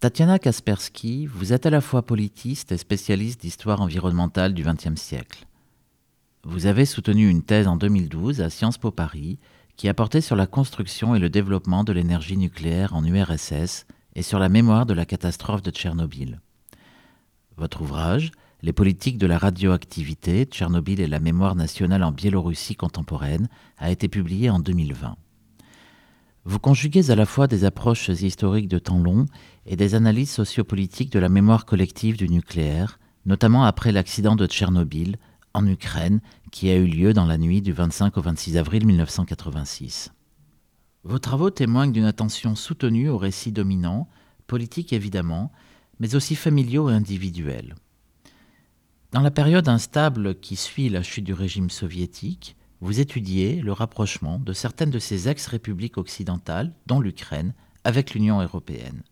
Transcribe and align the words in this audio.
Tatiana 0.00 0.38
Kaspersky, 0.38 1.26
vous 1.26 1.52
êtes 1.52 1.66
à 1.66 1.70
la 1.70 1.82
fois 1.82 2.00
politiste 2.00 2.72
et 2.72 2.78
spécialiste 2.78 3.42
d'histoire 3.42 3.82
environnementale 3.82 4.54
du 4.54 4.64
XXe 4.64 4.98
siècle. 4.98 5.44
Vous 6.42 6.64
avez 6.64 6.86
soutenu 6.86 7.28
une 7.28 7.42
thèse 7.42 7.68
en 7.68 7.76
2012 7.76 8.40
à 8.40 8.48
Sciences 8.48 8.78
Po 8.78 8.92
Paris 8.92 9.38
qui 9.76 9.90
a 9.90 9.94
porté 9.94 10.22
sur 10.22 10.36
la 10.36 10.46
construction 10.46 11.14
et 11.14 11.18
le 11.18 11.28
développement 11.28 11.84
de 11.84 11.92
l'énergie 11.92 12.38
nucléaire 12.38 12.94
en 12.94 13.04
URSS 13.04 13.84
et 14.14 14.22
sur 14.22 14.38
la 14.38 14.48
mémoire 14.48 14.86
de 14.86 14.94
la 14.94 15.04
catastrophe 15.04 15.62
de 15.62 15.70
Tchernobyl. 15.70 16.40
Votre 17.58 17.82
ouvrage, 17.82 18.32
Les 18.62 18.72
politiques 18.72 19.18
de 19.18 19.26
la 19.26 19.36
radioactivité, 19.36 20.44
Tchernobyl 20.44 21.00
et 21.00 21.06
la 21.08 21.20
mémoire 21.20 21.56
nationale 21.56 22.04
en 22.04 22.12
Biélorussie 22.12 22.74
contemporaine, 22.74 23.48
a 23.76 23.90
été 23.90 24.08
publié 24.08 24.48
en 24.48 24.60
2020. 24.60 25.16
Vous 26.44 26.58
conjuguez 26.58 27.10
à 27.10 27.16
la 27.16 27.26
fois 27.26 27.46
des 27.46 27.64
approches 27.64 28.08
historiques 28.08 28.68
de 28.68 28.78
temps 28.78 28.98
long 28.98 29.26
et 29.66 29.76
des 29.76 29.94
analyses 29.94 30.30
sociopolitiques 30.30 31.12
de 31.12 31.18
la 31.18 31.28
mémoire 31.28 31.66
collective 31.66 32.16
du 32.16 32.28
nucléaire, 32.30 32.98
notamment 33.26 33.64
après 33.64 33.92
l'accident 33.92 34.36
de 34.36 34.46
Tchernobyl, 34.46 35.18
en 35.52 35.66
Ukraine, 35.66 36.20
qui 36.50 36.70
a 36.70 36.76
eu 36.76 36.86
lieu 36.86 37.12
dans 37.12 37.26
la 37.26 37.36
nuit 37.36 37.60
du 37.60 37.72
25 37.72 38.16
au 38.16 38.22
26 38.22 38.56
avril 38.56 38.86
1986. 38.86 40.12
Vos 41.04 41.18
travaux 41.18 41.50
témoignent 41.50 41.92
d'une 41.92 42.04
attention 42.04 42.54
soutenue 42.54 43.10
aux 43.10 43.18
récits 43.18 43.52
dominants, 43.52 44.08
politiques 44.46 44.94
évidemment, 44.94 45.52
mais 45.98 46.14
aussi 46.14 46.36
familiaux 46.36 46.88
et 46.88 46.94
individuels. 46.94 47.74
Dans 49.12 49.20
la 49.20 49.30
période 49.30 49.68
instable 49.68 50.38
qui 50.40 50.56
suit 50.56 50.88
la 50.88 51.02
chute 51.02 51.24
du 51.24 51.34
régime 51.34 51.68
soviétique, 51.68 52.56
vous 52.80 53.00
étudiez 53.00 53.60
le 53.60 53.72
rapprochement 53.72 54.38
de 54.38 54.52
certaines 54.52 54.90
de 54.90 54.98
ces 54.98 55.28
ex-républiques 55.28 55.98
occidentales, 55.98 56.72
dont 56.86 57.00
l'Ukraine, 57.00 57.54
avec 57.84 58.14
l'Union 58.14 58.40
européenne. 58.40 59.02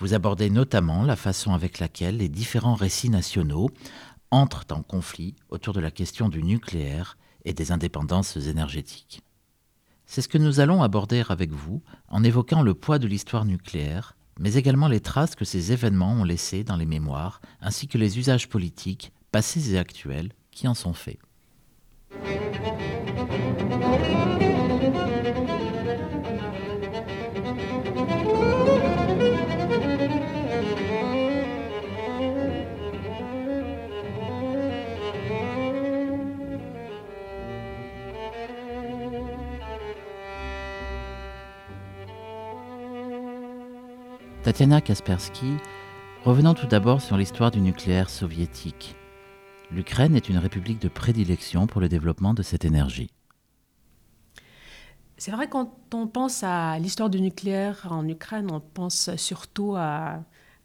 Vous 0.00 0.12
abordez 0.12 0.50
notamment 0.50 1.02
la 1.02 1.16
façon 1.16 1.54
avec 1.54 1.78
laquelle 1.78 2.18
les 2.18 2.28
différents 2.28 2.74
récits 2.74 3.10
nationaux 3.10 3.70
entrent 4.30 4.66
en 4.70 4.82
conflit 4.82 5.34
autour 5.48 5.72
de 5.72 5.80
la 5.80 5.90
question 5.90 6.28
du 6.28 6.42
nucléaire 6.42 7.16
et 7.44 7.52
des 7.52 7.72
indépendances 7.72 8.36
énergétiques. 8.36 9.22
C'est 10.06 10.20
ce 10.20 10.28
que 10.28 10.38
nous 10.38 10.60
allons 10.60 10.82
aborder 10.82 11.22
avec 11.28 11.52
vous 11.52 11.82
en 12.08 12.24
évoquant 12.24 12.62
le 12.62 12.74
poids 12.74 12.98
de 12.98 13.06
l'histoire 13.06 13.44
nucléaire, 13.44 14.16
mais 14.38 14.54
également 14.54 14.88
les 14.88 15.00
traces 15.00 15.36
que 15.36 15.44
ces 15.44 15.72
événements 15.72 16.12
ont 16.12 16.24
laissées 16.24 16.64
dans 16.64 16.76
les 16.76 16.86
mémoires, 16.86 17.40
ainsi 17.60 17.88
que 17.88 17.98
les 17.98 18.18
usages 18.18 18.48
politiques, 18.48 19.12
passés 19.30 19.74
et 19.74 19.78
actuels, 19.78 20.32
qui 20.50 20.68
en 20.68 20.74
sont 20.74 20.92
faits. 20.92 21.18
Tatiana 44.44 44.82
Kaspersky, 44.82 45.56
revenons 46.22 46.52
tout 46.52 46.66
d'abord 46.66 47.00
sur 47.00 47.16
l'histoire 47.16 47.50
du 47.50 47.62
nucléaire 47.62 48.10
soviétique. 48.10 48.94
L'Ukraine 49.74 50.14
est 50.14 50.28
une 50.28 50.38
république 50.38 50.80
de 50.80 50.86
prédilection 50.86 51.66
pour 51.66 51.80
le 51.80 51.88
développement 51.88 52.32
de 52.32 52.42
cette 52.42 52.64
énergie. 52.64 53.10
C'est 55.16 55.32
vrai 55.32 55.48
quand 55.48 55.92
on 55.92 56.06
pense 56.06 56.44
à 56.44 56.78
l'histoire 56.78 57.10
du 57.10 57.20
nucléaire 57.20 57.88
en 57.90 58.06
Ukraine, 58.06 58.52
on 58.52 58.60
pense 58.60 59.16
surtout 59.16 59.74
à, 59.74 60.22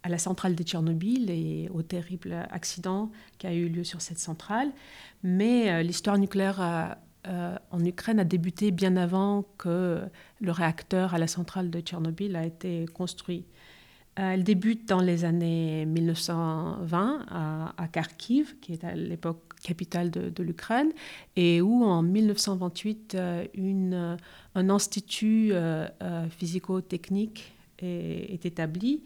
la 0.07 0.17
centrale 0.19 0.53
de 0.53 0.61
Tchernobyl 0.61 1.31
et 1.31 1.69
au 1.73 1.81
terrible 1.81 2.47
accident 2.51 3.09
qui 3.39 3.47
a 3.47 3.53
eu 3.53 3.67
lieu 3.67 3.83
sur 3.83 3.99
cette 3.99 4.19
centrale. 4.19 4.71
Mais 5.23 5.71
euh, 5.71 5.81
l'histoire 5.81 6.19
nucléaire 6.19 6.61
euh, 6.61 6.85
euh, 7.27 7.57
en 7.71 7.83
Ukraine 7.83 8.19
a 8.19 8.23
débuté 8.23 8.69
bien 8.69 8.95
avant 8.95 9.43
que 9.57 10.03
le 10.39 10.51
réacteur 10.51 11.15
à 11.15 11.17
la 11.17 11.27
centrale 11.27 11.71
de 11.71 11.79
Tchernobyl 11.79 12.35
a 12.35 12.45
été 12.45 12.85
construit. 12.93 13.45
Euh, 14.19 14.33
elle 14.33 14.43
débute 14.43 14.87
dans 14.87 14.99
les 14.99 15.23
années 15.23 15.85
1920 15.85 17.25
à, 17.29 17.87
Kharkiv, 17.87 18.59
qui 18.59 18.73
est 18.73 18.83
à 18.83 18.93
l'époque 18.93 19.41
capitale 19.63 20.11
de, 20.11 20.43
l'Ukraine, 20.43 20.91
et 21.35 21.61
où 21.61 21.83
en 21.83 22.01
1928 22.01 23.15
euh, 23.15 24.17
un 24.55 24.69
institut 24.69 25.49
euh, 25.53 25.87
physico-technique 26.29 27.53
est, 27.79 28.45
établi 28.45 29.03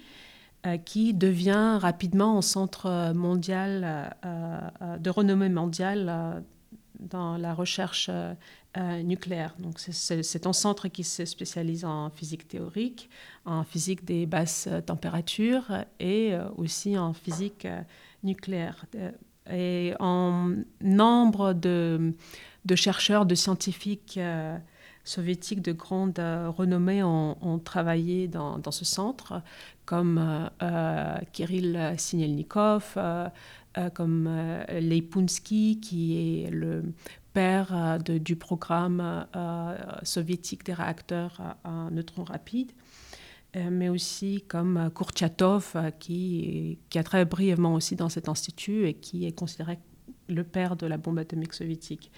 qui 0.86 1.14
devient 1.14 1.78
rapidement 1.82 2.38
un 2.38 2.42
centre 2.42 3.12
mondial 3.14 4.16
de 4.98 5.10
renommée 5.10 5.50
mondiale 5.50 6.42
dans 7.02 7.36
la 7.36 7.54
recherche 7.54 8.10
euh, 8.76 9.04
nucléaire. 9.04 9.54
Donc 9.60 9.76
c'est 9.78 10.48
un 10.48 10.54
centre 10.54 10.88
qui 10.88 11.04
se 11.04 11.26
spécialise 11.26 11.86
en 11.86 12.10
physique 12.10 12.48
théorique, 12.48 13.08
en 13.46 13.64
physique 13.64 14.04
des 14.04 14.26
basses 14.26 14.68
températures 14.88 15.86
et 16.00 16.34
euh, 16.34 16.50
aussi 16.58 16.98
en 16.98 17.14
physique 17.14 17.66
euh, 17.66 17.84
nucléaire. 18.24 18.88
Et 19.52 19.94
en 20.00 20.56
nombre 20.82 21.54
de, 21.54 22.16
chercheurs, 22.74 23.28
de 23.28 23.36
scientifiques 23.36 24.20
soviétiques 25.04 25.62
de 25.62 25.74
grande 25.74 26.18
renommée 26.18 27.04
ont, 27.04 27.60
travaillé 27.64 28.28
dans, 28.28 28.72
ce 28.72 28.86
centre, 28.86 29.42
comme 29.86 30.50
Kirill 31.34 31.94
Sinelnikov, 31.98 32.98
comme 33.94 34.30
Leipunsky, 34.70 35.82
qui 35.82 36.46
est 36.46 36.50
le 36.50 36.86
père 37.34 37.76
euh, 37.76 37.98
du 37.98 38.36
programme 38.36 39.26
euh, 39.36 39.76
soviétique 40.04 40.64
des 40.66 40.74
réacteurs 40.74 41.42
à, 41.64 41.90
neutrons 41.92 42.24
rapides, 42.24 42.72
euh, 43.56 43.70
mais 43.72 43.90
aussi 43.90 44.44
comme 44.48 44.90
Kurchatov, 44.96 45.76
qui, 46.00 46.78
a 46.96 47.04
travaillé 47.04 47.26
brièvement 47.26 47.74
aussi 47.74 47.96
dans 47.96 48.10
cet 48.10 48.30
institut 48.30 48.88
et 48.88 48.94
qui 48.94 49.26
est 49.26 49.34
considéré 49.34 49.80
le 50.30 50.44
père 50.44 50.76
de 50.76 50.88
la 50.88 50.98
bombe 50.98 51.20
atomique 51.20 51.54
soviétique. 51.54 52.12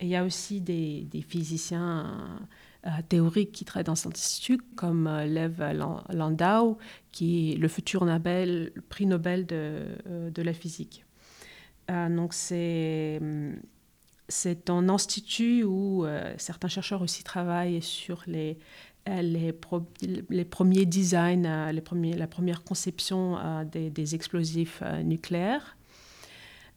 Il 0.00 0.08
y 0.08 0.16
a 0.16 0.24
aussi 0.24 0.62
des, 0.62 1.06
physiciens 1.28 2.40
théoriques 3.10 3.52
qui 3.52 3.66
travaillent 3.66 3.84
dans 3.84 3.94
cet 3.94 4.14
institut, 4.14 4.58
comme 4.74 5.04
Lev 5.04 5.60
Landau, 6.10 6.78
qui 7.12 7.52
est 7.52 7.56
le 7.56 7.68
futur 7.68 8.06
Nobel, 8.06 8.72
prix 8.88 9.04
Nobel 9.04 9.44
de, 9.44 9.84
de 10.34 10.42
la 10.42 10.54
physique. 10.54 11.04
donc 11.88 12.32
c'est 12.32 13.20
c'est 14.30 14.70
un 14.70 14.88
institut 14.88 15.64
où 15.64 16.06
euh, 16.06 16.34
certains 16.38 16.68
chercheurs 16.68 17.02
aussi 17.02 17.24
travaillent 17.24 17.82
sur 17.82 18.22
les, 18.26 18.58
euh, 19.08 19.22
les, 19.22 20.44
premiers 20.44 20.86
designs, 20.86 21.44
euh, 21.44 21.72
les 21.72 21.80
premiers, 21.80 22.14
la 22.14 22.28
première 22.28 22.62
conception 22.62 23.38
des, 23.64 24.14
explosifs 24.14 24.82
nucléaires. 25.04 25.76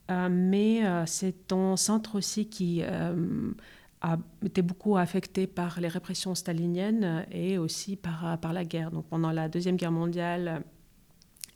mais 0.10 0.82
c'est 1.06 1.52
un 1.54 1.78
centre 1.78 2.16
aussi 2.16 2.48
qui 2.48 2.84
a 2.84 4.18
été 4.44 4.62
beaucoup 4.62 4.98
affecté 4.98 5.48
par 5.48 5.80
les 5.80 5.88
répressions 5.88 6.36
staliniennes 6.36 7.26
et 7.32 7.58
aussi 7.58 7.96
par, 7.96 8.38
par 8.40 8.52
la 8.52 8.66
guerre. 8.66 8.92
Donc 8.92 9.06
pendant 9.06 9.32
la 9.32 9.48
Deuxième 9.48 9.78
Guerre 9.78 9.92
mondiale, 9.94 10.64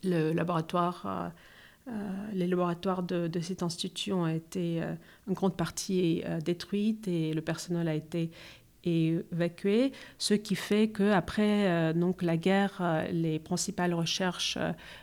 le 0.02 0.32
laboratoire 0.32 1.32
les 2.32 2.46
laboratoires 2.46 3.02
de, 3.02 3.30
cet 3.40 3.62
institut 3.62 4.12
ont 4.12 4.26
été 4.26 4.82
euh, 4.82 4.94
en 5.28 5.32
grande 5.32 5.56
partie 5.56 6.22
euh, 6.24 6.40
détruits 6.40 6.98
et 7.06 7.32
le 7.32 7.40
personnel 7.40 7.88
a 7.88 7.94
été 7.94 8.30
évacué, 8.84 9.92
ce 10.18 10.34
qui 10.34 10.54
fait 10.54 10.88
qu'après 10.88 11.92
donc 11.94 12.22
la 12.22 12.36
guerre, 12.36 13.04
les 13.12 13.38
principales 13.40 13.92
recherches 13.92 14.56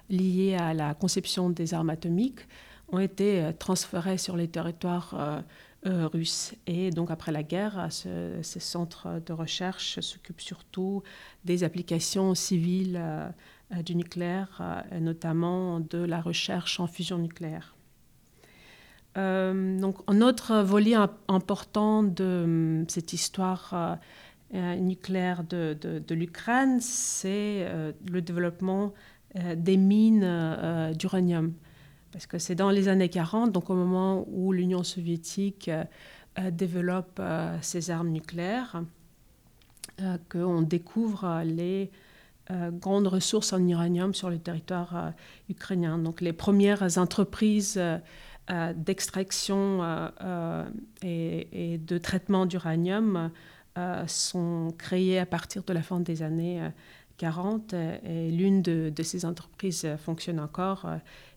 liées 0.09 0.56
à 0.56 0.74
la 0.74 0.94
conception 0.94 1.50
des 1.50 1.74
armes 1.74 1.89
atomiques 1.89 2.48
ont 2.88 3.00
été 3.00 3.51
transférées 3.59 4.18
sur 4.18 4.38
les 4.38 4.48
territoires 4.48 5.44
russes. 5.86 6.56
Et 6.68 6.89
donc 6.89 7.12
après 7.12 7.31
la 7.31 7.44
guerre, 7.44 7.88
ce, 7.89 8.39
ces 8.42 8.59
centres 8.59 9.21
de 9.25 9.33
recherche 9.33 10.00
s'occupent 10.00 10.42
surtout 10.42 11.04
des 11.44 11.63
applications 11.63 12.33
civiles 12.33 12.98
euh, 13.00 13.30
du 13.83 13.95
nucléaire, 13.95 14.62
euh, 14.62 15.00
notamment 15.00 15.79
de 15.79 15.97
la 15.97 16.21
recherche 16.21 16.79
en 16.79 16.88
fusion 16.88 17.17
nucléaire. 17.17 17.75
Euh, 19.17 19.79
donc, 19.79 19.97
un 20.07 20.21
autre 20.21 20.62
volet 20.62 20.95
important 21.27 22.03
de 22.03 22.83
cette 22.88 23.13
histoire 23.13 23.97
nucléaire 24.53 25.44
de, 25.44 25.75
de, 25.81 26.15
l'Ukraine, 26.15 26.79
c'est 26.79 27.67
le 28.09 28.21
développement 28.21 28.94
des 29.56 29.77
mines 29.77 30.94
d'uranium. 30.97 31.53
Parce 32.11 32.27
que 32.27 32.38
c'est 32.38 32.56
dans 32.56 32.69
les 32.69 32.88
années 32.88 33.09
40, 33.09 33.51
donc 33.51 33.69
au 33.69 33.73
moment 33.73 34.25
où 34.29 34.51
l'Union 34.51 34.83
soviétique 34.83 35.71
développe 36.51 37.21
ses 37.61 37.89
armes 37.89 38.09
nucléaires, 38.09 38.83
qu'on 40.29 40.61
découvre 40.61 41.41
les 41.45 41.89
grandes 42.50 43.07
ressources 43.07 43.53
en 43.53 43.68
uranium 43.68 44.13
sur 44.13 44.30
le 44.30 44.38
territoire 44.38 45.13
ukrainien. 45.50 45.97
Donc 45.97 46.21
les 46.21 46.33
premières 46.33 46.97
entreprises 46.97 47.81
d'extraction 48.75 50.12
et, 51.01 51.74
et, 51.74 51.77
de 51.80 51.97
traitement 51.97 52.45
d'uranium 52.45 53.31
sont 54.06 54.74
créées 54.77 55.18
à 55.18 55.25
partir 55.25 55.63
de 55.63 55.74
la 55.74 55.81
fin 55.81 56.00
des 56.00 56.21
années 56.21 56.62
40 57.18 57.74
et 57.74 58.30
l'une 58.31 58.62
de, 58.62 58.92
ces 59.03 59.25
entreprises 59.25 59.88
fonctionne 59.97 60.39
encore 60.39 60.88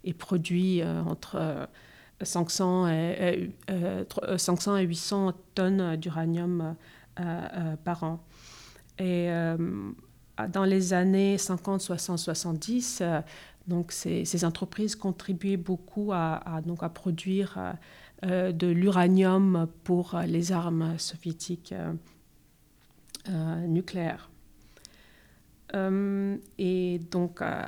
et 0.04 0.12
produit 0.12 0.82
entre 0.84 1.68
500 2.20 2.88
et, 2.88 3.50
500 4.36 4.76
et 4.76 4.82
800 4.84 5.32
tonnes 5.54 5.96
d'uranium 5.96 6.74
par 7.84 8.02
an. 8.02 8.24
Et 8.98 9.28
dans 10.48 10.64
les 10.64 10.92
années 10.92 11.38
50, 11.38 11.80
60, 11.80 12.18
70, 12.18 13.02
donc 13.66 13.92
ces, 13.92 14.44
entreprises 14.44 14.96
contribuaient 14.96 15.56
beaucoup 15.56 16.12
à, 16.12 16.60
donc 16.64 16.82
à 16.82 16.88
produire 16.88 17.74
de 18.22 18.66
l'uranium 18.66 19.68
pour 19.84 20.18
les 20.26 20.52
armes 20.52 20.98
soviétiques 20.98 21.74
nucléaires. 23.28 24.30
Euh, 25.74 26.36
et 26.58 26.98
donc, 27.10 27.42
euh, 27.42 27.62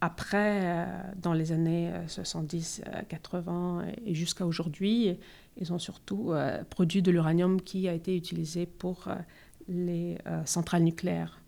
après, 0.00 0.60
euh, 0.62 0.86
dans 1.16 1.32
les 1.32 1.52
années 1.52 1.92
70, 2.06 2.82
80 3.08 3.86
et 4.04 4.14
jusqu'à 4.14 4.46
aujourd'hui, 4.46 5.16
ils 5.56 5.72
ont 5.72 5.78
surtout 5.78 6.32
produit 6.70 7.02
de 7.02 7.10
l'uranium 7.10 7.60
qui 7.60 7.88
a 7.88 7.92
été 7.92 8.16
utilisé 8.16 8.66
pour 8.66 9.08
les 9.68 10.16
centrales 10.46 10.82
nucléaires. 10.82 11.41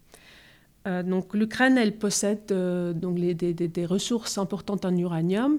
Donc 0.86 1.34
l'Ukraine, 1.34 1.78
elle 1.78 1.96
possède 1.96 2.46
donc 2.46 3.18
les, 3.18 3.34
des, 3.34 3.86
ressources 3.86 4.36
importantes 4.36 4.84
en 4.84 4.94
uranium, 4.96 5.58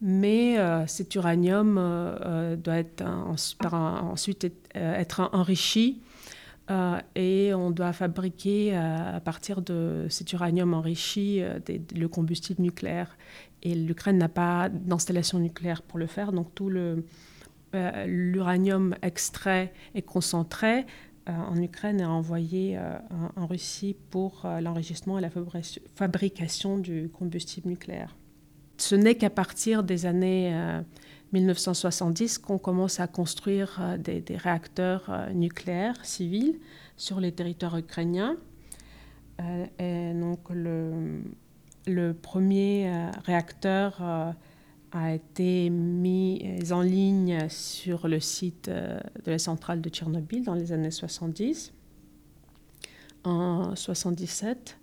mais 0.00 0.56
cet 0.86 1.14
uranium 1.16 1.74
doit 2.62 2.76
être 2.76 3.02
ensuite 3.04 4.52
être 4.74 5.30
enrichi 5.32 6.00
euh, 6.70 7.00
et 7.16 7.52
on 7.54 7.70
doit 7.70 7.92
fabriquer 7.92 8.76
euh, 8.76 9.16
à 9.16 9.20
partir 9.20 9.62
de 9.62 10.06
cet 10.08 10.32
uranium 10.32 10.74
enrichi 10.74 11.42
euh, 11.42 11.58
le 11.94 12.06
combustible 12.06 12.62
nucléaire. 12.62 13.16
Et 13.62 13.74
l'Ukraine 13.74 14.18
n'a 14.18 14.28
pas 14.28 14.68
d'installation 14.68 15.38
nucléaire 15.38 15.82
pour 15.82 15.98
le 15.98 16.06
faire, 16.06 16.32
donc 16.32 16.54
tout 16.54 16.70
l'uranium 18.06 18.94
extrait 19.02 19.72
et 19.94 20.02
concentré 20.02 20.84
en 21.26 21.60
Ukraine 21.60 22.00
est 22.00 22.04
envoyé 22.04 22.78
en, 23.36 23.46
Russie 23.46 23.96
pour 24.10 24.46
l'enregistrement 24.60 25.18
et 25.18 25.22
la 25.22 25.30
fabrication 25.94 26.78
du 26.78 27.10
combustible 27.10 27.68
nucléaire. 27.68 28.16
Ce 28.76 28.94
n'est 28.94 29.14
qu'à 29.14 29.30
partir 29.30 29.84
des 29.84 30.06
années 30.06 30.82
1970 31.32 32.38
qu'on 32.38 32.58
commence 32.58 33.00
à 33.00 33.06
construire 33.06 33.78
euh, 33.80 33.96
des, 33.96 34.36
réacteurs 34.36 35.04
euh, 35.08 35.32
nucléaires 35.32 36.04
civils 36.04 36.58
sur 36.96 37.20
les 37.20 37.32
territoires 37.32 37.76
ukrainiens. 37.78 38.36
Euh, 39.40 39.66
et 39.78 40.14
donc 40.14 40.50
le 41.86 42.12
premier 42.12 43.08
réacteur 43.24 44.00
a 44.92 45.14
été 45.14 45.70
mis 45.70 46.44
en 46.70 46.82
ligne 46.82 47.48
sur 47.48 48.08
le 48.08 48.20
site 48.20 48.68
de 48.68 49.30
la 49.30 49.38
centrale 49.38 49.80
de 49.80 49.88
Tchernobyl 49.88 50.44
dans 50.44 50.54
les 50.54 50.72
années 50.72 50.90
70. 50.90 51.72
En 53.24 53.76
77, 53.76 54.78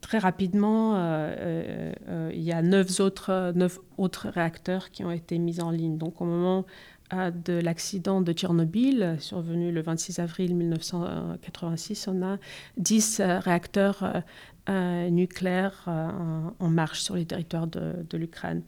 très 0.00 0.18
rapidement, 0.18 0.94
euh, 0.94 0.98
euh, 0.98 1.92
euh, 2.08 2.30
il 2.34 2.42
y 2.42 2.52
a 2.52 2.62
neuf 2.62 2.98
autres, 3.00 3.52
neuf 3.54 3.78
autres 3.98 4.28
réacteurs 4.28 4.90
qui 4.90 5.04
ont 5.04 5.10
été 5.10 5.38
mis 5.38 5.60
en 5.60 5.70
ligne. 5.70 5.98
Donc 5.98 6.20
au 6.20 6.24
moment 6.24 6.64
de 7.10 7.54
l'accident 7.54 8.20
de 8.20 8.32
Tchernobyl, 8.32 9.16
survenu 9.18 9.72
le 9.72 9.80
26 9.80 10.18
avril 10.18 10.54
1986, 10.54 12.06
on 12.08 12.22
a 12.22 12.36
10 12.76 13.22
réacteurs 13.40 14.22
nucléaires 14.68 15.84
en, 15.86 16.68
marche 16.68 17.00
sur 17.00 17.14
les 17.16 17.24
territoires 17.24 17.66
de, 17.66 18.16
l'Ukraine. 18.18 18.62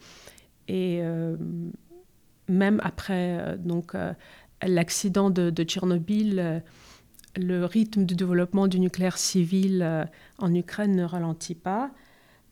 Et 0.73 1.03
même 2.49 2.81
après 2.85 3.57
donc 3.59 3.95
l'accident 4.63 5.31
de, 5.31 5.51
de, 5.51 5.65
Tchernobyl, 5.65 6.63
le 7.37 7.65
rythme 7.65 8.05
de 8.05 8.15
développement 8.15 8.67
du 8.67 8.81
nucléaire 8.81 9.19
civil 9.19 9.83
euh, 9.83 10.05
en 10.39 10.55
Ukraine 10.55 10.97
ne 10.97 11.05
ralentit 11.05 11.55
pas, 11.55 11.91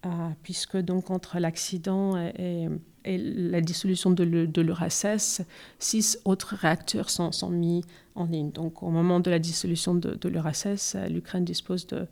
euh, 0.07 0.09
puisque 0.43 0.77
donc 0.77 1.11
entre 1.11 1.39
l'accident 1.39 2.17
et, 2.17 2.69
la 3.05 3.63
dissolution 3.63 4.11
de 4.11 4.23
l'URSS, 4.61 5.41
six 5.79 6.19
autres 6.27 6.55
réacteurs 6.57 7.09
sont, 7.09 7.49
mis 7.49 7.83
en 8.15 8.27
ligne. 8.27 8.51
Donc 8.51 8.83
au 8.83 8.91
moment 8.91 9.19
de 9.19 9.31
la 9.31 9.39
dissolution 9.39 9.95
de, 9.95 10.29
l'URSS, 10.29 10.95
l'Ukraine 11.09 11.45
dispose 11.45 11.87
de 11.87 12.07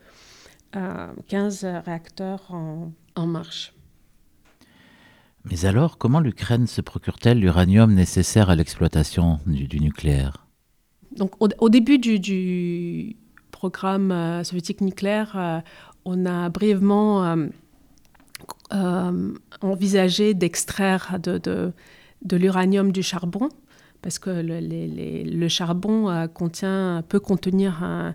15 0.72 1.64
euh, 1.64 1.80
réacteurs 1.80 2.50
en, 2.50 3.26
marche. 3.26 3.74
Mais 5.50 5.64
alors, 5.64 5.96
comment 5.96 6.20
l'Ukraine 6.20 6.66
se 6.66 6.80
procure-t-elle 6.80 7.38
l'uranium 7.38 7.94
nécessaire 7.94 8.50
à 8.50 8.56
l'exploitation 8.56 9.38
du 9.46 9.80
nucléaire? 9.80 10.46
Donc, 11.16 11.32
au, 11.40 11.68
début 11.68 11.98
du, 11.98 13.16
programme 13.52 14.10
euh, 14.10 14.44
soviétique 14.44 14.80
nucléaire, 14.80 15.32
euh, 15.36 15.60
on 16.04 16.26
a 16.26 16.48
brièvement 16.50 17.36
euh, 18.72 19.32
envisagé 19.62 20.34
d'extraire 20.34 21.18
de, 21.20 21.72
l'uranium 22.30 22.92
du 22.92 23.02
charbon 23.02 23.48
parce 24.02 24.18
que 24.18 24.30
le, 24.30 25.48
charbon 25.48 26.28
peut 27.08 27.20
contenir 27.20 27.82
un, 27.82 28.14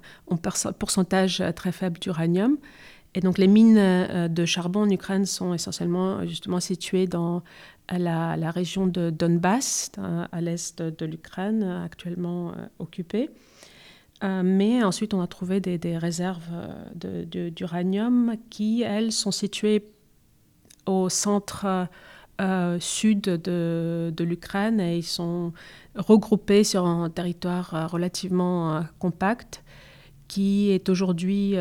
pourcentage 0.80 1.44
très 1.56 1.72
faible 1.72 2.00
d'uranium. 2.00 2.58
Et 3.14 3.20
donc 3.20 3.38
les 3.38 3.48
mines 3.48 4.28
de 4.30 4.46
charbon 4.46 4.82
en 4.84 4.90
Ukraine 4.90 5.26
sont 5.26 5.54
essentiellement 5.54 6.26
justement 6.26 6.62
situées 6.62 7.08
dans 7.08 7.44
la, 7.98 8.52
région 8.52 8.88
de 8.88 9.10
Donbass, 9.10 9.92
à 10.32 10.42
l'est 10.42 10.82
de 10.82 11.06
l'Ukraine, 11.06 11.64
actuellement 11.64 12.50
euh, 12.50 12.66
occupée. 12.80 13.30
Euh, 14.24 14.44
mais 14.44 14.84
ensuite, 14.84 15.14
on 15.14 15.22
a 15.22 15.28
trouvé 15.28 15.60
des, 15.60 15.98
réserves 15.98 16.50
euh, 17.04 17.50
d'uranium 17.50 18.36
qui, 18.50 18.84
elles, 18.84 19.12
sont 19.12 19.32
situées 19.32 19.86
au 20.86 21.10
centre 21.10 21.88
sud 22.80 23.22
de, 23.22 24.12
de 24.16 24.24
l'Ukraine 24.24 24.80
et 24.80 24.98
ils 24.98 25.04
sont 25.04 25.54
regroupés 25.96 26.64
sur 26.64 26.88
un 26.88 27.08
territoire 27.12 27.92
relativement 27.92 28.84
compact 28.98 29.64
qui 30.32 30.72
est 30.72 30.88
aujourd'hui 30.88 31.56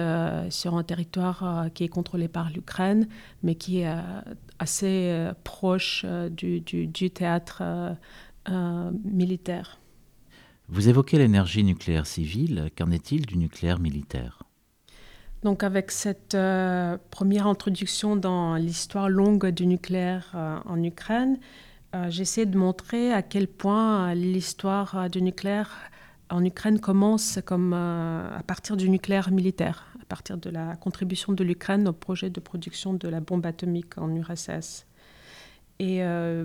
sur 0.50 0.76
un 0.76 0.84
territoire 0.84 1.66
qui 1.74 1.82
est 1.82 1.88
contrôlé 1.88 2.28
par 2.28 2.50
l'Ukraine, 2.50 3.08
mais 3.42 3.56
qui 3.56 3.80
est 3.80 3.92
assez 4.60 5.08
euh, 5.10 5.32
proche 5.42 6.02
euh, 6.04 6.28
du, 6.28 6.60
du, 6.60 7.10
théâtre 7.10 7.62
euh, 8.48 8.90
militaire. 9.04 9.80
Vous 10.68 10.88
évoquez 10.88 11.18
l'énergie 11.18 11.64
nucléaire 11.64 12.06
civile, 12.06 12.70
qu'en 12.78 12.92
est-il 12.92 13.26
du 13.26 13.38
nucléaire 13.38 13.80
militaire? 13.80 14.44
Donc 15.42 15.64
avec 15.64 15.90
cette 15.90 16.36
première 17.10 17.46
introduction 17.46 18.14
dans 18.14 18.56
l'histoire 18.56 19.08
longue 19.08 19.48
du 19.48 19.66
nucléaire 19.66 20.36
en 20.66 20.82
Ukraine, 20.82 21.38
j'essaie 22.08 22.44
de 22.44 22.58
montrer 22.58 23.10
à 23.10 23.22
quel 23.22 23.48
point 23.48 24.14
l'histoire 24.14 25.08
du 25.08 25.22
nucléaire 25.22 25.89
en 26.30 26.44
Ukraine 26.44 26.80
commence 26.80 27.38
comme 27.44 27.72
à 27.72 28.42
partir 28.46 28.76
du 28.76 28.88
nucléaire 28.88 29.30
militaire 29.30 29.90
partir 30.10 30.36
de 30.36 30.50
la 30.50 30.76
contribution 30.76 31.32
de 31.32 31.42
l'Ukraine 31.44 31.88
au 31.88 31.92
projet 31.94 32.28
de 32.28 32.40
production 32.40 32.92
de 32.92 33.08
la 33.08 33.20
bombe 33.20 33.46
atomique 33.46 33.96
en 33.96 34.14
URSS. 34.14 34.86
Et 35.78 36.02
euh, 36.02 36.44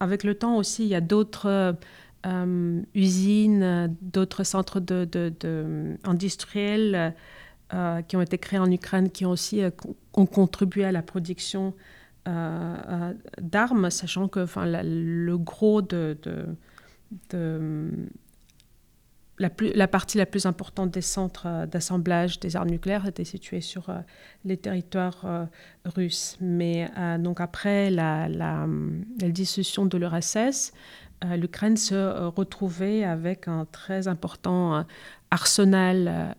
avec 0.00 0.24
le 0.24 0.34
temps 0.34 0.56
aussi, 0.56 0.82
il 0.82 0.88
y 0.88 0.94
a 0.94 1.00
d'autres 1.00 1.76
euh, 2.26 2.82
usines, 2.94 3.96
d'autres 4.02 4.42
centres 4.42 4.82
industriels 6.04 7.14
euh, 7.72 8.02
qui 8.02 8.16
ont 8.16 8.20
été 8.20 8.36
créés 8.36 8.58
en 8.58 8.70
Ukraine, 8.70 9.10
qui 9.10 9.24
ont 9.24 9.30
aussi 9.30 9.62
ont 10.14 10.26
contribué 10.26 10.84
à 10.84 10.92
la 10.92 11.02
production 11.02 11.72
d'armes, 12.24 13.90
sachant 13.90 14.28
que 14.28 14.40
enfin, 14.40 14.64
le 14.66 15.36
gros 15.38 15.82
de 15.82 16.16
la, 19.38 19.88
partie 19.88 20.18
la 20.18 20.26
plus 20.26 20.46
importante 20.46 20.90
des 20.90 21.00
centres 21.00 21.46
euh, 21.46 21.66
d'assemblage 21.66 22.40
des 22.40 22.56
armes 22.56 22.70
nucléaires 22.70 23.06
était 23.06 23.24
située 23.24 23.60
sur 23.60 23.88
euh, 23.88 23.98
les 24.44 24.56
territoires 24.56 25.22
euh, 25.24 25.46
russes. 25.84 26.36
Mais 26.40 26.90
donc 27.18 27.40
après 27.40 27.90
la, 27.90 28.28
la, 28.28 28.66
dissolution 29.20 29.86
de 29.86 29.98
l'URSS, 29.98 30.72
l'Ukraine 31.36 31.76
se 31.76 32.26
retrouvait 32.28 33.04
avec 33.04 33.46
un 33.46 33.64
très 33.64 34.08
important 34.08 34.84
arsenal 35.30 36.34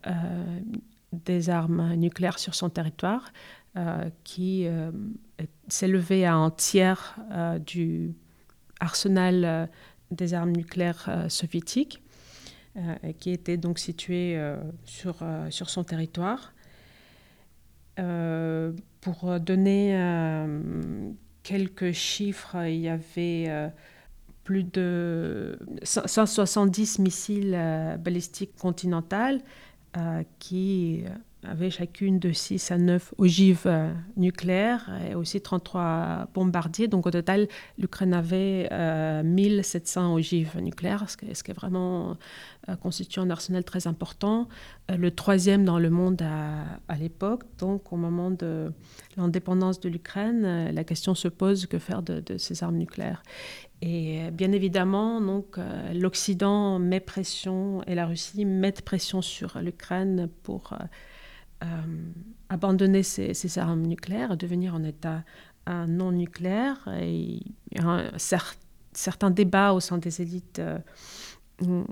des 1.13 1.49
armes 1.49 1.93
nucléaires 1.95 2.39
sur 2.39 2.53
son 2.53 2.69
territoire, 2.69 3.31
qui 4.23 4.67
s'élevait 5.69 6.25
à 6.25 6.35
un 6.35 6.51
tiers 6.51 7.15
du 7.65 8.13
arsenal 8.81 9.69
des 10.11 10.33
armes 10.33 10.51
nucléaires 10.51 11.25
soviétiques, 11.29 12.03
qui 13.19 13.31
était 13.31 13.57
donc 13.57 13.77
situé 13.77 14.41
sur, 14.83 15.23
sur 15.49 15.69
son 15.69 15.83
territoire. 15.83 16.53
pour 17.95 19.39
donner 19.39 19.95
quelques 21.43 21.91
chiffres, 21.91 22.55
il 22.65 22.79
y 22.79 22.89
avait 22.89 23.71
plus 24.43 24.63
de 24.63 25.57
170 25.83 26.99
missiles 26.99 27.53
euh, 27.55 27.97
balistiques 27.97 28.55
continentales 28.57 29.41
euh, 29.97 30.23
qui 30.39 31.03
avaient 31.45 31.69
chacune 31.69 32.19
de 32.19 32.31
6 32.31 32.71
à 32.71 32.77
9 32.77 33.13
ogives 33.17 33.63
euh, 33.65 33.91
nucléaires 34.17 34.89
et 35.09 35.15
aussi 35.15 35.41
33 35.41 36.27
bombardiers. 36.33 36.87
Donc 36.87 37.05
au 37.05 37.11
total, 37.11 37.47
l'Ukraine 37.77 38.13
avait 38.13 38.69
1700 39.23 40.13
ogives 40.13 40.57
nucléaires, 40.59 41.09
ce 41.09 41.17
qui, 41.17 41.25
est 41.25 41.53
vraiment 41.53 42.17
constitue 42.81 43.19
un 43.19 43.29
arsenal 43.29 43.63
très 43.63 43.87
important. 43.87 44.47
le 44.89 45.11
troisième 45.11 45.65
dans 45.65 45.79
le 45.79 45.89
monde 45.89 46.21
à, 46.21 46.95
l'époque. 46.95 47.43
Donc 47.59 47.91
au 47.91 47.97
moment 47.97 48.31
de 48.31 48.71
l'indépendance 49.17 49.79
de 49.79 49.89
l'Ukraine, 49.89 50.71
la 50.71 50.83
question 50.83 51.15
se 51.15 51.27
pose 51.27 51.65
que 51.65 51.79
faire 51.79 52.01
de, 52.01 52.37
ces 52.37 52.63
armes 52.63 52.77
nucléaires? 52.77 53.23
Et 53.85 54.21
euh, 54.21 54.31
bien 54.31 54.53
évidemment, 54.53 55.19
donc, 55.19 55.57
euh, 55.57 55.93
l'Occident 55.93 56.79
met 56.79 57.01
pression 57.01 57.83
et 57.83 57.95
la 57.95 58.05
Russie 58.05 58.45
met 58.45 58.71
pression 58.71 59.21
sur 59.21 59.59
l'Ukraine 59.59 60.29
pour 60.43 60.71
euh, 60.71 60.77
abandonner 62.49 63.03
ses, 63.03 63.57
armes 63.57 63.83
nucléaires, 63.83 64.37
devenir 64.37 64.75
un 64.75 64.83
État 64.83 65.23
non 65.67 66.11
nucléaire. 66.11 66.87
Il 67.01 67.41
y 67.71 67.79
a 67.79 68.11
certains 68.17 69.31
débats 69.31 69.73
au 69.73 69.79
sein 69.79 69.97
des 69.97 70.21
élites 70.21 70.61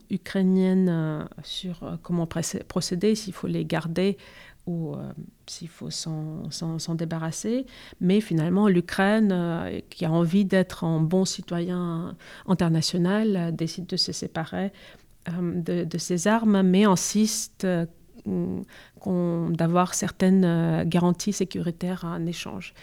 ukrainiennes 0.10 1.28
sur 1.44 1.98
comment 2.04 2.28
procéder, 2.28 3.16
s'il 3.16 3.34
faut 3.34 3.48
les 3.48 3.66
garder 3.66 4.18
ou 4.68 4.94
euh, 4.94 5.12
s'il 5.48 5.68
faut 5.68 5.90
s'en 5.90 6.96
débarrasser. 6.96 7.66
Mais 8.00 8.22
finalement, 8.22 8.68
l'Ukraine, 8.68 9.32
euh, 9.32 9.80
qui 9.90 10.06
a 10.06 10.12
envie 10.12 10.46
d'être 10.46 10.84
un 10.84 11.00
bon 11.00 11.26
citoyen 11.26 12.16
international, 12.48 13.36
euh, 13.36 13.52
décide 13.52 13.88
de 13.88 13.98
se 13.98 14.12
séparer 14.12 14.72
de, 15.28 15.84
de, 15.84 15.98
ses 16.00 16.28
armes, 16.28 16.64
mais 16.64 16.84
insiste 16.84 17.68
d'avoir 18.26 19.94
certaines 19.94 20.84
garanties 20.88 21.34
sécuritaires 21.34 22.04
en 22.06 22.26
échange. 22.26 22.74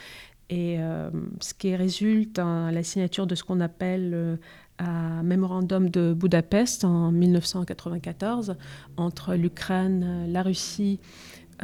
Et 0.51 0.79
ce 1.41 1.55
qui 1.55 1.77
résulte 1.77 2.39
à 2.39 2.71
la 2.73 2.83
signature 2.83 3.27
de 3.27 3.35
ce 3.35 3.45
qu'on 3.45 3.61
appelle 3.61 4.39
un 4.79 5.23
mémorandum 5.23 5.91
de 5.91 6.15
Budapest 6.15 6.85
en 6.85 7.11
1994 7.13 8.57
entre 8.97 9.35
l'Ukraine, 9.35 10.33
la 10.33 10.43
Russie 10.43 11.01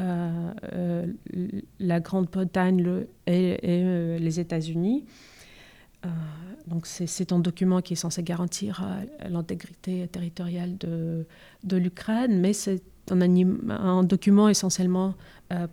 euh, 0.00 0.52
euh, 0.72 1.06
la 1.78 2.00
Grande-Bretagne 2.00 3.04
et, 3.28 3.56
euh, 3.62 4.18
les 4.18 4.40
États-Unis. 4.40 5.04
donc 6.66 6.86
c'est 6.86 7.30
un 7.30 7.38
document 7.38 7.80
qui 7.80 7.92
est 7.92 7.96
censé 7.96 8.22
garantir 8.22 8.84
l'intégrité 9.28 10.08
territoriale 10.08 10.76
de, 10.78 11.26
de 11.62 11.76
l'Ukraine, 11.76 12.40
mais 12.40 12.52
c'est 12.52 12.82
un, 13.10 14.02
document 14.04 14.48
essentiellement 14.48 15.14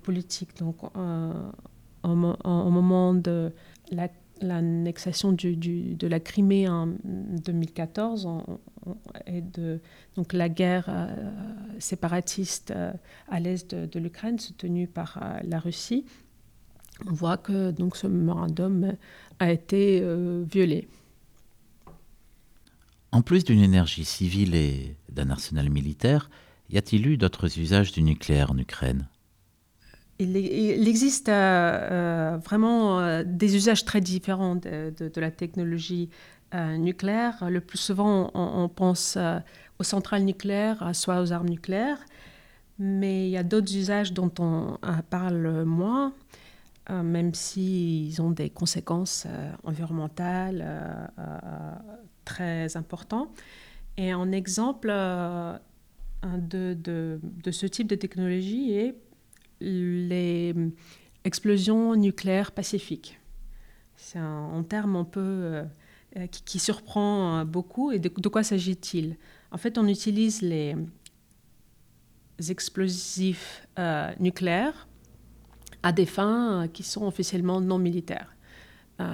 politique. 0.03 0.57
Donc 0.57 0.77
au 0.95 2.15
moment 2.15 3.13
de 3.13 3.51
la 3.91 4.09
l'annexation 4.41 5.31
de 5.31 6.07
la 6.07 6.19
Crimée 6.19 6.67
en 6.67 6.87
2014 6.87 8.27
et 9.27 9.41
de 9.41 9.79
donc 10.15 10.33
la 10.33 10.49
guerre 10.49 10.85
euh, 10.89 11.31
séparatiste 11.79 12.71
euh, 12.71 12.91
à 13.29 13.39
l'est 13.39 13.73
de, 13.73 13.99
l'Ukraine 13.99 14.39
soutenue 14.39 14.87
par 14.87 15.19
euh, 15.21 15.39
la 15.43 15.59
Russie, 15.59 16.05
on 17.07 17.13
voit 17.13 17.37
que 17.37 17.71
donc 17.71 17.95
ce 17.95 18.07
mémorandum 18.07 18.93
a 19.39 19.51
été 19.51 20.03
violé. 20.45 20.87
En 23.11 23.23
plus 23.23 23.43
d'une 23.43 23.59
énergie 23.59 24.05
civile 24.05 24.53
et 24.53 24.95
d'un 25.11 25.31
arsenal 25.31 25.71
militaire, 25.71 26.29
y 26.71 26.77
a-t-il 26.77 27.07
eu 27.07 27.17
d'autres 27.17 27.59
usages 27.59 27.91
du 27.91 28.01
nucléaire 28.01 28.51
en 28.51 28.57
Ukraine? 28.57 29.07
Il, 30.23 30.87
existe 30.87 31.29
euh, 31.29 31.33
euh, 31.33 32.37
vraiment 32.37 32.99
euh, 32.99 33.23
des 33.25 33.55
usages 33.55 33.85
très 33.85 34.01
différents 34.01 34.55
de, 34.55 34.93
la 35.15 35.31
technologie 35.31 36.09
nucléaire. 36.53 37.49
Le 37.49 37.61
plus 37.61 37.77
souvent, 37.77 38.29
on, 38.33 38.67
pense 38.67 39.17
aux 39.79 39.83
centrales 39.83 40.25
nucléaires, 40.25 40.91
soit 40.93 41.21
aux 41.21 41.31
armes 41.31 41.47
nucléaires, 41.47 42.05
mais 42.77 43.27
il 43.27 43.31
y 43.31 43.37
a 43.37 43.43
d'autres 43.43 43.73
usages 43.73 44.11
dont 44.11 44.31
on 44.37 44.77
parle 45.09 45.63
moins, 45.63 46.13
même 46.89 47.33
s'ils 47.33 48.21
ont 48.21 48.31
des 48.31 48.49
conséquences 48.49 49.27
environnementales 49.63 51.09
très 52.25 52.75
importantes. 52.75 53.29
Et 53.95 54.11
un 54.11 54.33
exemple 54.33 54.91
de, 56.23 56.77
de, 56.83 57.51
ce 57.51 57.65
type 57.65 57.87
de 57.87 57.95
technologie 57.95 58.73
est 58.73 58.95
les 59.59 60.53
explosions 61.23 61.95
nucléaires 61.95 62.51
pacifiques. 62.51 63.19
C'est 63.95 64.19
un, 64.19 64.63
terme 64.63 64.95
un 64.95 65.03
peu 65.03 65.63
euh, 66.17 66.27
qui, 66.27 66.59
surprend 66.59 67.39
euh, 67.39 67.43
beaucoup. 67.45 67.91
Et 67.91 67.99
de, 67.99 68.09
quoi 68.09 68.43
s'agit-il? 68.43 69.17
En 69.51 69.57
fait, 69.57 69.77
on 69.77 69.87
utilise 69.87 70.41
les 70.41 70.75
explosifs 72.49 73.67
euh, 73.77 74.11
nucléaires 74.19 74.87
à 75.83 75.91
des 75.91 76.05
fins 76.05 76.67
qui 76.73 76.83
sont 76.83 77.05
officiellement 77.05 77.61
non 77.61 77.79
militaires. 77.79 78.35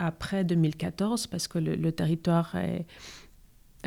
après 0.00 0.44
2014, 0.44 1.28
parce 1.28 1.46
que 1.46 1.58
le 1.58 1.92
territoire 1.92 2.56
est 2.56 2.86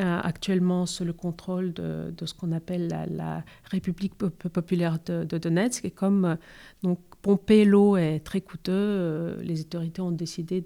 euh, 0.00 0.20
actuellement 0.24 0.86
sous 0.86 1.04
le 1.04 1.12
contrôle 1.12 1.72
de, 1.72 2.12
ce 2.24 2.34
qu'on 2.34 2.50
appelle 2.50 2.88
la, 2.88 3.44
République 3.70 4.16
populaire 4.16 4.98
de, 5.06 5.38
Donetsk. 5.38 5.84
Et 5.84 5.92
comme 5.92 6.24
euh, 6.24 6.34
donc, 6.82 6.98
pomper 7.22 7.64
l'eau 7.64 7.96
est 7.96 8.18
très 8.18 8.40
coûteux, 8.40 8.72
euh, 8.72 9.40
les 9.40 9.60
autorités 9.60 10.02
ont 10.02 10.10
décidé 10.10 10.64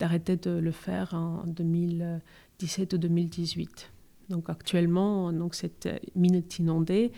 d'arrêter 0.00 0.36
de, 0.36 0.50
le 0.50 0.72
faire 0.72 1.14
en 1.14 1.44
2017 1.46 2.94
ou 2.94 2.98
2018. 2.98 3.92
Donc 4.30 4.50
actuellement, 4.50 5.32
donc, 5.32 5.54
cette 5.54 5.88
mine 6.16 6.34
est 6.34 6.58
inondée 6.58 7.12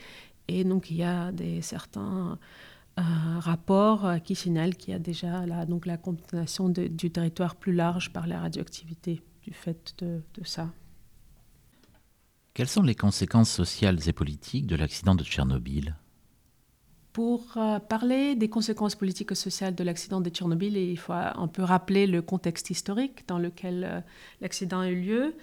et 0.48 0.64
donc 0.64 0.90
il 0.90 0.98
y 0.98 1.02
a 1.02 1.32
des, 1.32 1.62
certains 1.62 2.38
rapports 2.96 4.22
qui 4.24 4.34
signalent 4.34 4.74
qu'il 4.74 4.92
y 4.92 4.96
a 4.96 4.98
déjà 4.98 5.44
la, 5.44 5.66
donc, 5.66 5.84
la 5.86 5.98
contamination 5.98 6.68
du 6.68 7.10
territoire 7.10 7.56
plus 7.56 7.74
large 7.74 8.12
par 8.12 8.26
la 8.26 8.40
radioactivité 8.40 9.22
du 9.42 9.52
fait 9.52 9.94
de 9.98 10.44
ça. 10.44 10.70
Quelles 12.56 12.68
sont 12.68 12.82
les 12.82 12.94
conséquences 12.94 13.50
sociales 13.50 13.98
et 14.08 14.14
politiques 14.14 14.66
de 14.66 14.76
l'accident 14.76 15.14
de 15.14 15.22
Tchernobyl? 15.22 15.94
Pour 17.12 17.44
euh, 17.58 17.78
parler 17.78 18.34
des 18.34 18.48
conséquences 18.48 18.94
politiques 18.94 19.32
et 19.32 19.34
sociales 19.34 19.74
de 19.74 19.84
l'accident 19.84 20.22
de 20.22 20.30
Tchernobyl, 20.30 20.74
il 20.74 20.96
faut 20.96 21.12
un 21.12 21.48
peu 21.48 21.62
rappeler 21.62 22.06
le 22.06 22.22
contexte 22.22 22.70
historique 22.70 23.28
dans 23.28 23.38
lequel 23.38 23.84
euh, 23.84 24.00
l'accident 24.40 24.80
a 24.80 24.88
eu 24.88 25.00
lieu. 25.00 25.34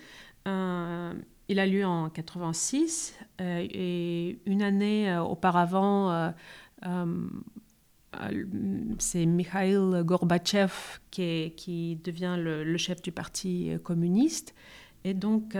Euh, 0.47 1.13
il 1.49 1.59
a 1.59 1.67
lieu 1.67 1.85
en 1.85 2.09
86 2.09 3.13
et 3.39 4.39
une 4.47 4.63
année 4.63 5.15
auparavant, 5.17 6.33
c'est 8.99 9.25
Mikhail 9.25 10.03
Gorbatchev 10.03 10.71
qui, 11.11 11.99
devient 12.03 12.35
le, 12.37 12.77
chef 12.77 13.01
du 13.01 13.11
parti 13.11 13.71
communiste. 13.83 14.53
Et 15.03 15.13
donc, 15.13 15.55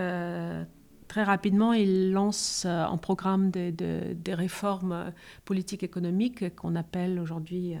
très 1.14 1.22
rapidement, 1.22 1.72
il 1.72 2.10
lance 2.12 2.64
euh, 2.66 2.84
un 2.84 2.96
programme 2.96 3.52
de, 3.52 3.70
des 3.70 4.34
réformes 4.34 4.92
euh, 4.92 5.10
politiques 5.44 5.84
économiques 5.84 6.56
qu'on 6.56 6.74
appelle 6.74 7.20
aujourd'hui 7.20 7.76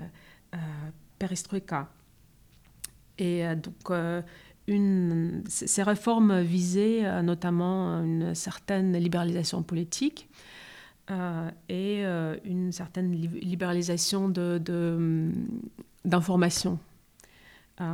euh, 0.54 0.56
perestroïka. 1.18 1.88
Et 3.18 3.44
donc, 3.54 3.92
ces 5.46 5.82
réformes 5.84 6.40
visaient 6.40 7.22
notamment 7.22 8.02
une 8.02 8.34
certaine 8.34 8.92
libéralisation 8.96 9.62
politique 9.62 10.28
et 11.68 12.02
une 12.44 12.72
certaine 12.72 13.12
libéralisation 13.12 14.28
d'informations 16.04 16.78
de, 17.78 17.88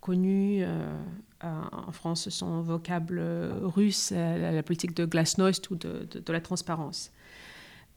connues 0.00 0.62
euh, 0.62 1.62
en 1.72 1.92
France, 1.92 2.28
son 2.28 2.60
vocable 2.60 3.22
russe, 3.62 4.12
euh, 4.14 4.52
la 4.52 4.62
politique 4.62 4.94
de 4.94 5.04
glasnost 5.04 5.70
ou 5.70 5.76
de, 5.76 6.06
la 6.32 6.40
transparence. 6.40 7.12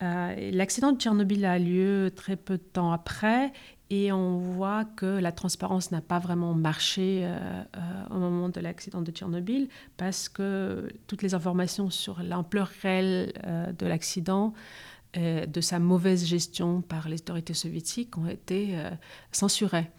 Euh, 0.01 0.51
l'accident 0.51 0.91
de 0.91 0.99
Tchernobyl 0.99 1.45
a 1.45 1.59
lieu 1.59 2.11
très 2.15 2.35
peu 2.35 2.57
de 2.57 2.63
temps 2.63 2.91
après 2.91 3.51
et 3.95 4.11
on 4.11 4.37
voit 4.37 4.85
que 4.85 5.05
la 5.05 5.31
transparence 5.31 5.91
n'a 5.91 6.01
pas 6.01 6.19
vraiment 6.19 6.53
marché 6.53 7.29
au 8.09 8.15
moment 8.15 8.49
de 8.49 8.59
l'accident 8.59 9.01
de 9.01 9.11
Tchernobyl 9.11 9.67
parce 9.97 10.29
que 10.29 10.89
toutes 11.07 11.21
les 11.21 11.33
informations 11.33 11.89
sur 11.89 12.21
l'ampleur 12.23 12.69
réelle 12.81 13.33
de 13.77 13.85
l'accident, 13.85 14.53
de 15.15 15.61
sa 15.61 15.79
mauvaise 15.79 16.25
gestion 16.25 16.81
par 16.81 17.07
les 17.07 17.17
autorités 17.17 17.53
soviétiques 17.53 18.17
ont 18.17 18.27
été 18.27 18.75
censurées. 19.31 19.89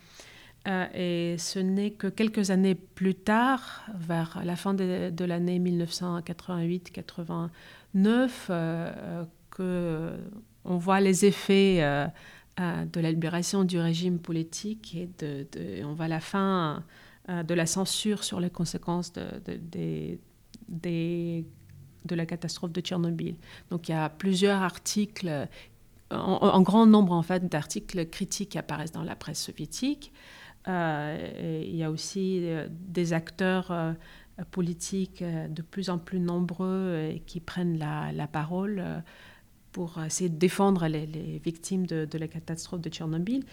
Euh, 0.66 0.86
et 0.94 1.36
ce 1.38 1.58
n'est 1.58 1.90
que 1.90 2.06
quelques 2.06 2.50
années 2.50 2.74
plus 2.74 3.14
tard, 3.14 3.84
vers 3.94 4.40
la 4.44 4.56
fin 4.56 4.72
de, 4.74 5.24
l'année 5.24 5.58
1988-89, 5.58 8.30
euh, 8.50 9.24
que 9.50 10.16
on 10.64 10.78
voit 10.78 11.00
les 11.00 11.26
effets 11.26 11.82
euh, 11.82 12.06
de 12.58 13.00
la 13.00 13.10
libération 13.10 13.64
du 13.64 13.78
régime 13.78 14.18
politique 14.18 14.96
et 14.96 15.84
on 15.84 15.94
voit 15.94 16.08
la 16.08 16.20
fin 16.20 16.84
de 17.28 17.54
la 17.54 17.66
censure 17.66 18.22
sur 18.22 18.38
les 18.38 18.50
conséquences 18.50 19.12
de, 19.12 20.18
la 22.10 22.26
catastrophe 22.26 22.72
de 22.72 22.80
Tchernobyl. 22.80 23.36
Donc 23.70 23.88
il 23.88 23.92
y 23.92 23.94
a 23.94 24.08
plusieurs 24.08 24.62
articles, 24.62 25.48
un, 26.10 26.62
grand 26.62 26.86
nombre 26.86 27.12
en 27.12 27.22
fait 27.22 27.48
d'articles 27.48 28.06
critiques 28.06 28.50
qui 28.50 28.58
apparaissent 28.58 28.92
dans 28.92 29.02
la 29.02 29.16
presse 29.16 29.42
soviétique. 29.42 30.12
Euh, 30.68 31.62
il 31.64 31.76
y 31.76 31.82
a 31.82 31.90
aussi 31.90 32.40
euh, 32.44 32.68
des 32.70 33.12
acteurs 33.12 33.70
euh, 33.70 33.92
politiques 34.50 35.22
de 35.22 35.62
plus 35.62 35.90
en 35.90 35.98
plus 35.98 36.18
nombreux 36.18 37.12
qui 37.26 37.38
prennent 37.38 37.78
la, 37.78 38.26
parole 38.26 38.82
pour 39.74 40.02
essayer 40.02 40.30
de 40.30 40.38
défendre 40.38 40.86
les, 40.86 41.38
victimes 41.44 41.86
de, 41.86 42.18
la 42.18 42.28
catastrophe 42.28 42.80
de 42.80 42.88
Tchernobyl. 42.88 43.44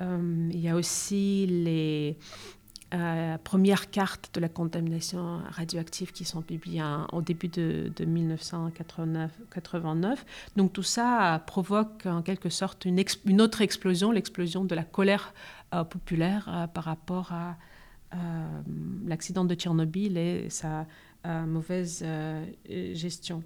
il 0.00 0.60
y 0.60 0.68
a 0.68 0.76
aussi 0.76 1.46
les 1.48 2.16
premières 3.42 3.90
cartes 3.90 4.30
de 4.34 4.40
la 4.40 4.48
contamination 4.48 5.40
radioactive 5.50 6.12
qui 6.12 6.24
sont 6.24 6.42
publiées 6.42 6.84
au 7.12 7.22
début 7.22 7.48
de, 7.48 7.90
1989. 8.04 10.24
Donc 10.56 10.72
tout 10.72 10.82
ça 10.82 11.42
provoque 11.46 12.06
en 12.06 12.22
quelque 12.22 12.50
sorte 12.50 12.84
une, 12.84 13.00
autre 13.40 13.62
explosion, 13.62 14.12
l'explosion 14.12 14.64
de 14.64 14.74
la 14.74 14.84
colère 14.84 15.32
euh, 15.74 15.82
populaire 15.82 16.46
euh, 16.48 16.66
par 16.66 16.84
rapport 16.84 17.32
à 17.32 17.56
euh, 18.14 18.16
l'accident 19.06 19.44
de 19.44 19.54
Tchernobyl 19.54 20.16
et 20.16 20.50
sa 20.50 20.86
mauvaise 21.46 22.04
gestion. 22.92 23.42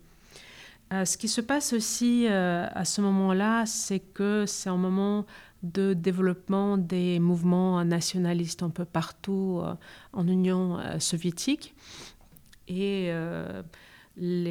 Ce 0.90 1.16
qui 1.16 1.28
se 1.28 1.40
passe 1.40 1.72
aussi 1.72 2.26
à 2.26 2.84
ce 2.84 3.00
moment-là, 3.00 3.66
c'est 3.66 4.00
que 4.00 4.44
c'est 4.46 4.70
un 4.70 4.76
moment 4.76 5.26
de 5.62 5.92
développement 5.92 6.78
des 6.78 7.18
mouvements 7.18 7.84
nationalistes 7.84 8.62
un 8.62 8.70
peu 8.70 8.84
partout 8.84 9.60
en 10.12 10.28
Union 10.28 10.78
soviétique. 10.98 11.74
Et 12.68 13.12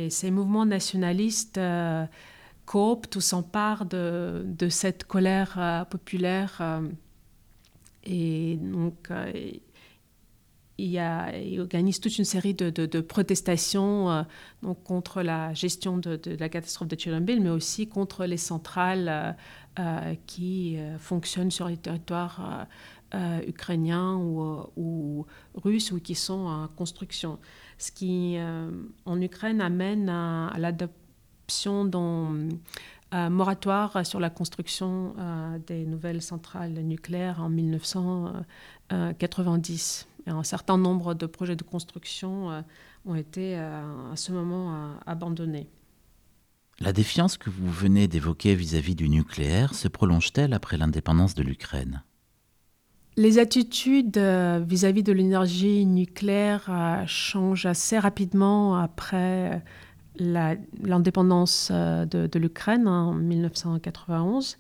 ces 0.10 0.32
mouvements 0.32 0.66
nationalistes 0.66 1.60
cooptent 2.66 3.16
ou 3.16 3.22
s'emparent 3.22 3.86
de, 3.86 4.44
de, 4.46 4.70
cette 4.70 5.06
colère 5.06 5.88
populaire 5.90 6.62
et 8.10 8.58
donc, 8.62 9.12
euh, 9.12 9.32
il, 10.78 11.60
organise 11.60 12.00
toute 12.00 12.18
une 12.18 12.26
série 12.26 12.54
de, 12.54 13.02
protestations 13.02 14.12
euh, 14.12 14.24
contre 14.84 15.22
la 15.22 15.54
gestion 15.54 15.98
de, 15.98 16.20
la 16.40 16.50
catastrophe 16.50 16.88
de 16.88 16.96
Tchernobyl, 16.96 17.42
mais 17.42 17.50
aussi 17.50 17.88
contre 17.88 18.26
les 18.26 18.38
centrales 18.38 19.36
euh, 19.80 20.16
qui 20.26 20.78
fonctionnent 21.00 21.52
sur 21.52 21.68
les 21.68 21.78
territoires 21.78 22.68
ukrainiens 23.48 24.16
ou, 24.16 25.26
russes 25.56 25.92
ou 25.92 26.00
qui 26.00 26.16
sont 26.16 26.48
en 26.48 26.68
construction. 26.68 27.40
Ce 27.78 27.92
qui, 27.92 28.38
en 29.06 29.22
Ukraine, 29.22 29.62
amène 29.62 30.10
à, 30.10 30.52
l'adoption 30.58 31.86
d'un 31.86 32.50
moratoire 33.30 34.06
sur 34.06 34.20
la 34.20 34.30
construction 34.30 35.16
euh, 35.18 35.58
des 35.66 35.86
nouvelles 35.86 36.22
centrales 36.22 36.74
nucléaires 36.74 37.42
en 37.42 37.48
1990. 37.50 40.08
Et 40.28 40.30
un 40.30 40.44
certain 40.44 40.78
nombre 40.78 41.14
de 41.14 41.26
projets 41.26 41.56
de 41.56 41.64
construction 41.64 42.52
euh, 42.52 42.62
ont 43.06 43.16
été 43.16 43.58
euh, 43.58 44.12
à 44.12 44.16
ce 44.16 44.32
moment 44.32 44.96
abandonnés. 45.06 45.68
La 46.80 46.94
défiance 46.94 47.38
que 47.38 47.50
vous 47.50 47.72
venez 47.72 48.08
d'évoquer 48.08 48.54
vis-à-vis 48.54 48.94
du 48.94 49.10
nucléaire 49.10 49.74
se 49.74 49.88
prolonge-t-elle 49.88 50.54
après 50.54 50.78
l'indépendance 50.78 51.34
de 51.34 51.42
l'Ukraine? 51.42 52.04
Les 53.16 53.40
attitudes 53.40 54.20
vis-à-vis 54.20 55.02
de 55.02 55.12
l'énergie 55.12 55.88
nucléaire 55.88 56.70
changent 57.08 57.66
assez 57.66 57.98
rapidement 57.98 58.78
après 58.78 59.64
l'indépendance 60.20 61.70
euh, 61.72 62.06
de, 62.06 62.40
l'Ukraine 62.40 62.88
en 62.88 63.14
1991, 63.14 64.58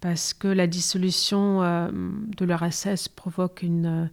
parce 0.00 0.34
que 0.34 0.48
la 0.48 0.66
dissolution 0.66 1.62
euh, 1.62 1.90
de 2.36 2.44
l'URSS 2.44 3.08
provoque 3.08 3.62
une 3.62 3.86
euh, 3.86 4.06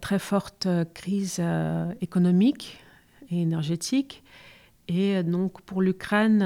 très 0.00 0.18
forte 0.18 0.68
crise 0.94 1.42
économique 2.00 2.82
et 3.30 3.42
énergétique. 3.42 4.22
Et 4.88 5.22
donc 5.22 5.60
pour 5.62 5.82
l'Ukraine, 5.82 6.40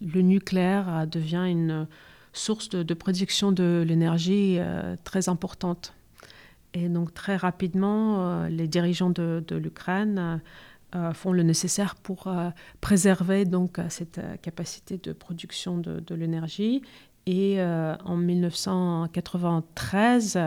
le 0.00 0.20
nucléaire 0.22 1.06
devient 1.06 1.46
une 1.48 1.86
source 2.32 2.68
de, 2.68 2.94
production 2.94 3.52
de 3.52 3.84
l'énergie 3.86 4.58
très 5.04 5.28
importante. 5.28 5.94
Et 6.74 6.88
donc 6.88 7.12
très 7.12 7.36
rapidement, 7.36 8.46
les 8.46 8.68
dirigeants 8.68 9.10
de, 9.10 9.44
l'Ukraine 9.50 10.40
font 11.12 11.32
le 11.32 11.42
nécessaire 11.42 11.96
pour 11.96 12.32
préserver 12.80 13.44
donc 13.44 13.78
cette 13.90 14.20
capacité 14.40 14.96
de 14.96 15.12
production 15.12 15.76
de, 15.76 16.14
l'énergie 16.14 16.82
et 17.26 17.60
euh, 17.60 17.94
en 18.04 18.16
1993, 18.16 20.38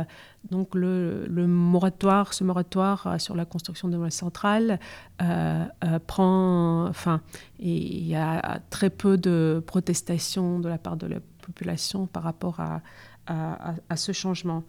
donc 0.50 0.76
le, 0.76 1.28
moratoire, 1.48 2.34
ce 2.34 2.44
moratoire 2.44 3.08
euh, 3.08 3.18
sur 3.18 3.36
la 3.36 3.46
construction 3.46 3.88
de 3.88 3.98
la 3.98 4.10
centrale 4.10 4.80
euh, 5.22 5.66
prend 6.08 6.92
fin. 6.94 7.22
Et 7.60 7.76
il 7.76 8.08
y 8.08 8.16
a 8.16 8.62
très 8.70 8.90
peu 8.90 9.18
de 9.18 9.64
protestations 9.66 10.60
de 10.60 10.70
la 10.70 10.78
part 10.78 10.98
de 10.98 11.08
la 11.08 11.20
population 11.42 12.08
par 12.08 12.24
rapport 12.24 12.60
à, 12.60 12.82
à, 13.28 13.96
ce 13.96 14.12
changement. 14.12 14.64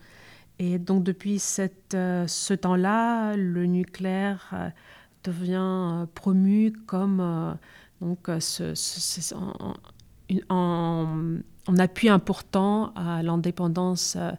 Et 0.59 0.78
donc 0.78 1.02
depuis 1.04 1.38
cette, 1.38 1.92
ce 1.92 2.52
temps-là, 2.52 3.37
le 3.37 3.64
nucléaire 3.64 4.72
devient 5.24 6.06
promu 6.14 6.72
comme 6.87 7.56
donc, 8.00 8.28
en, 10.48 11.06
un 11.70 11.78
appui 11.78 12.09
important 12.09 12.92
à 12.94 13.22
l'indépendance 13.22 14.16
euh, 14.16 14.33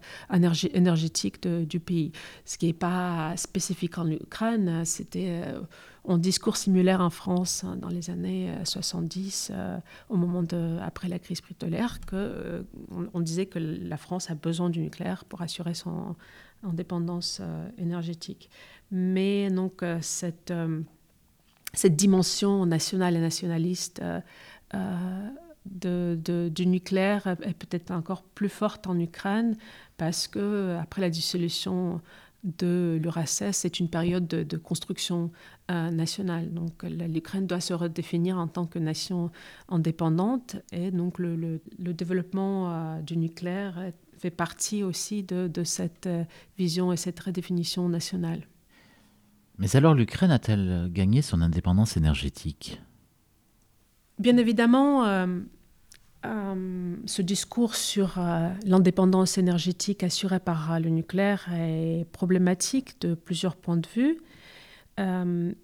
énergétique 0.73 1.47
du 1.47 1.79
pays. 1.79 2.11
Ce 2.45 2.57
qui 2.57 2.67
n'est 2.67 2.73
pas 2.73 3.35
spécifique 3.37 3.97
en 3.97 4.09
Ukraine, 4.09 4.83
c'était 4.85 5.43
euh, 5.45 5.61
un 6.07 6.17
discours 6.17 6.57
similaire 6.57 6.99
en 6.99 7.09
France 7.09 7.63
hein, 7.63 7.77
dans 7.77 7.87
les 7.87 8.09
années 8.09 8.53
70, 8.65 9.51
euh, 9.53 9.77
au 10.09 10.17
moment 10.17 10.43
de, 10.43 10.77
après 10.81 11.07
la 11.07 11.19
crise 11.19 11.41
pétrolière, 11.41 11.99
que 12.01 12.65
on, 13.13 13.19
disait 13.21 13.45
que 13.45 13.59
la 13.59 13.97
France 13.97 14.29
a 14.29 14.35
besoin 14.35 14.69
du 14.69 14.81
nucléaire 14.81 15.23
pour 15.25 15.41
assurer 15.41 15.73
son 15.73 16.15
indépendance 16.63 17.41
énergétique. 17.77 18.49
Mais 18.91 19.49
donc 19.49 19.83
cette, 20.01 20.53
cette 21.73 21.95
dimension 21.95 22.65
nationale 22.65 23.15
et 23.15 23.21
nationaliste 23.21 24.01
du 25.65 26.65
nucléaire 26.67 27.27
est 27.27 27.53
peut-être 27.53 27.91
encore 27.91 28.23
plus 28.23 28.49
forte 28.49 28.87
en 28.87 28.99
Ukraine 28.99 29.55
parce 29.97 30.27
que 30.27 30.77
après 30.79 31.01
la 31.01 31.09
dissolution 31.09 32.01
de 32.43 32.99
l'URSS, 33.01 33.51
c'est 33.51 33.79
une 33.79 33.89
période 33.89 34.27
de, 34.27 34.57
construction 34.57 35.31
euh, 35.69 35.91
nationale. 35.91 36.51
Donc 36.53 36.83
l'Ukraine 36.83 37.45
doit 37.45 37.61
se 37.61 37.73
redéfinir 37.73 38.37
en 38.37 38.47
tant 38.47 38.65
que 38.65 38.79
nation 38.79 39.31
indépendante 39.69 40.55
et 40.71 40.91
donc 40.91 41.19
le, 41.19 41.61
développement 41.77 42.71
euh, 42.71 43.01
du 43.01 43.17
nucléaire 43.17 43.91
fait 44.17 44.31
partie 44.31 44.83
aussi 44.83 45.23
de, 45.23 45.47
de 45.47 45.63
cette 45.63 46.07
euh, 46.07 46.23
vision 46.57 46.91
et 46.91 46.97
cette 46.97 47.19
redéfinition 47.19 47.89
nationale. 47.89 48.47
Mais 49.57 49.75
alors 49.75 49.93
l'Ukraine 49.93 50.31
a-t-elle 50.31 50.89
gagné 50.91 51.21
son 51.21 51.41
indépendance 51.41 51.95
énergétique? 51.97 52.81
Bien 54.21 54.37
évidemment, 54.37 55.03
euh, 55.05 55.25
euh, 56.27 56.95
ce 57.07 57.23
discours 57.23 57.73
sur 57.73 58.19
euh, 58.19 58.49
l'indépendance 58.67 59.39
énergétique 59.39 60.03
assurée 60.03 60.39
par 60.39 60.79
le 60.79 60.91
nucléaire 60.91 61.47
est 61.51 62.05
problématique 62.11 63.01
de 63.01 63.15
plusieurs 63.15 63.55
points 63.55 63.77
de 63.77 63.87
vue. 63.87 64.19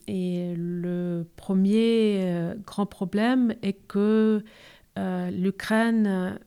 et 0.07 0.53
le 0.57 1.27
premier 1.35 2.55
grand 2.65 2.87
problème 2.87 3.53
est 3.61 3.77
que 3.87 4.43
l'Ukraine 4.95 6.39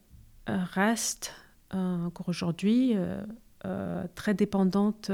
reste 0.49 1.33
encore 1.71 2.29
aujourd'hui 2.29 2.97
très 4.17 4.35
dépendante 4.35 5.13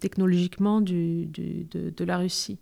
technologiquement 0.00 0.82
de, 0.82 2.04
la 2.04 2.18
Russie. 2.18 2.58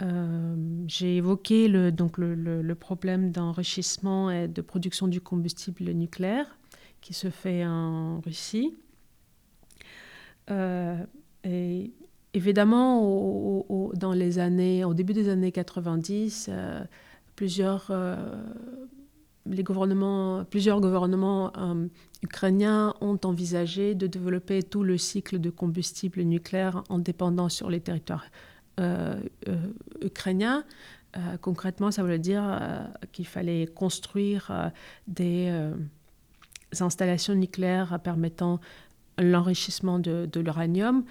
Euh, 0.00 0.56
j'ai 0.86 1.16
évoqué 1.18 1.68
le, 1.68 1.92
donc 1.92 2.18
le, 2.18 2.74
problème 2.74 3.30
d'enrichissement 3.30 4.30
et 4.30 4.48
de 4.48 4.62
production 4.62 5.06
du 5.06 5.20
combustible 5.20 5.90
nucléaire 5.90 6.58
qui 7.00 7.14
se 7.14 7.30
fait 7.30 7.64
en 7.66 8.20
Russie. 8.20 8.74
Euh, 10.50 10.96
évidemment, 12.34 13.02
au, 13.04 13.92
dans 13.94 14.12
les 14.12 14.38
années, 14.38 14.84
au 14.84 14.94
début 14.94 15.12
des 15.12 15.28
années 15.28 15.52
90, 15.52 16.48
euh, 16.48 16.82
plusieurs, 17.36 17.92
les 19.46 19.62
gouvernements, 19.62 20.44
plusieurs 20.44 20.80
gouvernements 20.80 21.52
ukrainiens 22.22 22.94
ont 23.00 23.18
envisagé 23.24 23.94
de 23.94 24.06
développer 24.06 24.62
tout 24.62 24.82
le 24.82 24.96
cycle 24.98 25.38
de 25.38 25.50
combustible 25.50 26.22
nucléaire 26.22 26.82
indépendant 26.88 27.48
sur 27.48 27.70
les 27.70 27.80
territoires 27.80 28.24
ukrainien. 30.00 30.64
Euh, 31.16 31.36
concrètement, 31.40 31.90
ça 31.90 32.02
veut 32.02 32.18
dire 32.18 32.42
qu'il 33.12 33.26
fallait 33.26 33.66
construire 33.66 34.70
des 35.06 35.52
installations 36.80 37.34
nucléaires 37.34 37.98
permettant 38.02 38.60
l'enrichissement 39.18 39.98
de, 39.98 40.28
l'uranium 40.40 41.04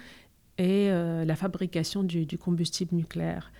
et 0.58 0.90
la 0.90 1.36
fabrication 1.36 2.02
du, 2.02 2.26
combustible 2.38 2.96
nucléaire. 2.96 3.52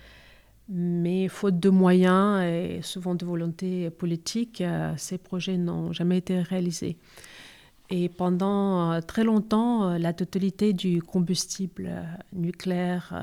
Mais 0.69 1.27
faute 1.27 1.59
de 1.59 1.69
moyens 1.69 2.41
et 2.43 2.81
souvent 2.81 3.15
de 3.15 3.25
volonté 3.25 3.89
politique, 3.89 4.63
ces 4.97 5.17
projets 5.17 5.57
n'ont 5.57 5.93
jamais 5.93 6.17
été 6.17 6.41
réalisés. 6.41 6.97
Et 7.95 8.09
pendant 8.09 8.91
euh, 8.91 9.01
très 9.01 9.23
longtemps, 9.23 9.87
euh, 9.87 9.97
la 9.99 10.13
totalité 10.13 10.73
du 10.73 11.03
combustible 11.03 11.89
euh, 11.91 12.01
nucléaire 12.33 13.13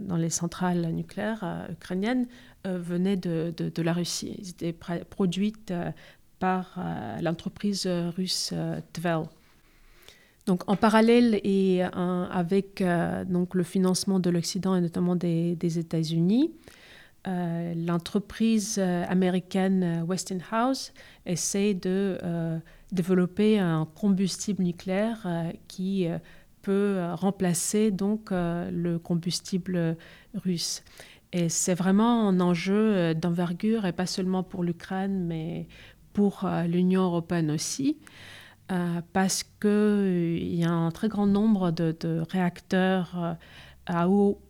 dans 0.00 0.16
les 0.16 0.30
centrales 0.30 0.92
nucléaires 0.92 1.68
ukrainiennes 1.70 2.26
venait 2.64 3.16
de, 3.16 3.54
de, 3.56 3.82
la 3.82 3.92
Russie. 3.92 4.34
Ils 4.38 4.50
étaient 4.50 4.72
produites 4.72 5.72
par 6.40 6.78
l'entreprise 7.20 7.86
russe 7.86 8.52
Tvel. 8.92 9.22
Donc, 10.46 10.68
en 10.68 10.76
parallèle 10.76 11.40
et 11.44 11.82
avec 11.82 12.82
donc, 13.28 13.54
le 13.54 13.62
financement 13.62 14.18
de 14.18 14.30
l'Occident 14.30 14.74
et 14.74 14.80
notamment 14.80 15.16
des, 15.16 15.54
des 15.56 15.78
États-Unis, 15.78 16.50
l'entreprise 17.26 18.78
américaine 18.78 20.04
Westinghouse 20.08 20.92
essaie 21.24 21.74
de 21.74 22.18
développer 22.92 23.58
un 23.58 23.86
combustible 23.86 24.62
nucléaire 24.62 25.22
euh, 25.24 25.50
qui 25.66 26.06
euh, 26.06 26.18
peut 26.60 26.96
euh, 26.98 27.14
remplacer 27.14 27.90
donc 27.90 28.30
le 28.30 28.98
combustible 28.98 29.96
russe. 30.34 30.84
Et 31.32 31.48
c'est 31.48 31.74
vraiment 31.74 32.28
un 32.28 32.40
enjeu 32.40 33.14
d'envergure, 33.14 33.86
et 33.86 33.92
pas 33.92 34.06
seulement 34.06 34.42
pour 34.42 34.62
l'Ukraine, 34.62 35.24
mais 35.26 35.66
pour 36.12 36.46
l'Union 36.66 37.04
européenne 37.04 37.50
aussi, 37.50 37.96
parce 39.14 39.42
qu'il 39.42 40.54
y 40.54 40.62
a 40.62 40.70
un 40.70 40.90
très 40.90 41.08
grand 41.08 41.26
nombre 41.26 41.70
de, 41.70 42.22
réacteurs 42.30 43.38
à 43.86 44.10
eau 44.10 44.42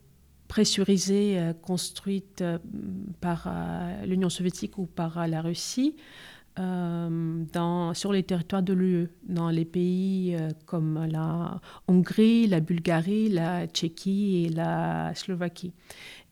pressurisés 0.52 1.40
construits 1.62 2.24
par 3.22 3.50
l'Union 4.04 4.28
soviétique 4.28 4.76
ou 4.76 4.84
par 4.84 5.26
la 5.26 5.40
Russie, 5.40 5.96
euh, 6.58 7.94
sur 7.94 8.12
les 8.12 8.22
territoires 8.22 8.62
de 8.62 8.74
l'UE, 8.74 9.08
dans 9.22 9.48
les 9.48 9.64
pays 9.64 10.36
euh, 10.36 10.50
comme 10.66 11.06
la 11.10 11.58
Hongrie, 11.88 12.46
la 12.46 12.60
Bulgarie, 12.60 13.30
la 13.30 13.66
Tchéquie 13.66 14.44
et 14.44 14.48
la 14.50 15.14
Slovaquie. 15.14 15.72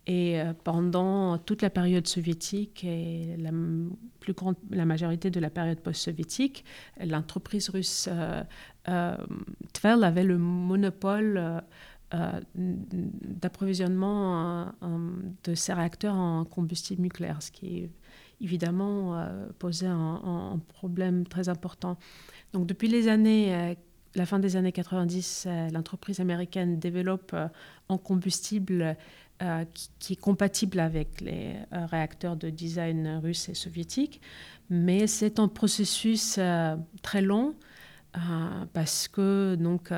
Et 0.07 0.39
euh, 0.39 0.53
pendant 0.65 1.39
toute 1.39 1.63
la 1.63 1.71
période 1.71 2.07
soviétique 2.07 2.85
et 2.85 3.35
la 3.39 4.85
majorité 4.85 5.31
de 5.31 5.41
la 5.41 5.49
période 5.49 5.81
post-soviétique, 5.81 6.67
l'entreprise 7.03 7.71
russe 7.71 8.09
Tvel 8.85 10.05
avait 10.05 10.25
le 10.25 10.37
monopole 10.37 11.63
d'approvisionnement 12.55 14.73
de 15.45 15.55
ces 15.55 15.73
réacteurs 15.73 16.15
en 16.15 16.45
combustible 16.45 17.03
nucléaire, 17.03 17.43
ce 17.43 17.53
qui 17.53 17.89
évidemment 18.41 19.17
euh, 19.17 19.47
posait 19.59 19.87
un, 19.87 20.61
problème 20.69 21.27
très 21.27 21.49
important. 21.49 21.99
Donc 22.53 22.67
depuis 22.67 22.89
les 22.89 23.09
années, 23.09 23.55
euh, 23.55 23.75
la 24.15 24.27
fin 24.27 24.39
des 24.39 24.57
années 24.57 24.73
90, 24.73 25.45
euh, 25.47 25.71
l'entreprise 25.71 26.21
américaine 26.21 26.79
développe 26.79 27.35
un 27.89 27.99
combustible 27.99 28.97
qui, 29.99 30.13
est 30.13 30.21
compatible 30.21 30.81
avec 30.81 31.23
les 31.23 31.55
réacteurs 31.73 32.37
de 32.37 32.51
design 32.51 33.21
russe 33.23 33.49
et 33.49 33.55
soviétique, 33.55 34.21
mais 34.69 35.07
c'est 35.07 35.39
un 35.39 35.49
processus 35.49 36.39
très 37.01 37.23
long 37.23 37.55
parce 38.73 39.09
que 39.09 39.55
donc 39.55 39.93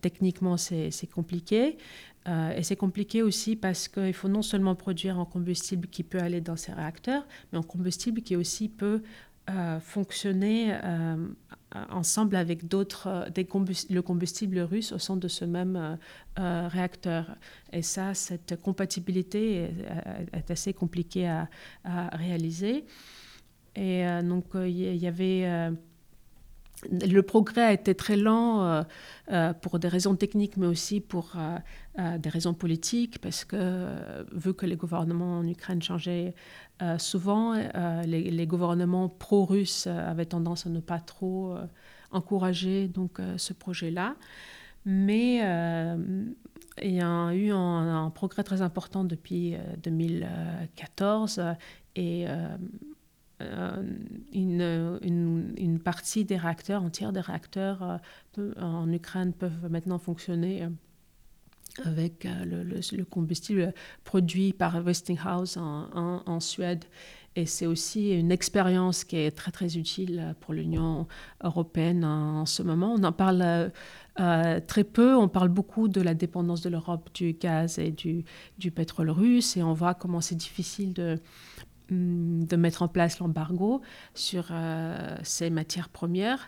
techniquement 0.00 0.56
c'est 0.56 1.10
compliqué. 1.12 1.76
et 2.26 2.62
c'est 2.62 2.76
compliqué 2.76 3.22
aussi 3.22 3.56
parce 3.56 3.88
qu'il 3.88 4.14
faut 4.14 4.28
non 4.28 4.42
seulement 4.42 4.74
produire 4.74 5.18
un 5.18 5.26
combustible 5.26 5.88
qui 5.88 6.02
peut 6.02 6.20
aller 6.20 6.40
dans 6.40 6.56
ces 6.56 6.72
réacteurs, 6.72 7.26
mais 7.52 7.58
un 7.58 7.62
combustible 7.62 8.22
qui 8.22 8.36
aussi 8.36 8.68
peut 8.68 9.02
fonctionner 9.80 10.74
euh, 11.76 11.84
ensemble 11.90 12.34
avec 12.34 12.66
d'autres, 12.66 13.06
euh, 13.06 13.44
le 13.90 14.02
combustible 14.02 14.58
russe 14.58 14.90
au 14.92 14.98
sein 14.98 15.16
de 15.16 15.28
ce 15.28 15.44
même 15.44 15.98
euh, 16.38 16.68
réacteur. 16.68 17.36
Et 17.72 17.82
ça, 17.82 18.14
cette 18.14 18.60
compatibilité 18.60 19.70
est, 20.32 20.50
assez 20.50 20.72
compliquée 20.72 21.28
à, 21.28 21.48
réaliser. 22.12 22.84
Et 23.76 24.04
donc, 24.24 24.46
il 24.54 24.96
y, 24.96 25.06
avait 25.06 25.72
le 26.90 27.20
progrès 27.20 27.62
a 27.62 27.72
été 27.72 27.94
très 27.94 28.16
lent 28.16 28.84
pour 29.60 29.78
des 29.78 29.88
raisons 29.88 30.14
techniques, 30.16 30.56
mais 30.56 30.66
aussi 30.66 31.00
pour 31.00 31.36
des 31.98 32.28
raisons 32.28 32.54
politiques, 32.54 33.20
parce 33.20 33.44
que 33.44 33.86
vu 34.32 34.54
que 34.54 34.64
les 34.66 34.76
gouvernements 34.76 35.38
en 35.38 35.46
Ukraine 35.46 35.82
changeaient 35.82 36.34
euh, 36.82 36.96
souvent, 36.98 37.54
euh, 37.54 38.02
les, 38.04 38.46
gouvernements 38.46 39.08
pro-russes 39.08 39.86
avaient 39.86 40.24
tendance 40.24 40.66
à 40.66 40.70
ne 40.70 40.80
pas 40.80 40.98
trop 40.98 41.52
euh, 41.52 41.66
encourager 42.10 42.88
donc, 42.88 43.20
ce 43.36 43.52
projet-là. 43.52 44.16
Mais 44.86 45.36
il 46.82 46.94
y 46.94 47.00
a 47.00 47.34
eu 47.34 47.50
un, 47.50 48.10
progrès 48.14 48.42
très 48.42 48.62
important 48.62 49.04
depuis 49.04 49.56
2014 49.82 51.42
et 51.96 52.26
une, 54.32 55.00
une, 55.56 55.80
partie 55.80 56.24
des 56.24 56.36
réacteurs, 56.36 56.82
un 56.82 56.90
tiers 56.90 57.12
des 57.12 57.20
réacteurs 57.20 58.00
en 58.58 58.92
Ukraine 58.92 59.32
peuvent 59.32 59.70
maintenant 59.70 59.98
fonctionner 59.98 60.68
avec 61.84 62.26
euh, 62.26 62.64
le, 62.92 63.04
combustible 63.04 63.72
produit 64.04 64.52
par 64.52 64.82
Westinghouse 64.84 65.56
en, 65.56 66.22
en, 66.26 66.40
Suède. 66.40 66.84
Et 67.36 67.46
c'est 67.46 67.66
aussi 67.66 68.10
une 68.10 68.32
expérience 68.32 69.04
qui 69.04 69.16
est 69.16 69.30
très 69.30 69.52
très 69.52 69.78
utile 69.78 70.34
pour 70.40 70.52
l'Union 70.52 71.06
européenne 71.44 72.04
en, 72.04 72.44
ce 72.44 72.62
moment. 72.62 72.94
On 72.98 73.04
en 73.04 73.12
parle 73.12 73.70
euh, 74.20 74.60
très 74.66 74.82
peu, 74.84 75.14
on 75.14 75.28
parle 75.28 75.48
beaucoup 75.48 75.86
de 75.86 76.00
la 76.00 76.14
dépendance 76.14 76.60
de 76.60 76.70
l'Europe 76.70 77.08
du 77.14 77.34
gaz 77.34 77.78
et 77.78 77.92
du, 77.92 78.24
du, 78.58 78.72
pétrole 78.72 79.10
russe, 79.10 79.56
et 79.56 79.62
on 79.62 79.74
voit 79.74 79.94
comment 79.94 80.20
c'est 80.20 80.34
difficile 80.34 80.92
de, 80.92 81.20
de 81.90 82.56
mettre 82.56 82.82
en 82.82 82.88
place 82.88 83.18
l'embargo 83.18 83.80
sur 84.14 84.48
euh, 84.50 85.16
ces 85.22 85.50
matières 85.50 85.88
premières. 85.88 86.46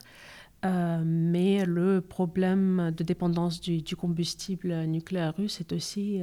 Euh, 0.65 1.03
mais 1.05 1.65
le 1.65 2.01
problème 2.01 2.93
de 2.97 3.03
dépendance 3.03 3.61
du, 3.61 3.97
combustible 3.97 4.85
nucléaire 4.85 5.35
russe 5.37 5.61
est 5.61 5.73
aussi 5.73 6.21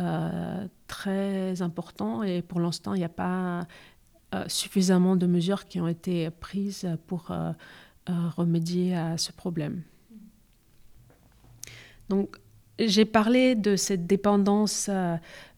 euh, 0.00 0.66
très 0.86 1.62
important 1.62 2.22
et 2.22 2.42
pour 2.42 2.60
l'instant, 2.60 2.92
il 2.94 2.98
n'y 2.98 3.04
a 3.04 3.08
pas 3.08 3.66
suffisamment 4.48 5.14
de 5.14 5.28
mesures 5.28 5.64
qui 5.66 5.80
ont 5.80 5.86
été 5.86 6.28
prises 6.28 6.88
pour 7.06 7.32
remédier 8.08 8.96
à 8.96 9.16
ce 9.16 9.30
problème. 9.30 9.82
Donc, 12.08 12.40
j'ai 12.80 13.04
parlé 13.04 13.54
de 13.54 13.76
cette 13.76 14.08
dépendance 14.08 14.90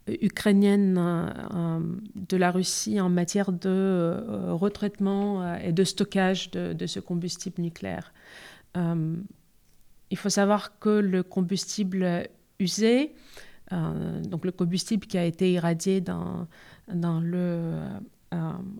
ukrainienne 0.08 0.96
euh, 0.98 1.80
de 2.14 2.36
la 2.36 2.50
Russie 2.50 3.00
en 3.00 3.08
matière 3.08 3.52
de 3.52 3.68
euh, 3.68 4.52
retraitement 4.52 5.42
euh, 5.42 5.56
et 5.62 5.72
de 5.72 5.84
stockage 5.84 6.50
de, 6.50 6.86
ce 6.86 7.00
combustible 7.00 7.60
nucléaire. 7.60 8.12
il 8.76 10.16
faut 10.16 10.28
savoir 10.28 10.78
que 10.78 10.90
le 10.90 11.22
combustible 11.22 12.28
usé, 12.60 13.14
donc 13.70 14.44
le 14.44 14.52
combustible 14.52 15.06
qui 15.06 15.18
a 15.18 15.24
été 15.24 15.52
irradié 15.52 16.00
dans, 16.00 16.46
le 17.20 17.80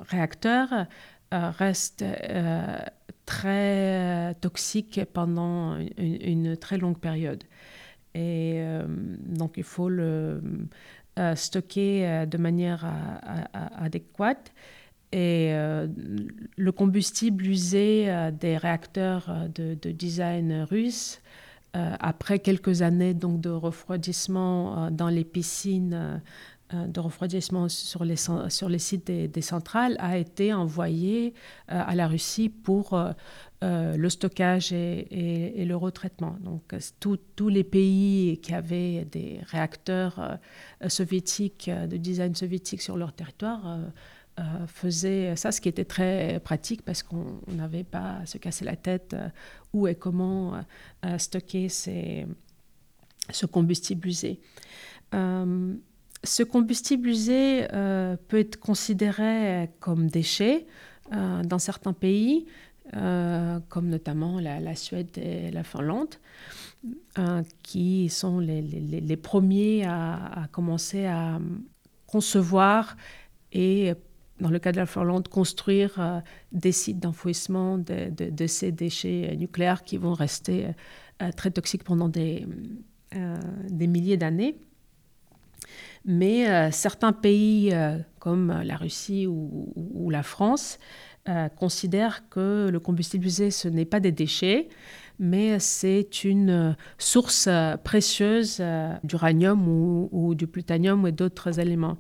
réacteur, 0.01 0.87
reste 1.33 2.05
très 3.25 4.35
toxique 4.41 5.01
pendant 5.13 5.77
une, 5.77 6.23
une, 6.23 6.57
très 6.57 6.79
longue 6.79 6.99
période. 6.99 7.43
Et 8.15 8.63
donc 9.27 9.55
il 9.57 9.65
faut 9.65 9.89
le 9.89 10.41
euh, 11.19 11.35
stocké 11.35 12.07
euh, 12.07 12.27
de 12.27 12.37
manière 12.37 12.85
adéquate. 13.79 14.53
Et 15.13 15.49
euh, 15.53 15.87
le 16.57 16.73
combustible 16.73 17.47
usé 17.47 18.07
des 18.39 18.59
réacteurs 18.59 19.49
de, 19.55 19.75
design 19.93 20.67
russe, 20.69 21.23
après 21.73 22.39
quelques 22.39 22.83
années 22.83 23.15
donc, 23.15 23.41
de 23.41 23.51
refroidissement 23.51 24.91
dans 24.91 25.09
les 25.09 25.25
piscines 25.25 26.21
de 26.73 27.01
refroidissement 27.01 27.69
sur 27.69 28.05
les, 28.05 28.17
sur 28.17 28.69
les 28.69 28.79
sites 28.79 29.07
des, 29.07 29.43
centrales 29.43 29.97
a 30.01 30.19
été 30.19 30.53
envoyé 30.53 31.35
à 31.69 31.95
la 31.95 32.09
Russie 32.09 32.49
pour 32.49 32.99
euh, 33.65 33.97
le 33.97 34.11
stockage 34.11 34.71
et, 34.75 35.65
le 35.65 35.77
retraitement. 35.77 36.37
Donc, 36.41 36.75
euh, 36.75 37.19
tous 37.37 37.49
les 37.49 37.65
pays 37.65 38.39
qui 38.43 38.53
avaient 38.53 39.07
des 39.07 39.41
réacteurs 39.47 40.39
euh, 40.85 40.89
soviétiques, 40.91 41.71
de 41.71 41.97
design 41.97 42.35
soviétique 42.35 42.83
sur 42.83 42.99
leur 42.99 43.13
territoire, 43.13 43.79
faisaient 44.67 45.35
ça, 45.35 45.51
ce 45.51 45.63
qui 45.63 45.71
était 45.71 45.87
très 45.87 46.39
pratique 46.41 46.83
parce 46.83 47.03
qu'on 47.03 47.41
n'avait 47.49 47.85
pas 47.85 48.19
à 48.21 48.27
se 48.27 48.37
casser 48.37 48.67
la 48.67 48.77
tête 48.77 49.17
où 49.73 49.89
et 49.89 49.95
comment 49.95 50.63
stocker 51.17 51.71
ces, 51.71 52.27
ce 53.31 53.47
combustible 53.47 54.07
usé. 54.07 54.39
ce 55.13 56.43
combustible 56.43 57.09
usé 57.09 57.67
peut 58.29 58.39
être 58.39 58.61
considéré 58.61 59.71
comme 59.81 60.09
déchet 60.09 60.67
dans 61.11 61.59
certains 61.59 61.95
pays, 61.95 62.45
euh, 62.95 63.59
comme 63.69 63.89
notamment 63.89 64.39
la, 64.39 64.77
Suède 64.77 65.19
et 65.19 65.51
la 65.51 65.65
Finlande, 65.65 66.15
euh, 67.19 67.43
qui 67.65 68.09
sont 68.09 68.39
les, 68.39 69.17
premiers 69.17 69.85
à, 69.85 70.47
commencer 70.53 71.05
à 71.07 71.41
concevoir 72.07 72.97
et, 73.53 73.93
dans 74.41 74.51
le 74.51 74.61
cas 74.61 74.71
de 74.71 74.77
la 74.77 74.87
Finlande, 74.87 75.27
construire 75.27 75.99
euh, 75.99 76.21
des 76.53 76.71
sites 76.71 77.01
d'enfouissement 77.01 77.77
de, 77.77 78.47
ces 78.47 78.71
déchets 78.71 79.35
nucléaires 79.37 79.83
qui 79.83 79.97
vont 79.97 80.15
rester 80.15 80.69
très 81.37 81.51
toxiques 81.51 81.83
pendant 81.83 82.09
des, 82.09 82.47
milliers 83.73 84.17
d'années. 84.17 84.59
Mais 86.05 86.71
certains 86.71 87.13
pays 87.13 87.75
comme 88.21 88.63
la 88.63 88.77
Russie 88.77 89.27
ou, 89.27 90.09
la 90.09 90.23
France 90.23 90.79
considère 91.57 92.29
que 92.29 92.69
le 92.71 92.81
combustible 92.81 93.27
usé, 93.27 93.51
ce 93.51 93.69
n'est 93.69 93.85
pas 93.85 94.01
des 94.01 94.13
déchets, 94.13 94.69
mais 95.19 95.59
c'est 95.59 96.25
une 96.25 96.77
source 96.99 97.49
précieuse 97.85 98.59
euh, 98.61 98.95
d'uranium 99.03 99.67
ou, 100.13 100.35
du 100.35 100.47
plutonium 100.47 101.05
ou 101.05 101.11
d'autres 101.11 101.59
éléments. 101.59 101.99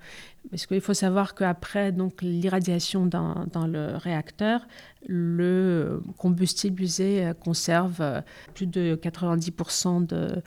Parce 0.50 0.66
qu'il 0.66 0.80
faut 0.80 0.94
savoir 0.94 1.34
qu'après 1.34 1.92
l'irradiation 2.22 3.04
dans, 3.06 3.66
le 3.66 3.96
réacteur, 3.96 4.66
le 5.08 6.00
combustible 6.18 6.82
usé 6.82 7.32
conserve 7.42 8.22
plus 8.54 8.68
de 8.68 8.96
90% 9.02 10.40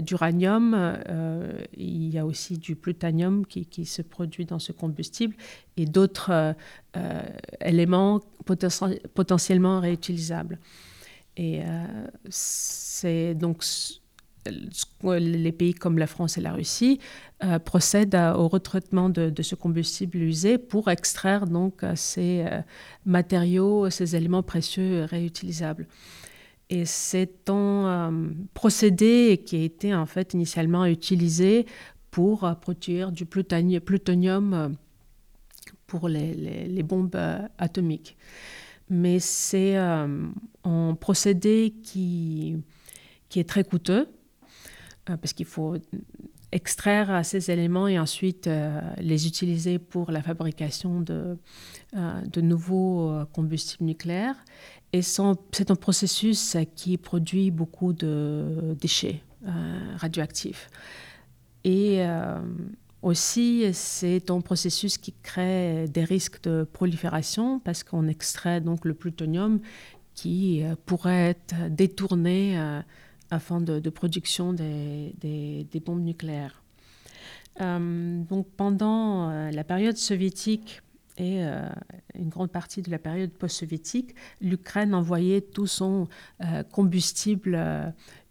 d'uranium. 0.00 0.74
Euh, 0.74 1.52
il 1.76 2.08
y 2.08 2.18
a 2.18 2.24
aussi 2.24 2.56
du 2.56 2.76
plutonium 2.76 3.44
qui, 3.44 3.84
se 3.84 4.00
produit 4.00 4.46
dans 4.46 4.58
ce 4.58 4.72
combustible 4.72 5.36
et 5.76 5.84
d'autres 5.84 6.54
euh, 6.96 7.22
éléments 7.60 8.20
potentiellement 9.14 9.80
réutilisables. 9.80 10.58
Et 11.36 11.60
euh, 11.62 12.06
c'est 12.28 13.34
donc 13.34 13.64
les 15.02 15.52
pays 15.52 15.74
comme 15.74 15.98
la 15.98 16.06
France 16.06 16.38
et 16.38 16.40
la 16.40 16.52
Russie 16.52 17.00
euh, 17.44 17.58
procèdent 17.58 18.14
au 18.14 18.48
retraitement 18.48 19.10
de, 19.10 19.42
ce 19.42 19.54
combustible 19.54 20.18
usé 20.18 20.56
pour 20.56 20.88
extraire 20.88 21.46
donc 21.46 21.82
ces 21.96 22.44
euh, 22.46 22.60
matériaux, 23.04 23.90
ces 23.90 24.16
éléments 24.16 24.44
précieux 24.44 25.04
réutilisables. 25.04 25.88
Et 26.70 26.84
c'est 26.84 27.48
un 27.48 28.12
procédé 28.54 29.42
qui 29.44 29.56
a 29.56 29.62
été 29.62 29.94
en 29.94 30.06
fait 30.06 30.34
initialement 30.34 30.84
utilisé 30.86 31.66
pour 32.10 32.50
produire 32.60 33.12
du 33.12 33.26
plutonium 33.26 34.74
pour 35.86 36.08
les 36.08 36.82
bombes 36.82 37.16
atomiques 37.58 38.16
mais 38.88 39.18
c'est 39.18 39.76
euh, 39.76 40.26
un 40.64 40.94
procédé 40.94 41.74
qui, 41.82 42.56
qui 43.28 43.40
est 43.40 43.48
très 43.48 43.64
coûteux 43.64 44.08
euh, 45.10 45.16
parce 45.16 45.32
qu'il 45.32 45.46
faut 45.46 45.76
extraire 46.52 47.24
ces 47.24 47.50
éléments 47.50 47.88
et 47.88 47.98
ensuite 47.98 48.48
les 48.98 49.26
utiliser 49.26 49.78
pour 49.78 50.12
la 50.12 50.22
fabrication 50.22 51.00
de, 51.00 51.36
de 51.92 52.40
nouveaux 52.40 53.12
combustibles 53.32 53.84
nucléaires. 53.84 54.36
Et 54.92 55.02
c'est 55.02 55.20
un 55.22 55.74
processus 55.74 56.56
qui 56.76 56.96
produit 56.98 57.50
beaucoup 57.50 57.92
de 57.92 58.76
déchets 58.80 59.22
radioactifs. 59.96 60.70
Et 61.64 62.06
aussi, 63.06 63.72
c'est 63.72 64.30
un 64.30 64.40
processus 64.40 64.98
qui 64.98 65.14
crée 65.22 65.86
des 65.88 66.02
risques 66.02 66.42
de 66.42 66.66
prolifération 66.70 67.60
parce 67.60 67.84
qu'on 67.84 68.08
extrait 68.08 68.60
donc 68.60 68.84
le 68.84 68.94
plutonium 68.94 69.60
qui 70.14 70.64
euh, 70.64 70.74
pourrait 70.86 71.30
être 71.30 71.54
détourné 71.70 72.58
euh, 72.58 72.80
afin 73.30 73.60
de, 73.60 73.90
production 73.90 74.52
des, 74.52 75.66
bombes 75.84 76.02
nucléaires. 76.02 76.62
Euh, 77.60 78.22
donc 78.24 78.48
pendant 78.56 79.30
la 79.50 79.64
période 79.64 79.96
soviétique 79.96 80.82
et 81.16 81.40
une 82.14 82.28
grande 82.28 82.50
partie 82.50 82.82
de 82.82 82.90
la 82.90 82.98
période 82.98 83.30
post-soviétique, 83.30 84.14
l'Ukraine 84.40 84.94
envoyait 84.94 85.40
tout 85.40 85.66
son 85.66 86.08
combustible 86.72 87.58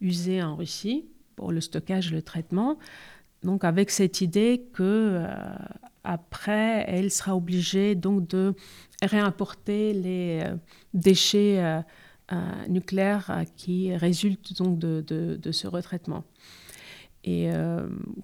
usé 0.01 0.43
en 0.43 0.55
Russie 0.55 1.05
pour 1.35 1.51
le 1.51 1.61
stockage 1.61 2.11
et 2.11 2.15
le 2.15 2.21
traitement. 2.21 2.77
Donc 3.45 3.63
avec 3.63 3.91
cette 3.91 4.21
idée 4.21 4.65
que 4.73 4.83
euh, 4.83 5.27
après, 6.03 6.83
elle 6.87 7.11
sera 7.11 7.35
obligée 7.35 7.95
donc 7.95 8.27
de 8.27 8.55
réimporter 9.03 9.93
les 9.93 10.41
euh, 10.43 10.55
déchets 10.93 11.63
euh, 11.63 11.81
nucléaires 12.67 13.43
qui 13.55 13.95
résultent 13.95 14.57
donc 14.57 14.79
de, 14.79 15.51
ce 15.51 15.67
retraitement. 15.67 16.23
Et 17.23 17.49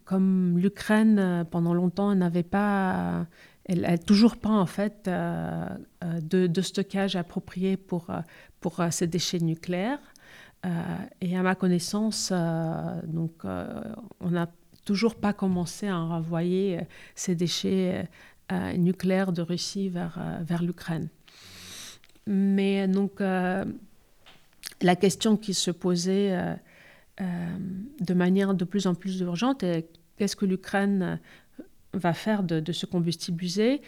comme 0.06 0.60
l'Ukraine 0.60 1.46
pendant 1.50 1.74
longtemps 1.74 2.14
n'avait 2.14 2.44
pas, 2.44 3.26
elle 3.66 3.82
n'a 3.82 3.98
toujours 3.98 4.38
pas 4.38 4.50
en 4.50 4.68
fait 4.68 5.10
de, 5.10 6.62
stockage 6.62 7.16
approprié 7.16 7.78
pour 7.78 8.12
pour 8.60 8.80
ces 8.92 9.08
déchets 9.08 9.40
nucléaires. 9.40 10.14
et 11.20 11.36
à 11.36 11.42
ma 11.42 11.56
connaissance, 11.56 12.32
donc 12.32 13.44
on 13.44 14.36
a 14.36 14.48
toujours 14.86 15.16
pas 15.16 15.34
commencé 15.34 15.88
à 15.88 15.98
renvoyer 15.98 16.80
euh, 16.80 16.82
ces 17.16 17.36
déchets 17.36 18.08
euh, 18.52 18.74
nucléaires 18.74 19.32
de 19.32 19.42
Russie 19.42 19.90
vers, 19.90 20.18
euh, 20.20 20.40
vers 20.44 20.64
l'Ukraine. 20.64 21.10
Mais 22.28 22.88
donc, 22.88 23.20
la 23.20 23.66
question 24.96 25.38
qui 25.38 25.56
se 25.56 25.72
posait 25.72 26.56
de 27.20 28.14
manière 28.14 28.54
de 28.54 28.64
plus 28.64 28.86
en 28.86 28.94
plus 28.94 29.20
urgente 29.22 29.64
est 29.64 29.88
qu'est-ce 30.18 30.36
que 30.36 30.46
l'Ukraine 30.46 31.20
va 31.94 32.14
faire 32.14 32.44
de, 32.44 32.72
ce 32.72 32.86
combustible 32.86 33.44
usé 33.44 33.82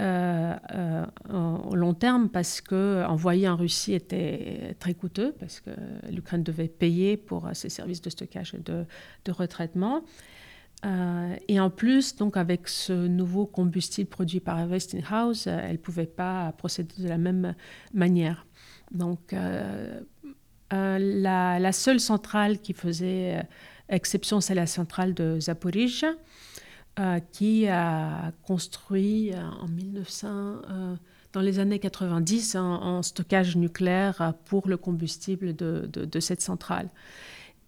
au 0.00 1.76
long 1.76 1.94
terme 1.94 2.28
parce 2.28 2.60
que 2.60 3.04
envoyer 3.06 3.48
en 3.48 3.54
Russie 3.54 3.94
était 3.94 4.74
très 4.80 4.94
coûteux 4.94 5.32
parce 5.38 5.60
que 5.60 5.70
l'Ukraine 6.10 6.42
devait 6.42 6.66
payer 6.66 7.16
pour 7.16 7.48
ses 7.52 7.68
services 7.68 8.02
de 8.02 8.10
stockage 8.10 8.52
et 8.54 8.58
de, 8.58 8.84
de 9.24 9.32
retraitement. 9.32 10.02
Euh, 10.84 11.36
et 11.48 11.58
en 11.58 11.70
plus, 11.70 12.16
donc 12.16 12.36
avec 12.36 12.68
ce 12.68 12.92
nouveau 12.92 13.46
combustible 13.46 14.08
produit 14.08 14.40
par 14.40 14.68
Westinghouse, 14.68 15.46
euh, 15.46 15.58
elle 15.62 15.72
ne 15.72 15.76
pouvait 15.78 16.06
pas 16.06 16.52
procéder 16.52 16.94
de 16.98 17.08
la 17.08 17.18
même 17.18 17.54
manière. 17.94 18.46
Donc, 18.92 19.32
euh, 19.32 20.00
la, 20.70 21.72
seule 21.72 22.00
centrale 22.00 22.60
qui 22.60 22.72
faisait 22.72 23.42
exception, 23.88 24.40
c'est 24.40 24.54
la 24.54 24.66
centrale 24.66 25.14
de 25.14 25.40
Zaporizhia, 25.40 26.14
qui 27.32 27.68
a 27.68 28.32
construit 28.46 29.32
en 29.34 29.68
1900, 29.68 30.62
dans 31.32 31.40
les 31.40 31.58
années 31.58 31.78
90, 31.78 32.56
un, 32.56 33.02
stockage 33.02 33.56
nucléaire 33.56 34.34
pour 34.44 34.68
le 34.68 34.76
combustible 34.76 35.54
de 35.54 36.20
cette 36.20 36.42
centrale. 36.42 36.88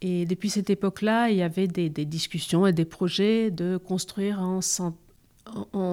Et 0.01 0.27
depuis 0.27 0.51
cette 0.51 0.71
époque-là, 0.71 1.31
il 1.31 1.37
y 1.37 1.43
avait 1.43 1.67
des, 1.67 1.89
discussions 1.89 2.67
et 2.67 2.73
des 2.73 2.85
projets 2.85 3.51
de 3.51 3.77
construire 3.77 4.41
un, 4.41 4.61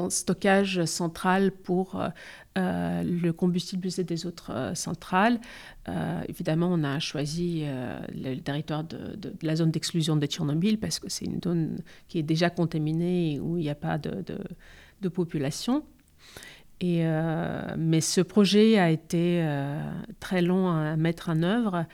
stockage 0.09 0.83
central 0.83 1.51
pour 1.51 1.95
euh, 1.95 2.09
euh, 2.57 3.03
le 3.03 3.31
combustible 3.31 3.87
usé 3.87 4.03
des 4.03 4.25
autres 4.25 4.51
euh, 4.51 4.75
centrales. 4.75 5.39
évidemment, 6.27 6.67
on 6.71 6.83
a 6.83 6.99
choisi 6.99 7.63
le 8.13 8.39
territoire 8.39 8.83
de, 8.83 9.17
la 9.41 9.55
zone 9.55 9.71
d'exclusion 9.71 10.17
de 10.17 10.25
Tchernobyl 10.25 10.77
parce 10.77 10.99
que 10.99 11.09
c'est 11.09 11.25
une 11.25 11.41
zone 11.41 11.77
qui 12.07 12.19
est 12.19 12.23
déjà 12.23 12.49
contaminée 12.49 13.39
où 13.39 13.57
il 13.57 13.61
n'y 13.61 13.69
a 13.69 13.75
pas 13.75 13.97
de, 13.97 15.09
population. 15.09 15.85
Et, 16.81 17.05
mais 17.77 18.01
ce 18.01 18.21
projet 18.21 18.77
a 18.77 18.89
été 18.89 19.47
très 20.19 20.41
long 20.41 20.67
à 20.67 20.97
mettre 20.97 21.29
en 21.29 21.43
œuvre 21.43 21.85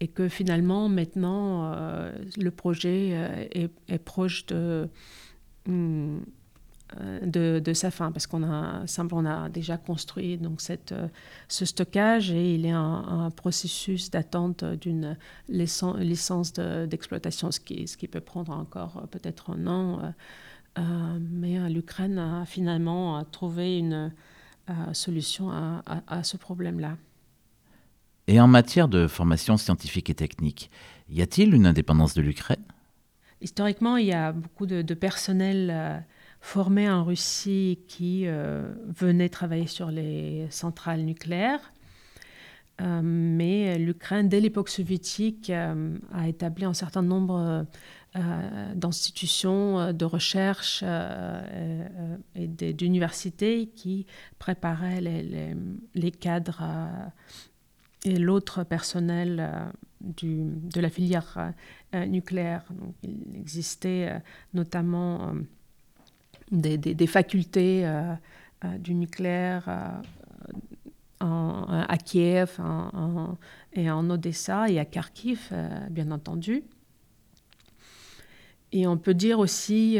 et 0.00 0.08
que 0.08 0.28
finalement, 0.28 0.88
maintenant, 0.88 1.72
euh, 1.72 2.12
le 2.36 2.50
projet 2.50 3.10
euh, 3.12 3.68
est, 3.88 3.98
proche 3.98 4.46
de, 4.46 4.88
hmm, 5.66 6.18
euh, 7.00 7.20
de, 7.26 7.58
de, 7.58 7.72
sa 7.72 7.90
fin, 7.90 8.12
parce 8.12 8.26
qu'on 8.28 8.44
a, 8.44 8.84
on 9.12 9.26
a 9.26 9.48
déjà 9.48 9.76
construit 9.76 10.38
donc 10.38 10.60
cette, 10.60 10.94
ce 11.48 11.64
stockage 11.64 12.30
et 12.30 12.54
il 12.54 12.64
est 12.64 12.70
un, 12.70 13.04
un 13.26 13.30
processus 13.30 14.10
d'attente 14.10 14.64
d'une 14.64 15.16
licence 15.48 16.52
d'exploitation, 16.52 17.50
ce, 17.50 17.60
qui, 17.60 17.88
ce 17.88 17.96
qui 17.96 18.06
peut 18.06 18.20
prendre 18.20 18.52
encore 18.52 19.08
peut-être 19.10 19.50
un 19.50 19.66
an. 19.66 20.14
mais 21.20 21.68
l'Ukraine 21.68 22.18
a 22.18 22.46
finalement 22.46 23.24
trouvé 23.24 23.78
une 23.78 24.12
solution 24.92 25.50
à, 25.50 25.82
à 26.06 26.22
ce 26.22 26.36
problème-là. 26.36 26.96
Et 28.28 28.40
en 28.40 28.46
matière 28.46 28.88
de 28.88 29.06
formation 29.06 29.56
scientifique 29.56 30.10
et 30.10 30.14
technique, 30.14 30.70
y 31.08 31.22
a-t-il 31.22 31.54
une 31.54 31.64
indépendance 31.64 32.12
de 32.12 32.20
l'Ukraine? 32.20 32.62
Historiquement, 33.40 33.96
il 33.96 34.08
y 34.08 34.12
a 34.12 34.32
beaucoup 34.32 34.66
de, 34.66 34.82
personnel 34.92 35.70
euh, 35.72 35.98
formé 36.42 36.90
en 36.90 37.04
Russie 37.04 37.78
qui 37.88 38.24
euh, 38.26 38.70
venait 38.86 39.30
travailler 39.30 39.66
sur 39.66 39.90
les 39.90 40.46
centrales 40.50 41.00
nucléaires. 41.06 41.72
Euh, 42.82 43.00
mais 43.02 43.78
l'Ukraine, 43.78 44.28
dès 44.28 44.40
l'époque 44.40 44.68
soviétique, 44.68 45.50
a 45.50 46.28
établi 46.28 46.66
un 46.66 46.74
certain 46.74 47.02
nombre 47.02 47.66
d'institutions 48.74 49.92
de 49.92 50.04
recherche 50.04 50.82
et 52.34 52.46
d'universités 52.46 53.68
qui 53.74 54.06
préparaient 54.38 55.00
les 55.00 56.10
cadres 56.10 56.62
et 58.04 58.18
l'autre 58.18 58.64
personnel 58.64 59.40
euh, 59.40 59.64
de 60.00 60.80
la 60.80 60.90
filière 60.90 61.52
euh, 61.94 62.06
nucléaire. 62.06 62.64
Donc, 62.70 62.94
il 63.02 63.36
existait 63.36 64.08
euh, 64.08 64.18
notamment 64.54 65.34
des, 66.50 67.06
facultés 67.06 67.86
du 68.78 68.94
nucléaire 68.94 70.00
en, 71.20 71.64
à 71.68 71.96
Kiev 71.98 72.58
et 73.74 73.90
en 73.90 74.08
Odessa 74.08 74.70
et 74.70 74.78
à 74.78 74.86
Kharkiv, 74.86 75.52
bien 75.90 76.10
entendu. 76.10 76.62
Et 78.72 78.86
on 78.86 78.96
peut 78.96 79.12
dire 79.12 79.38
aussi, 79.40 79.98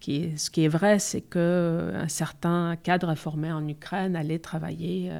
qui 0.00 0.36
ce 0.36 0.50
qui 0.50 0.64
est 0.64 0.68
vrai, 0.68 0.98
c'est 0.98 1.20
qu'un 1.20 2.08
certain 2.08 2.74
cadre 2.82 3.14
formé 3.14 3.52
en 3.52 3.66
Ukraine 3.68 4.16
allait 4.16 4.40
travailler 4.40 5.12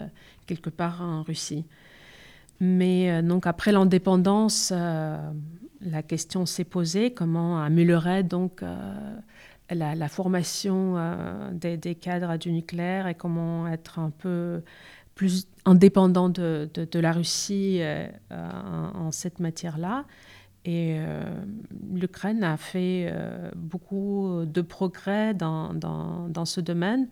quelque 0.47 0.71
part 0.71 1.03
en 1.03 1.23
Russie. 1.23 1.65
Mais 2.63 3.11
euh, 3.11 3.23
donc 3.23 3.49
après 3.49 3.73
l'indépendance, 3.73 4.73
euh, 4.73 5.19
la 5.81 6.03
question 6.05 6.47
s'est 6.47 6.63
posée 6.63 7.13
comment 7.13 7.61
améliorer 7.61 8.23
donc 8.23 8.63
euh, 8.63 9.17
la, 9.69 10.09
formation 10.09 10.95
des, 11.51 11.95
cadres 11.97 12.37
du 12.37 12.53
nucléaire 12.53 13.09
et 13.09 13.17
comment 13.17 13.67
être 13.67 13.99
un 13.99 14.11
peu 14.11 14.63
plus 15.17 15.49
indépendant 15.65 16.29
de, 16.29 16.69
la 16.95 17.13
Russie 17.13 17.81
en, 18.31 19.11
cette 19.11 19.41
matière-là. 19.41 20.05
Et 20.67 20.99
l'Ukraine 21.91 22.45
a 22.45 22.59
fait 22.59 23.11
beaucoup 23.57 24.45
de 24.45 24.61
progrès 24.61 25.33
dans 25.33 26.45
ce 26.45 26.61
domaine. 26.61 27.09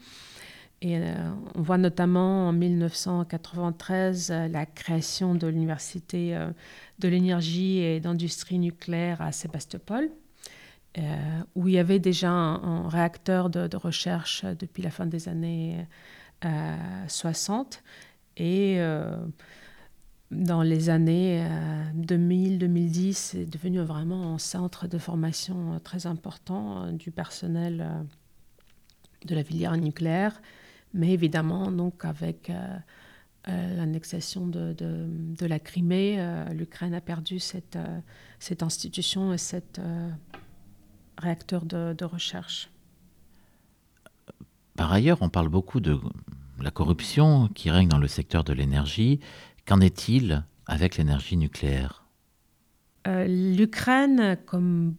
Euh, 0.83 1.31
on 1.55 1.63
voit 1.63 1.77
notamment 1.77 2.49
en 2.49 2.53
1993 2.53 4.31
euh, 4.31 4.49
la 4.49 4.65
création 4.65 5.35
de 5.35 5.47
l'Université 5.47 6.35
euh, 6.35 6.51
de 6.99 7.09
l'énergie 7.09 7.79
et 7.79 8.01
d'industrie 8.01 8.59
nucléaire 8.59 9.21
à 9.21 9.31
Sébastopol, 9.31 10.11
où 11.55 11.69
il 11.69 11.75
y 11.75 11.79
avait 11.79 11.99
déjà 12.01 12.31
un, 12.31 12.89
réacteur 12.89 13.49
de, 13.49 13.77
recherche 13.77 14.45
depuis 14.45 14.83
la 14.83 14.91
fin 14.91 15.07
des 15.07 15.29
années 15.29 15.87
60. 17.07 17.85
Et 18.37 18.81
dans 20.33 20.63
les 20.63 20.91
années 20.91 21.47
2000-2010, 21.97 23.13
c'est 23.13 23.47
devenu 23.47 23.79
vraiment 23.79 24.35
un 24.35 24.39
centre 24.39 24.89
de 24.89 24.99
formation 24.99 25.79
très 25.79 26.07
important 26.07 26.91
du 26.91 27.13
personnel 27.13 28.05
de 29.27 29.35
la 29.37 29.45
filière 29.45 29.77
nucléaire, 29.77 30.43
mais 30.95 31.11
évidemment, 31.13 31.71
donc 31.71 32.05
avec 32.05 32.51
l'annexation 33.47 34.47
de, 34.47 34.75
de, 34.75 35.47
la 35.47 35.59
Crimée, 35.59 36.19
l'Ukraine 36.53 36.95
a 36.95 37.01
perdu 37.01 37.39
cette, 37.39 37.79
cette 38.39 38.63
institution 38.63 39.33
et 39.33 39.39
cet 39.39 39.81
réacteur 41.19 41.65
de, 41.65 41.95
de 41.97 42.05
recherche. 42.05 42.71
Par 44.77 44.93
ailleurs, 44.93 45.19
on 45.21 45.29
parle 45.29 45.49
beaucoup 45.49 45.81
de 45.81 45.99
la 46.61 46.71
corruption 46.71 47.49
qui 47.49 47.71
règne 47.71 47.89
dans 47.89 47.99
le 47.99 48.09
secteur 48.09 48.45
de 48.45 48.53
l'énergie. 48.53 49.21
Qu'en 49.67 49.81
est-il 49.81 50.45
avec 50.67 50.97
l'énergie 50.97 51.37
nucléaire? 51.37 52.05
Euh, 53.07 53.27
L'Ukraine, 53.27 54.37
comme 54.47 54.95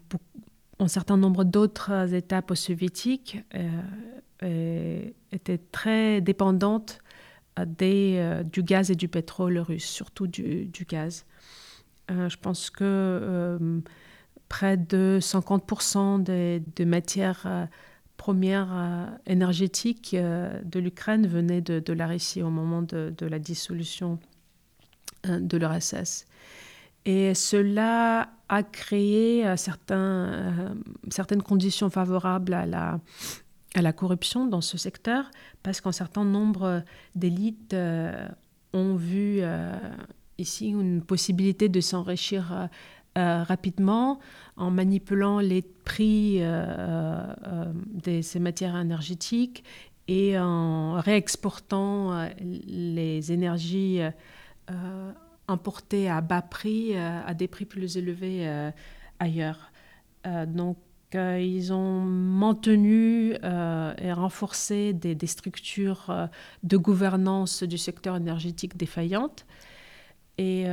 un 0.81 0.87
certain 0.87 1.17
nombre 1.17 1.43
d'autres 1.43 2.13
États 2.13 2.41
post-soviétiques, 2.41 3.39
euh, 4.43 5.09
était 5.31 5.59
très 5.59 6.21
dépendante 6.21 6.99
des, 7.65 8.15
euh, 8.17 8.43
du 8.43 8.63
gaz 8.63 8.91
et 8.91 8.95
du 8.95 9.07
pétrole 9.07 9.59
russe, 9.59 9.85
surtout 9.85 10.27
du, 10.27 10.69
gaz. 10.89 11.25
je 12.09 12.35
pense 12.37 12.69
que 12.69 13.81
près 14.49 14.75
de 14.77 15.19
50% 15.21 16.23
des, 16.23 16.85
matières 16.85 17.69
première 18.21 18.69
euh, 18.71 19.07
énergétique 19.25 20.13
euh, 20.13 20.61
de 20.63 20.79
l'Ukraine 20.79 21.25
venait 21.25 21.61
de, 21.61 21.93
la 21.93 22.05
Russie 22.05 22.43
au 22.43 22.51
moment 22.51 22.83
de, 22.83 23.25
la 23.25 23.39
dissolution 23.39 24.19
euh, 25.25 25.39
de 25.39 25.57
l'URSS. 25.57 26.27
Et 27.05 27.33
cela 27.33 28.29
a 28.49 28.63
créé 28.63 29.45
certains, 29.57 30.75
certaines 31.09 31.41
conditions 31.41 31.89
favorables 31.89 32.53
à 32.53 32.65
la, 32.65 33.93
corruption 33.93 34.45
dans 34.45 34.61
ce 34.61 34.77
secteur, 34.77 35.31
parce 35.63 35.81
qu'un 35.81 35.91
certain 35.91 36.25
nombre 36.25 36.83
d'élites 37.15 37.75
ont 38.73 38.95
vu 38.95 39.41
ici 40.37 40.67
une 40.67 41.01
possibilité 41.01 41.69
de 41.69 41.81
s'enrichir 41.81 42.69
euh, 43.17 43.43
rapidement 43.43 44.19
en 44.55 44.71
manipulant 44.71 45.41
les 45.41 45.61
prix 45.61 46.37
euh, 46.39 47.25
euh, 47.45 47.65
de 48.05 48.21
ces 48.21 48.39
matières 48.39 48.77
énergétiques 48.77 49.65
et 50.07 50.39
en 50.39 50.93
réexportant 50.93 52.29
les 52.39 53.33
énergies 53.33 53.99
importées 55.51 56.09
à 56.09 56.21
bas 56.21 56.41
prix 56.41 56.97
à 56.97 57.33
des 57.33 57.47
prix 57.47 57.65
plus 57.65 57.97
élevés 57.97 58.71
ailleurs. 59.19 59.71
donc, 60.47 60.77
ils 61.13 61.73
ont 61.73 62.01
maintenu 62.01 63.33
et 63.33 64.13
renforcé 64.13 64.93
des, 64.93 65.27
structures 65.27 66.29
de 66.63 66.77
gouvernance 66.77 67.63
du 67.63 67.77
secteur 67.77 68.15
énergétique 68.15 68.77
défaillantes. 68.77 69.45
Et 70.37 70.65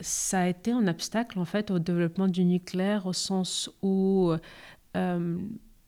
ça 0.00 0.40
a 0.40 0.46
été 0.46 0.70
un 0.70 0.86
obstacle 0.86 1.38
en 1.38 1.44
fait 1.44 1.70
au 1.70 1.78
développement 1.78 2.28
du 2.28 2.44
nucléaire 2.44 3.06
au 3.06 3.12
sens 3.12 3.70
où 3.82 4.32
euh, 4.96 5.38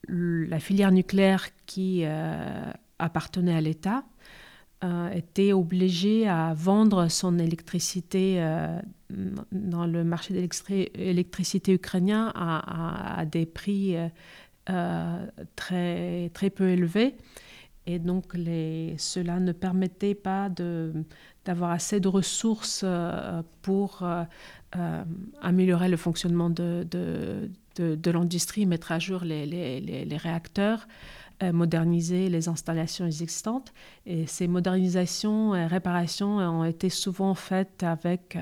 la 0.07 0.59
filière 0.59 0.91
nucléaire 0.91 1.47
qui 1.65 2.01
euh, 2.03 2.71
appartenait 2.99 3.55
à 3.55 3.61
l'État 3.61 3.97
euh, 3.99 4.10
était 5.13 5.53
obligée 5.53 6.27
à 6.27 6.53
vendre 6.55 7.07
son 7.07 7.37
électricité 7.37 8.43
dans 9.51 9.85
le 9.85 10.03
marché 10.03 10.33
d'électricité 10.33 11.73
ukrainien 11.73 12.31
à, 12.35 13.23
des 13.25 13.45
prix 13.45 13.95
très, 15.55 16.29
très 16.33 16.49
peu 16.49 16.69
élevés. 16.69 17.15
Et 17.87 17.99
donc 17.99 18.33
cela 18.97 19.39
ne 19.39 19.51
permettait 19.51 20.15
pas 20.15 20.49
de, 20.49 20.93
d'avoir 21.45 21.71
assez 21.71 21.99
de 21.99 22.07
ressources 22.07 22.81
euh, 22.83 23.41
pour 23.61 24.03
euh, 24.03 24.23
euh, 24.75 25.03
améliorer 25.41 25.89
le 25.89 25.97
fonctionnement 25.97 26.49
de, 26.49 26.85
de, 26.89 27.49
de, 27.77 28.11
l'industrie, 28.11 28.65
mettre 28.65 28.91
à 28.91 28.99
jour 28.99 29.21
les, 29.23 30.17
réacteurs, 30.17 30.87
moderniser 31.53 32.29
les 32.29 32.47
installations 32.47 33.05
existantes. 33.05 33.73
Et 34.05 34.27
ces 34.27 34.47
modernisations 34.47 35.55
et 35.55 35.65
réparations 35.65 36.37
ont 36.37 36.63
été 36.63 36.89
souvent 36.89 37.33
faites 37.33 37.83
avec 37.83 38.37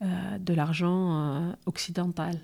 de 0.00 0.54
l'argent 0.54 1.54
occidental. 1.66 2.40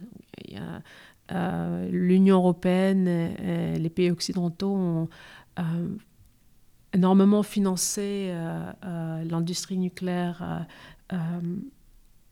L'Union 1.90 2.36
européenne 2.36 3.08
et 3.08 3.78
les 3.78 3.90
pays 3.90 4.10
occidentaux 4.10 4.74
ont 4.74 5.08
énormément 6.96 7.42
financé 7.42 8.28
euh, 8.30 8.72
euh, 8.84 9.24
l'industrie 9.24 9.76
nucléaire 9.76 10.66
euh, 11.12 11.16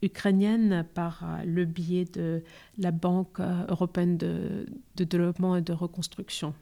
ukrainienne 0.02 0.84
par 0.94 1.24
le 1.44 1.64
biais 1.64 2.06
de 2.06 2.42
la 2.78 2.90
Banque 2.90 3.40
européenne 3.68 4.16
de, 4.16 4.66
développement 4.96 5.56
et 5.56 5.62
de 5.62 5.72
reconstruction. 5.72 6.54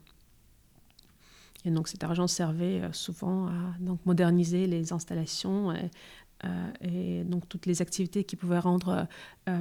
Et 1.65 1.71
donc 1.71 1.89
cet 1.89 2.03
argent 2.05 2.27
servait 2.27 2.83
souvent 2.93 3.47
à 3.47 3.75
donc, 3.81 4.05
moderniser 4.05 4.67
les 4.67 4.93
installations 4.93 5.73
et, 5.73 5.91
et, 6.81 7.25
donc 7.25 7.49
toutes 7.49 7.67
les 7.67 7.83
activités 7.83 8.25
qui 8.25 8.35
pouvaient 8.35 8.59
rendre 8.59 9.07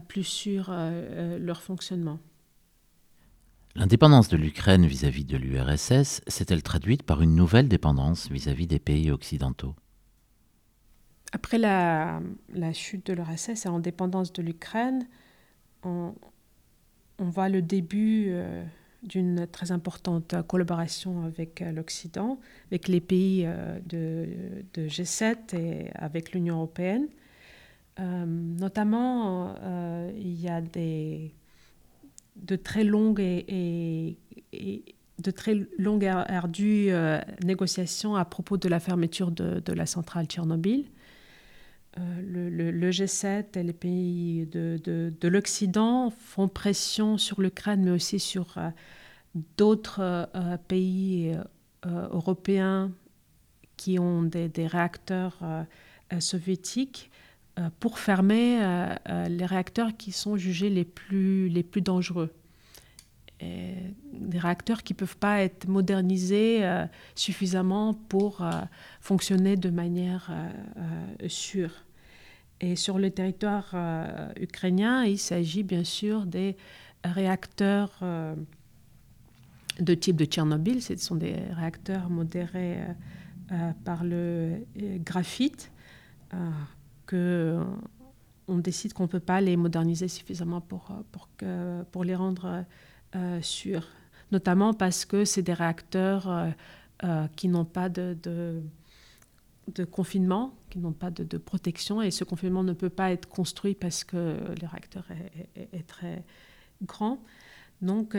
plus 0.08 0.24
sûr 0.24 0.74
leur 1.40 1.62
fonctionnement. 1.62 2.20
L'indépendance 3.76 4.28
de 4.28 4.36
l'Ukraine 4.36 4.86
vis-à-vis 4.86 5.24
de 5.24 5.38
l'URSS 5.38 6.22
s'est-elle 6.28 6.62
traduite 6.62 7.04
par 7.04 7.22
une 7.22 7.36
nouvelle 7.36 7.70
dépendance 7.70 8.30
vis-à-vis 8.30 8.68
des 8.68 8.80
pays 8.80 9.12
occidentaux? 9.12 9.76
Après 11.32 11.58
la, 11.58 12.20
chute 12.74 13.06
de 13.08 13.14
l'URSS 13.14 13.66
et 13.66 13.70
l'indépendance 13.70 14.34
de 14.34 14.42
l'Ukraine, 14.42 15.08
on, 15.84 16.14
voit 17.20 17.48
le 17.48 17.62
début 17.62 18.28
euh, 18.30 18.66
d'une 19.04 19.48
très 19.48 19.72
importante 19.72 20.36
collaboration 20.48 21.24
avec 21.24 21.62
euh, 21.62 21.72
l'Occident, 21.72 22.40
avec 22.70 22.88
les 22.88 23.02
pays 23.02 23.44
euh, 23.46 23.80
de, 23.86 24.88
G7 24.88 25.56
et 25.56 25.90
avec 25.96 26.34
l'Union 26.34 26.56
européenne. 26.58 27.08
notamment, 27.98 29.56
il 30.16 30.40
y 30.42 30.48
a 30.48 30.62
des 30.62 31.34
de 32.36 32.56
très 32.56 32.84
longues 32.84 33.20
et, 33.20 34.18
de 35.20 35.32
très 35.32 35.68
longues 35.78 36.06
ardues 36.06 36.88
euh, 36.90 37.20
négociations 37.44 38.16
à 38.16 38.26
propos 38.26 38.58
de 38.58 38.68
la 38.68 38.80
fermeture 38.80 39.32
de, 39.32 39.74
la 39.74 39.86
centrale 39.86 40.26
Tchernobyl. 40.26 40.86
Euh, 42.00 42.62
le, 42.72 42.90
G7 42.92 43.58
et 43.58 43.64
les 43.64 43.74
pays 43.74 44.46
de, 44.46 45.28
l'Occident 45.28 46.10
font 46.10 46.48
pression 46.48 47.18
sur 47.18 47.42
l'Ukraine, 47.42 47.84
mais 47.84 47.92
aussi 47.92 48.20
sur 48.20 48.58
euh, 48.58 48.70
d'autres 49.58 50.30
pays 50.68 51.38
européens 51.84 52.92
qui 53.78 53.98
ont 53.98 54.24
des 54.24 54.68
réacteurs 54.68 55.40
soviétiques 56.20 57.10
euh, 57.60 57.70
pour 57.82 58.00
fermer 58.00 58.64
euh, 58.64 58.96
euh, 59.10 59.28
les 59.28 59.46
réacteurs 59.46 59.98
qui 59.98 60.14
sont 60.14 60.38
jugés 60.38 60.70
les 60.70 60.86
plus, 60.86 61.50
les 61.50 61.64
plus 61.64 61.82
dangereux. 61.82 62.34
Des 63.42 64.40
réacteurs 64.40 64.84
qui 64.84 64.94
ne 64.94 64.98
peuvent 64.98 65.18
pas 65.18 65.42
être 65.42 65.68
modernisés 65.68 66.64
suffisamment 67.16 67.94
pour 67.94 68.46
fonctionner 69.00 69.56
de 69.56 69.70
manière 69.70 70.32
sûre. 71.28 71.86
Et 72.60 72.76
sur 72.76 73.00
le 73.00 73.10
territoire 73.10 73.76
ukrainien, 74.40 75.04
il 75.06 75.18
s'agit 75.18 75.64
bien 75.64 75.84
sûr 75.84 76.26
des 76.26 76.56
réacteurs 77.04 78.00
de 79.80 79.94
type 79.94 80.18
de 80.18 80.26
Tchernobyl. 80.26 80.82
Ce 80.82 80.96
sont 80.98 81.16
des 81.16 81.36
réacteurs 81.52 82.10
modérés 82.10 82.78
par 83.84 84.04
le 84.04 84.62
graphite 85.04 85.72
on 88.48 88.58
décide 88.58 88.94
qu'on 88.94 89.04
ne 89.04 89.08
peut 89.08 89.20
pas 89.20 89.42
les 89.42 89.58
moderniser 89.58 90.08
suffisamment 90.08 90.62
pour, 90.62 90.92
pour, 91.12 91.30
que, 91.38 91.84
pour 91.92 92.04
les 92.04 92.16
rendre 92.16 92.46
euh, 92.46 92.62
sûrs. 93.42 93.88
Notamment 94.32 94.74
parce 94.74 95.06
que 95.06 95.26
c'est 95.26 95.42
des 95.42 95.54
réacteurs 95.54 96.30
euh, 96.30 96.50
euh, 97.04 97.28
qui 97.36 97.50
n'ont 97.50 97.66
pas 97.66 97.90
de, 97.90 98.64
confinement, 99.92 100.54
qui 100.70 100.80
n'ont 100.80 100.94
pas 100.94 101.12
de, 101.12 101.38
protection, 101.38 102.02
et 102.02 102.12
ce 102.12 102.24
confinement 102.24 102.64
ne 102.64 102.74
peut 102.74 102.90
pas 102.90 103.12
être 103.12 103.28
construit 103.28 103.76
parce 103.76 104.04
que 104.04 104.38
le 104.62 104.68
réacteur 104.68 105.06
est, 105.56 105.88
très 105.88 106.24
grand. 106.84 107.22
Donc 107.82 108.16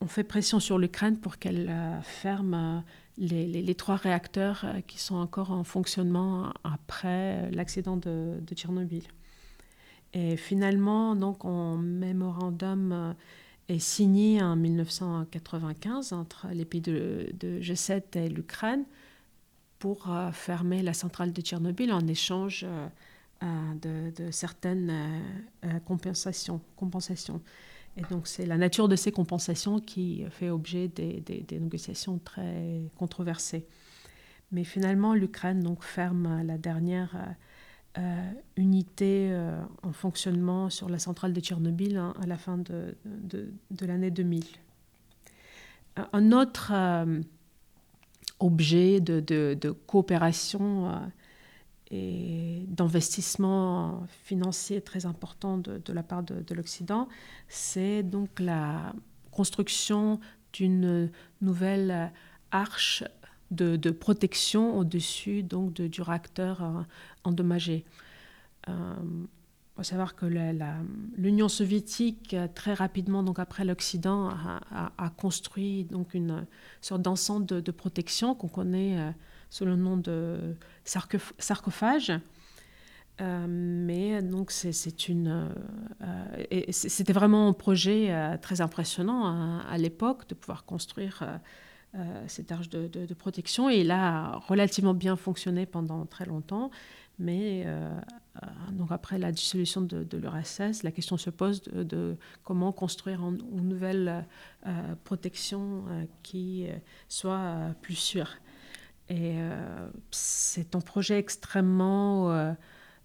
on 0.00 0.06
fait 0.06 0.24
pression 0.24 0.60
sur 0.60 0.78
l'Ukraine 0.78 1.18
pour 1.18 1.38
qu'elle 1.38 1.74
ferme 2.02 2.84
les, 3.18 3.74
trois 3.74 3.96
réacteurs 3.96 4.66
qui 4.86 4.98
sont 4.98 5.16
encore 5.16 5.50
en 5.50 5.64
fonctionnement 5.64 6.52
après 6.64 7.50
l'accident 7.50 7.96
de, 7.96 8.40
Tchernobyl. 8.54 9.04
Et 10.12 10.36
finalement, 10.36 11.16
donc, 11.16 11.44
un 11.44 11.76
mémorandum 11.76 13.14
est 13.68 13.78
signé 13.78 14.42
en 14.42 14.56
1995 14.56 16.12
entre 16.12 16.46
les 16.52 16.64
pays 16.64 16.80
de, 16.80 17.32
G7 17.60 18.18
et 18.18 18.28
l'Ukraine 18.28 18.84
pour 19.78 20.08
fermer 20.32 20.82
la 20.82 20.94
centrale 20.94 21.32
de 21.32 21.40
Tchernobyl 21.42 21.92
en 21.92 22.06
échange 22.06 22.64
de, 23.42 24.10
de, 24.10 24.30
certaines 24.30 25.22
compensations. 25.84 26.60
Et 27.96 28.02
donc 28.10 28.26
c'est 28.26 28.46
la 28.46 28.58
nature 28.58 28.88
de 28.88 28.96
ces 28.96 29.10
compensations 29.10 29.80
qui 29.80 30.24
fait 30.30 30.50
objet 30.50 30.88
des, 30.88 31.44
négociations 31.50 32.18
très 32.18 32.82
controversées. 32.96 33.66
Mais 34.52 34.64
finalement, 34.64 35.14
l'Ukraine 35.14 35.60
donc 35.60 35.82
ferme 35.82 36.42
la 36.44 36.58
dernière 36.58 37.16
euh, 37.98 38.30
unité 38.56 39.28
euh, 39.30 39.58
en 39.82 39.92
fonctionnement 39.92 40.68
sur 40.68 40.90
la 40.90 40.98
centrale 40.98 41.32
de 41.32 41.40
Tchernobyl 41.40 41.96
hein, 41.96 42.12
à 42.22 42.26
la 42.26 42.36
fin 42.36 42.58
de, 42.58 42.94
de, 43.04 43.86
l'année 43.86 44.10
2000. 44.10 44.44
Un 46.12 46.32
autre 46.32 46.72
euh, 46.74 47.22
objet 48.38 49.00
de, 49.00 49.70
coopération 49.86 50.92
et 51.90 52.64
d'investissement 52.68 54.06
financier 54.24 54.82
très 54.82 55.06
important 55.06 55.56
de, 55.56 55.92
la 55.92 56.02
part 56.02 56.22
de, 56.22 56.54
l'Occident, 56.54 57.08
c'est 57.48 58.02
donc 58.02 58.40
la 58.40 58.92
construction 59.30 60.20
d'une 60.52 61.10
nouvelle 61.40 62.12
arche 62.50 63.04
de, 63.50 63.90
protection 63.90 64.76
au-dessus 64.78 65.42
donc 65.42 65.74
du 65.74 66.02
réacteur 66.02 66.62
euh, 66.62 66.82
endommagé. 67.24 67.84
Il 68.66 68.72
euh, 68.72 68.94
faut 69.76 69.82
savoir 69.82 70.16
que 70.16 70.26
l'Union 71.16 71.48
soviétique, 71.48 72.36
très 72.54 72.74
rapidement, 72.74 73.22
donc 73.22 73.38
après 73.38 73.64
l'Occident, 73.64 74.30
a, 74.30 75.10
construit 75.16 75.84
donc 75.84 76.14
une 76.14 76.46
sorte 76.80 77.02
d'ensemble 77.02 77.46
de, 77.46 77.70
protection 77.70 78.34
qu'on 78.34 78.48
connaît 78.48 78.98
euh, 78.98 79.10
sous 79.50 79.64
le 79.64 79.76
nom 79.76 79.96
de 79.96 80.56
sarcophage. 80.84 82.12
Euh, 83.22 83.46
mais 83.48 84.20
donc 84.20 84.50
c'est 84.50 85.08
une, 85.08 85.50
euh, 86.02 86.62
c'était 86.70 87.14
vraiment 87.14 87.48
un 87.48 87.52
projet 87.54 88.08
euh, 88.10 88.36
très 88.36 88.60
impressionnant 88.60 89.24
hein, 89.26 89.64
à 89.70 89.78
l'époque 89.78 90.28
de 90.28 90.34
pouvoir 90.34 90.66
construire 90.66 91.40
cette 92.26 92.52
arche 92.52 92.68
de, 92.68 93.14
protection 93.14 93.70
et 93.70 93.80
il 93.80 93.90
a 93.90 94.36
relativement 94.48 94.92
bien 94.92 95.16
fonctionné 95.16 95.64
pendant 95.64 96.04
très 96.04 96.26
longtemps. 96.26 96.70
Mais 97.18 97.66
donc 98.72 98.92
après 98.92 99.18
la 99.18 99.32
dissolution 99.32 99.80
de, 99.80 100.16
l'URSS, 100.16 100.82
la 100.82 100.90
question 100.90 101.16
se 101.16 101.30
pose 101.30 101.62
de, 101.62 102.16
comment 102.44 102.70
construire 102.72 103.22
une 103.24 103.68
nouvelle 103.68 104.26
protection 105.04 105.84
qui 106.22 106.66
soit 107.08 107.74
plus 107.80 107.94
sûre. 107.94 108.36
Et 109.08 109.38
euh, 109.38 109.88
c'est 110.10 110.74
un 110.74 110.80
projet 110.80 111.18
extrêmement 111.18 112.32
euh, 112.32 112.52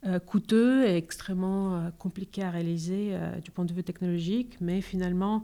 euh, 0.08 0.20
coûteux 0.20 0.88
et 0.88 0.96
extrêmement 0.96 1.92
compliqué 2.00 2.44
à 2.44 2.50
réaliser 2.50 3.16
du 3.44 3.52
point 3.52 3.66
de 3.66 3.74
vue 3.74 3.84
technologique, 3.84 4.58
mais 4.62 4.82
finalement, 4.82 5.44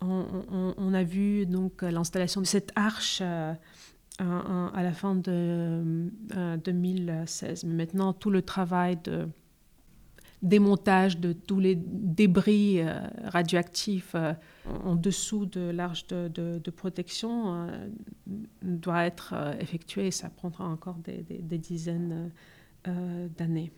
on, 0.00 0.94
a 0.94 1.02
vu 1.02 1.46
donc 1.46 1.82
l'installation 1.82 2.40
de 2.40 2.46
cette 2.46 2.72
arche 2.76 3.20
à, 3.20 3.56
la 4.18 4.92
fin 4.92 5.14
de 5.14 6.10
2016. 6.64 7.64
Mais 7.64 7.74
maintenant, 7.74 8.12
tout 8.12 8.30
le 8.30 8.42
travail 8.42 8.98
de 9.04 9.28
démontage 10.42 11.18
de 11.18 11.32
tous 11.32 11.58
les 11.60 11.74
débris 11.74 12.80
euh, 12.80 13.00
radioactifs 13.24 14.12
euh, 14.14 14.32
en 14.84 14.94
dessous 14.94 15.46
de 15.46 15.70
l'arche 15.70 16.06
de, 16.06 16.70
protection 16.70 17.54
euh, 17.54 17.88
doit 18.62 19.04
être 19.04 19.34
effectué. 19.60 20.10
Ça 20.10 20.28
prendra 20.28 20.68
encore 20.68 20.96
des, 20.96 21.58
dizaines 21.58 22.30
d'années. 23.36 23.72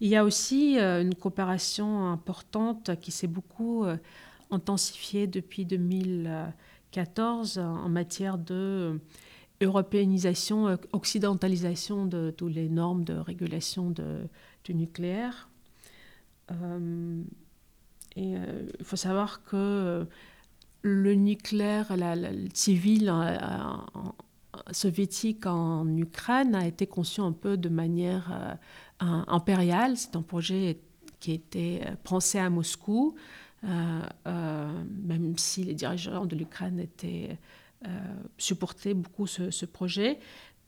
Il 0.00 0.08
y 0.08 0.16
a 0.16 0.24
aussi 0.24 0.78
une 0.78 1.14
coopération 1.14 2.08
importante 2.08 2.98
qui 3.00 3.10
s'est 3.10 3.28
beaucoup 3.28 3.84
intensifiée 4.50 5.26
depuis 5.26 5.64
2014 5.64 7.58
en 7.58 7.88
matière 7.88 8.38
de 8.38 9.00
européanisation, 9.60 10.78
occidentalisation 10.92 12.06
de 12.06 12.30
toutes 12.30 12.54
les 12.54 12.68
normes 12.68 13.04
de 13.04 13.14
régulation 13.14 13.92
du 14.64 14.74
nucléaire. 14.74 15.50
Euh, 16.50 17.22
et 18.16 18.36
euh, 18.36 18.68
il 18.78 18.84
faut 18.84 18.96
savoir 18.96 19.44
que 19.44 19.56
euh, 19.56 20.04
le 20.82 21.14
nucléaire, 21.14 21.94
civil 22.54 23.12
soviétique 24.72 25.46
en 25.46 25.96
Ukraine 25.96 26.54
a 26.54 26.66
été 26.66 26.86
conçu 26.86 27.20
un 27.20 27.32
peu 27.32 27.56
de 27.56 27.68
manière 27.68 28.58
impériale. 28.98 29.96
C'est 29.96 30.16
un 30.16 30.22
projet 30.22 30.80
qui 31.20 31.32
était 31.32 31.82
pensé 32.02 32.38
à 32.38 32.48
Moscou, 32.48 33.14
même 33.62 35.36
si 35.36 35.64
les 35.64 35.74
dirigeants 35.74 36.26
de 36.26 36.36
l'Ukraine 36.36 36.78
étaient 36.78 37.38
supportaient 38.38 38.94
beaucoup 38.94 39.26
ce, 39.26 39.64
projet 39.64 40.18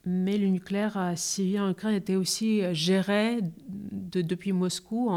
mais 0.04 0.38
le 0.38 0.48
nucléaire 0.48 1.12
civil 1.16 1.60
en 1.60 1.70
Ukraine 1.70 1.94
était 1.94 2.16
aussi 2.16 2.62
euh, 2.62 2.74
géré 2.74 3.38
depuis 3.70 4.52
Moscou 4.52 5.10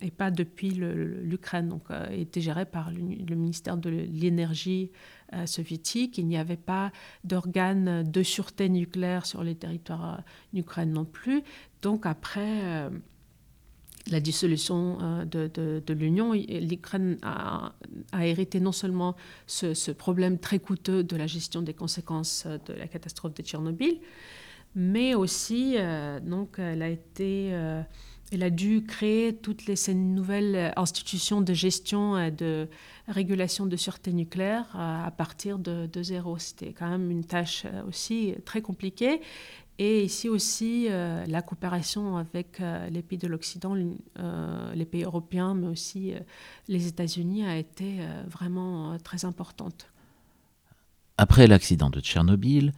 et 0.00 0.10
pas 0.10 0.30
depuis 0.30 0.70
l'Ukraine. 0.70 1.68
Donc, 1.68 1.82
euh, 1.90 2.08
était 2.10 2.40
géré 2.40 2.64
par 2.64 2.90
le, 2.90 3.00
ministère 3.34 3.76
de 3.76 3.90
l'énergie 3.90 4.90
euh, 5.34 5.44
soviétique. 5.44 6.16
Il 6.16 6.26
n'y 6.26 6.38
avait 6.38 6.56
pas 6.56 6.90
d'organe 7.24 8.10
de 8.10 8.22
sûreté 8.22 8.70
nucléaire 8.70 9.26
sur 9.26 9.44
les 9.44 9.54
territoires 9.54 10.22
d'Ukraine 10.54 10.92
non 10.92 11.04
plus. 11.04 11.42
Donc, 11.82 12.06
après 12.06 12.88
la 14.08 14.20
dissolution 14.20 14.98
euh, 15.00 15.24
de, 15.80 15.92
l'Union, 15.92 16.32
l'Ukraine 16.32 17.18
a, 17.22 17.72
hérité 18.20 18.60
non 18.60 18.72
seulement 18.72 19.16
ce, 19.46 19.90
problème 19.90 20.38
très 20.38 20.58
coûteux 20.58 21.02
de 21.02 21.16
la 21.16 21.26
gestion 21.26 21.62
des 21.62 21.74
conséquences 21.74 22.46
de 22.66 22.72
la 22.72 22.86
catastrophe 22.86 23.34
de 23.34 23.42
Tchernobyl, 23.42 23.98
mais 24.74 25.14
aussi 25.14 25.74
euh, 25.76 26.20
donc 26.20 26.58
elle 26.58 26.82
a 26.82 26.90
euh, 27.20 28.50
dû 28.50 28.84
créer 28.84 29.34
toutes 29.34 29.66
les, 29.66 29.76
ces 29.76 29.94
nouvelles 29.94 30.72
institutions 30.76 31.40
de 31.40 31.52
gestion 31.52 32.18
et 32.18 32.30
de 32.30 32.68
régulation 33.08 33.66
de 33.66 33.76
sûreté 33.76 34.12
nucléaire 34.12 34.66
à 34.74 35.10
partir 35.10 35.58
de 35.58 36.02
zéro. 36.02 36.38
C'était 36.38 36.72
quand 36.72 36.88
même 36.88 37.10
une 37.10 37.24
tâche 37.24 37.66
aussi 37.88 38.34
très 38.44 38.62
compliquée 38.62 39.20
et 39.82 40.04
ici 40.04 40.28
aussi, 40.28 40.88
euh, 40.90 41.24
la 41.26 41.40
coopération 41.40 42.18
avec 42.18 42.60
euh, 42.60 42.90
les 42.90 43.00
pays 43.00 43.16
de 43.16 43.26
l'Occident, 43.26 43.74
euh, 44.18 44.74
les 44.74 44.84
pays 44.84 45.04
européens, 45.04 45.54
mais 45.54 45.68
aussi 45.68 46.12
les 46.68 46.86
États-Unis, 46.86 47.46
a 47.46 47.56
été 47.56 48.00
vraiment 48.26 48.98
très 48.98 49.24
importante. 49.24 49.90
Après 51.16 51.46
l'accident 51.46 51.88
de 51.88 51.98
Tchernobyl 52.00 52.72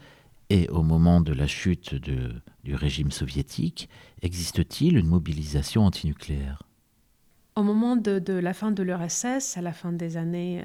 et 0.49 0.69
au 0.69 0.85
moment 0.85 1.21
de 1.21 1.33
la 1.33 1.49
chute 1.49 1.97
de, 1.97 2.35
du 2.63 2.77
régime 2.77 3.11
soviétique, 3.11 3.89
existe-t-il 4.23 4.97
une 4.97 5.09
mobilisation 5.09 5.85
antinucléaire? 5.85 6.63
Au 7.57 7.65
moment 7.65 7.97
de, 7.97 8.21
de, 8.21 8.35
la 8.35 8.55
fin 8.55 8.71
de 8.71 8.81
l'URSS, 8.85 9.57
à 9.57 9.61
la 9.61 9.73
fin 9.73 9.91
des 9.91 10.17
années 10.17 10.63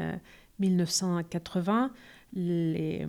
1980, 0.59 1.89
les 2.33 3.07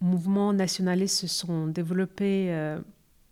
mouvements 0.00 0.52
nationalistes 0.52 1.20
se 1.20 1.26
sont 1.26 1.66
développés 1.66 2.48
euh, 2.50 2.80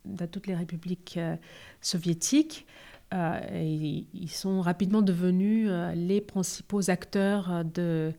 dans 0.04 0.26
toutes 0.26 0.46
les 0.46 0.54
républiques 0.54 1.16
euh, 1.16 1.36
soviétiques. 1.80 2.66
Euh, 3.14 3.40
et 3.52 4.06
ils 4.12 4.30
sont 4.30 4.60
rapidement 4.60 5.02
devenus 5.02 5.70
les 5.94 6.20
principaux 6.20 6.90
acteurs 6.90 7.64
de 7.64 8.12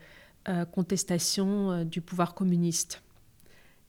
contestation 0.72 1.84
du 1.84 2.00
pouvoir 2.00 2.34
communiste. 2.34 3.04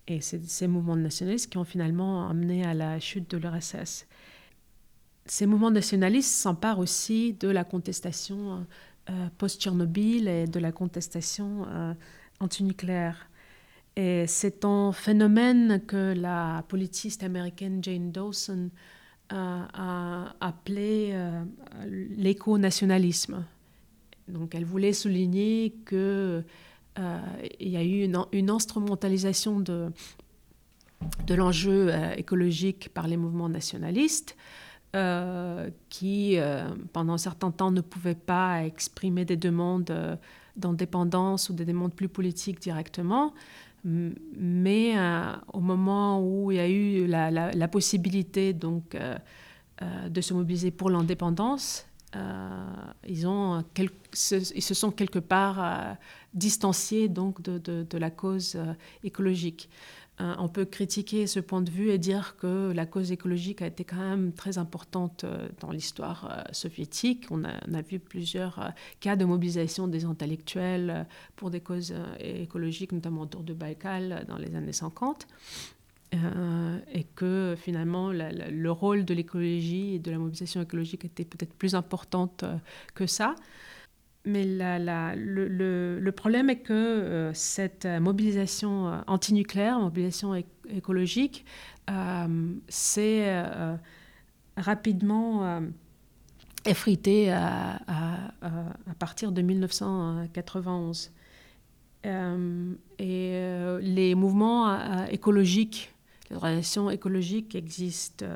Et 0.08 0.20
c'est 0.20 0.44
ces 0.44 0.66
mouvements 0.66 0.96
nationalistes 0.96 1.52
qui 1.52 1.56
ont 1.56 1.62
finalement 1.62 2.28
amené 2.28 2.64
à 2.64 2.74
la 2.74 2.98
chute 2.98 3.30
de 3.30 3.36
l'URSS. 3.36 4.08
Ces 5.26 5.46
mouvements 5.46 5.70
nationalistes 5.70 6.32
s'emparent 6.32 6.80
aussi 6.80 7.34
de 7.34 7.46
la 7.46 7.62
contestation 7.62 8.66
post-Tchernobyl 9.36 10.26
et 10.26 10.48
de 10.48 10.58
la 10.58 10.72
contestation 10.72 11.64
antinucléaire. 12.40 13.28
Et 13.98 14.28
c'est 14.28 14.64
un 14.64 14.92
phénomène 14.92 15.82
que 15.84 16.14
la 16.16 16.64
politiste 16.68 17.24
américaine 17.24 17.82
Jane 17.82 18.12
Dawson 18.12 18.70
a 19.28 20.34
appelé 20.40 21.10
euh, 21.12 21.42
l'éco-nationalisme. 21.84 23.44
donc 24.28 24.54
elle 24.54 24.64
voulait 24.64 24.92
souligner 24.92 25.74
qu'il 25.86 26.44
y 27.60 27.76
a 27.76 27.82
eu 27.82 28.08
une, 28.32 28.50
instrumentalisation 28.50 29.58
de 29.58 29.92
l'enjeu 31.28 31.90
écologique 32.16 32.90
par 32.94 33.08
les 33.08 33.16
mouvements 33.16 33.48
nationalistes. 33.48 34.36
qui, 35.88 36.38
pendant 36.92 37.14
un 37.14 37.18
certain 37.18 37.50
temps, 37.50 37.72
ne 37.72 37.80
pouvaient 37.82 38.14
pas 38.14 38.64
exprimer 38.64 39.24
des 39.24 39.36
demandes 39.36 40.18
d'indépendance 40.58 41.50
ou 41.50 41.52
des 41.52 41.64
demandes 41.64 41.94
plus 41.94 42.08
politiques 42.08 42.60
directement. 42.60 43.32
Mais 44.36 44.92
euh, 44.96 45.32
au 45.52 45.60
moment 45.60 46.22
où 46.22 46.52
il 46.52 46.56
y 46.56 46.60
a 46.60 46.68
eu 46.68 47.06
la, 47.06 47.68
possibilité 47.68 48.52
donc, 48.52 48.94
euh, 48.94 49.16
euh, 49.82 50.08
de 50.08 50.20
se 50.20 50.34
mobiliser 50.34 50.70
pour 50.70 50.90
l'indépendance, 50.90 51.86
ils, 53.06 53.26
ont 53.26 53.64
ils 54.14 54.62
se 54.62 54.74
sont 54.74 54.90
quelque 54.90 55.18
part 55.18 55.96
distanciés 56.34 57.08
donc, 57.08 57.40
de, 57.42 57.58
de 57.58 57.98
la 57.98 58.10
cause 58.10 58.58
écologique. 59.04 59.68
Euh, 60.20 60.34
on 60.38 60.48
peut 60.48 60.64
critiquer 60.64 61.26
ce 61.26 61.38
point 61.38 61.62
de 61.62 61.70
vue 61.70 61.90
et 61.90 61.98
dire 61.98 62.36
que 62.36 62.72
la 62.72 62.86
cause 62.86 63.12
écologique 63.12 63.62
a 63.62 63.66
été 63.66 63.84
quand 63.84 63.96
même 63.96 64.32
très 64.32 64.58
importante 64.58 65.24
euh, 65.24 65.48
dans 65.60 65.70
l'histoire 65.70 66.28
euh, 66.30 66.42
soviétique. 66.52 67.26
On 67.30 67.44
a, 67.44 67.82
vu 67.82 68.00
plusieurs 68.00 68.72
cas 68.98 69.14
de 69.14 69.24
mobilisation 69.24 69.86
des 69.86 70.04
intellectuels 70.04 71.06
pour 71.36 71.50
des 71.50 71.60
causes 71.60 71.94
écologiques, 72.18 72.90
notamment 72.90 73.22
autour 73.22 73.42
de 73.42 73.54
Baïkal 73.54 74.24
dans 74.26 74.36
les 74.36 74.56
années 74.56 74.72
50. 74.72 75.28
et 76.12 77.04
que 77.14 77.54
finalement 77.56 78.10
le 78.10 78.70
rôle 78.70 79.04
de 79.04 79.14
l'écologie 79.14 79.94
et 79.94 79.98
de 80.00 80.10
la 80.10 80.18
mobilisation 80.18 80.60
écologique 80.60 81.04
était 81.04 81.24
peut-être 81.24 81.54
plus 81.54 81.76
importante 81.76 82.44
que 82.94 83.06
ça. 83.06 83.36
Mais 84.28 84.44
le, 84.44 86.10
problème 86.10 86.50
est 86.50 86.58
que 86.58 86.72
euh, 86.74 87.32
cette 87.32 87.86
mobilisation 87.86 88.88
euh, 88.88 89.00
antinucléaire, 89.06 89.78
mobilisation 89.80 90.34
écologique, 90.68 91.46
euh, 91.88 92.52
s'est 92.68 93.42
rapidement 94.58 95.62
effritée 96.66 97.32
à, 97.32 97.80
partir 98.98 99.32
de 99.32 99.40
1991. 99.40 101.10
et 102.04 103.78
les 103.80 104.14
mouvements 104.14 105.06
écologiques, 105.06 105.94
les 106.28 106.36
relations 106.36 106.90
écologiques 106.90 107.54
existent, 107.54 108.26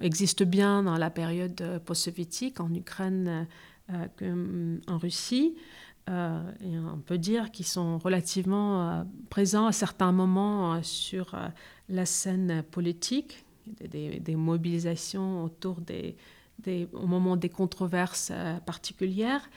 existent 0.00 0.44
bien 0.46 0.82
dans 0.84 0.96
la 0.96 1.10
période 1.10 1.82
post-soviétique 1.84 2.60
en 2.60 2.72
Ukraine 2.72 3.46
euh, 3.92 4.34
mm, 4.34 4.80
en 4.88 4.98
Russie. 4.98 5.54
Euh, 6.08 6.40
et 6.60 6.78
on 6.78 6.98
peut 6.98 7.18
dire 7.18 7.50
qu'ils 7.50 7.66
sont 7.66 7.98
relativement 7.98 8.90
euh, 8.90 9.02
présents 9.28 9.66
à 9.66 9.72
certains 9.72 10.12
moments 10.12 10.82
sur 10.82 11.36
la 11.88 12.06
scène 12.06 12.62
politique, 12.70 13.44
des, 13.80 14.36
mobilisations 14.36 15.44
autour 15.44 15.80
des, 15.80 16.16
au 16.92 17.06
moment 17.06 17.36
des 17.36 17.48
controverses 17.48 18.32
particulières. 18.64 19.50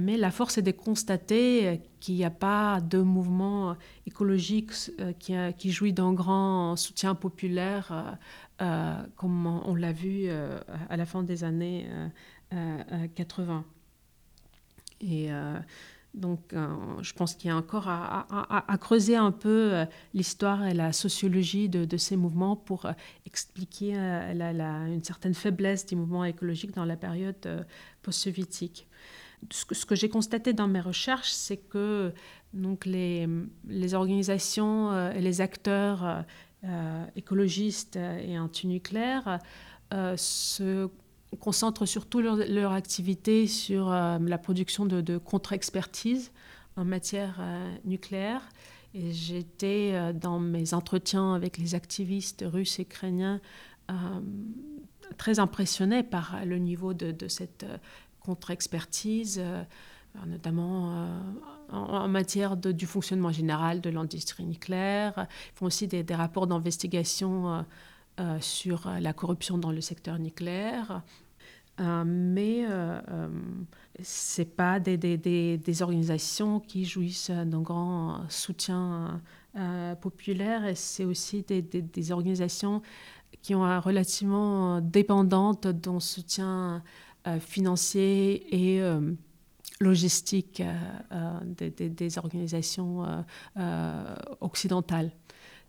mais 0.00 0.16
la 0.16 0.32
force 0.32 0.58
est 0.58 0.62
de 0.62 0.72
constater 0.72 1.80
qu'il 2.00 2.16
n'y 2.16 2.24
a 2.24 2.30
pas 2.30 2.80
de 2.80 2.98
mouvement 2.98 3.76
écologique 4.06 4.72
qui, 5.20 5.34
qui 5.56 5.70
jouit 5.70 5.92
d'un 5.92 6.12
grand 6.12 6.74
soutien 6.74 7.14
populaire, 7.14 8.18
comme 9.16 9.46
on 9.46 9.74
l'a 9.76 9.92
vu 9.92 10.28
à 10.88 10.96
la 10.96 11.06
fin 11.06 11.22
des 11.22 11.44
années 11.44 11.88
80. 13.14 13.64
Et 15.00 15.32
euh, 15.32 15.58
donc, 16.14 16.52
euh, 16.52 16.68
je 17.02 17.12
pense 17.12 17.34
qu'il 17.34 17.48
y 17.48 17.52
a 17.52 17.56
encore 17.56 17.88
à, 17.88 18.78
creuser 18.80 19.16
un 19.16 19.32
peu 19.32 19.72
euh, 19.72 19.84
l'histoire 20.14 20.66
et 20.66 20.74
la 20.74 20.92
sociologie 20.92 21.68
de, 21.68 21.96
ces 21.96 22.16
mouvements 22.16 22.56
pour 22.56 22.86
expliquer 23.26 23.94
une 23.94 25.04
certaine 25.04 25.34
faiblesse 25.34 25.86
des 25.86 25.96
mouvements 25.96 26.24
écologiques 26.24 26.74
dans 26.74 26.84
la 26.84 26.96
période 26.96 27.66
post-soviétique. 28.02 28.86
Ce 29.50 29.64
que, 29.64 29.94
j'ai 29.94 30.10
constaté 30.10 30.52
dans 30.52 30.68
mes 30.68 30.80
recherches, 30.80 31.30
c'est 31.30 31.56
que 31.56 32.12
donc, 32.52 32.84
les, 32.84 33.26
les 33.68 33.94
organisations 33.94 35.10
et 35.12 35.20
les 35.20 35.40
acteurs 35.40 36.24
écologistes 37.16 37.96
et 37.96 38.38
antinucléaires 38.38 39.38
se 40.16 40.90
concentrent 41.38 41.86
surtout 41.86 42.20
leur, 42.20 42.72
activité 42.72 43.46
sur 43.46 43.90
euh, 43.90 44.18
la 44.20 44.38
production 44.38 44.86
de, 44.86 45.18
contre-expertise 45.18 46.32
en 46.76 46.84
matière 46.84 47.36
euh, 47.40 47.74
nucléaire. 47.84 48.42
Et 48.94 49.12
j'étais 49.12 49.92
euh, 49.94 50.12
dans 50.12 50.40
mes 50.40 50.74
entretiens 50.74 51.34
avec 51.34 51.58
les 51.58 51.74
activistes 51.74 52.44
russes 52.46 52.78
et 52.78 52.82
ukrainiens 52.82 53.40
très 55.16 55.40
impressionnée 55.40 56.04
par 56.04 56.44
le 56.46 56.58
niveau 56.58 56.94
de, 56.94 57.26
cette 57.26 57.66
contre-expertise, 58.20 59.42
notamment 60.28 61.08
en, 61.68 62.06
matière 62.06 62.56
du 62.56 62.86
fonctionnement 62.86 63.32
général 63.32 63.80
de 63.80 63.90
l'industrie 63.90 64.44
nucléaire. 64.44 65.26
Ils 65.26 65.58
font 65.58 65.66
aussi 65.66 65.88
des, 65.88 66.04
rapports 66.14 66.46
d'investigation 66.46 67.64
sur 68.40 68.90
la 69.00 69.12
corruption 69.12 69.58
dans 69.58 69.72
le 69.72 69.80
secteur 69.80 70.18
nucléaire. 70.18 71.02
Euh, 71.80 72.04
mais 72.06 72.66
euh, 72.68 73.00
ce 74.02 74.42
n'est 74.42 74.46
pas 74.46 74.78
des, 74.80 74.98
des, 74.98 75.16
des, 75.56 75.82
organisations 75.82 76.60
qui 76.60 76.84
jouissent 76.84 77.30
d'un 77.30 77.62
grand 77.62 78.28
soutien 78.28 79.20
populaire 80.00 80.64
et 80.66 80.74
c'est 80.74 81.04
aussi 81.04 81.42
des, 81.42 82.12
organisations 82.12 82.82
qui 83.42 83.54
ont 83.54 83.64
un 83.64 83.80
relativement 83.80 84.80
dépendantes 84.80 85.66
d'un 85.66 85.98
soutien 86.00 86.82
financier 87.40 88.76
et 88.76 88.80
logistique 89.80 90.62
des, 91.56 92.18
organisations 92.18 93.24
occidentales 94.40 95.10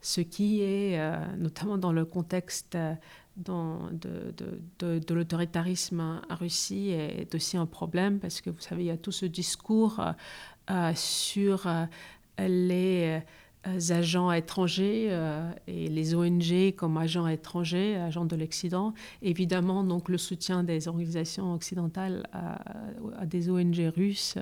ce 0.02 0.22
qui 0.22 0.62
est, 0.62 1.00
euh, 1.00 1.16
notamment 1.38 1.78
dans 1.78 1.94
le 1.94 2.06
contexte 2.06 2.76
euh, 2.76 2.96
de, 3.38 5.14
l'autoritarisme 5.14 6.00
en 6.00 6.36
Russie, 6.36 6.90
est 6.90 7.34
aussi 7.34 7.56
un 7.56 7.68
problème 7.68 8.20
parce 8.20 8.42
que 8.42 8.50
vous 8.50 8.60
savez, 8.60 8.84
il 8.84 8.88
y 8.88 8.92
a 8.92 8.98
tout 8.98 9.12
ce 9.12 9.26
discours 9.26 10.02
euh, 10.70 10.92
sur 10.96 11.68
les 12.38 13.22
agents 13.90 14.32
étrangers 14.32 15.18
et 15.68 15.88
les 15.88 16.14
ONG 16.14 16.76
comme 16.76 16.98
agents 16.98 17.28
étrangers, 17.28 17.96
agents 17.96 18.26
de 18.26 18.36
l'Occident. 18.36 18.94
Évidemment, 19.22 19.84
donc 19.84 20.10
le 20.10 20.18
soutien 20.18 20.64
des 20.64 20.88
organisations 20.88 21.54
occidentales 21.54 22.28
à, 22.34 23.26
des 23.26 23.50
ONG 23.50 23.92
russes 23.96 24.38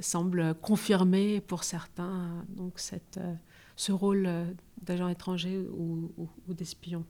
semble 0.00 0.54
confirmer 0.54 1.40
pour 1.40 1.64
certains 1.64 2.44
donc 2.56 2.74
cette, 2.76 3.18
ce 3.76 3.92
rôle 3.92 4.28
d'agents 4.80 5.08
étrangers 5.08 5.58
ou, 5.58 6.12
ou 6.18 6.54
d'espions. 6.54 7.04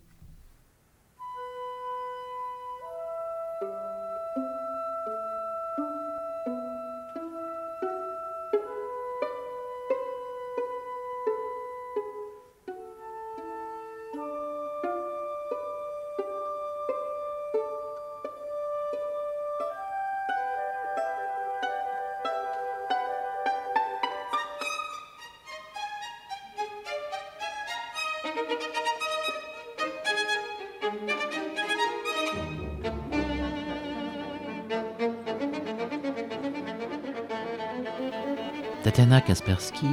Kaspersky, 39.21 39.87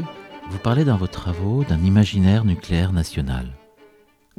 vous 0.49 0.57
parlez 0.59 0.85
dans 0.85 0.97
vos 0.97 1.07
travaux 1.07 1.63
d'un 1.63 1.83
imaginaire 1.83 2.45
nucléaire 2.45 2.93
national. 2.93 3.47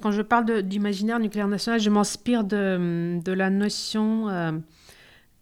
Quand 0.01 0.12
je 0.12 0.22
parle 0.22 0.62
d'imaginaire 0.62 1.20
nucléaire 1.20 1.49
national, 1.49 1.81
je 1.81 1.91
m'inspire 1.91 2.45
de, 2.45 3.20
la 3.26 3.51
notion 3.51 4.28
euh, 4.28 4.53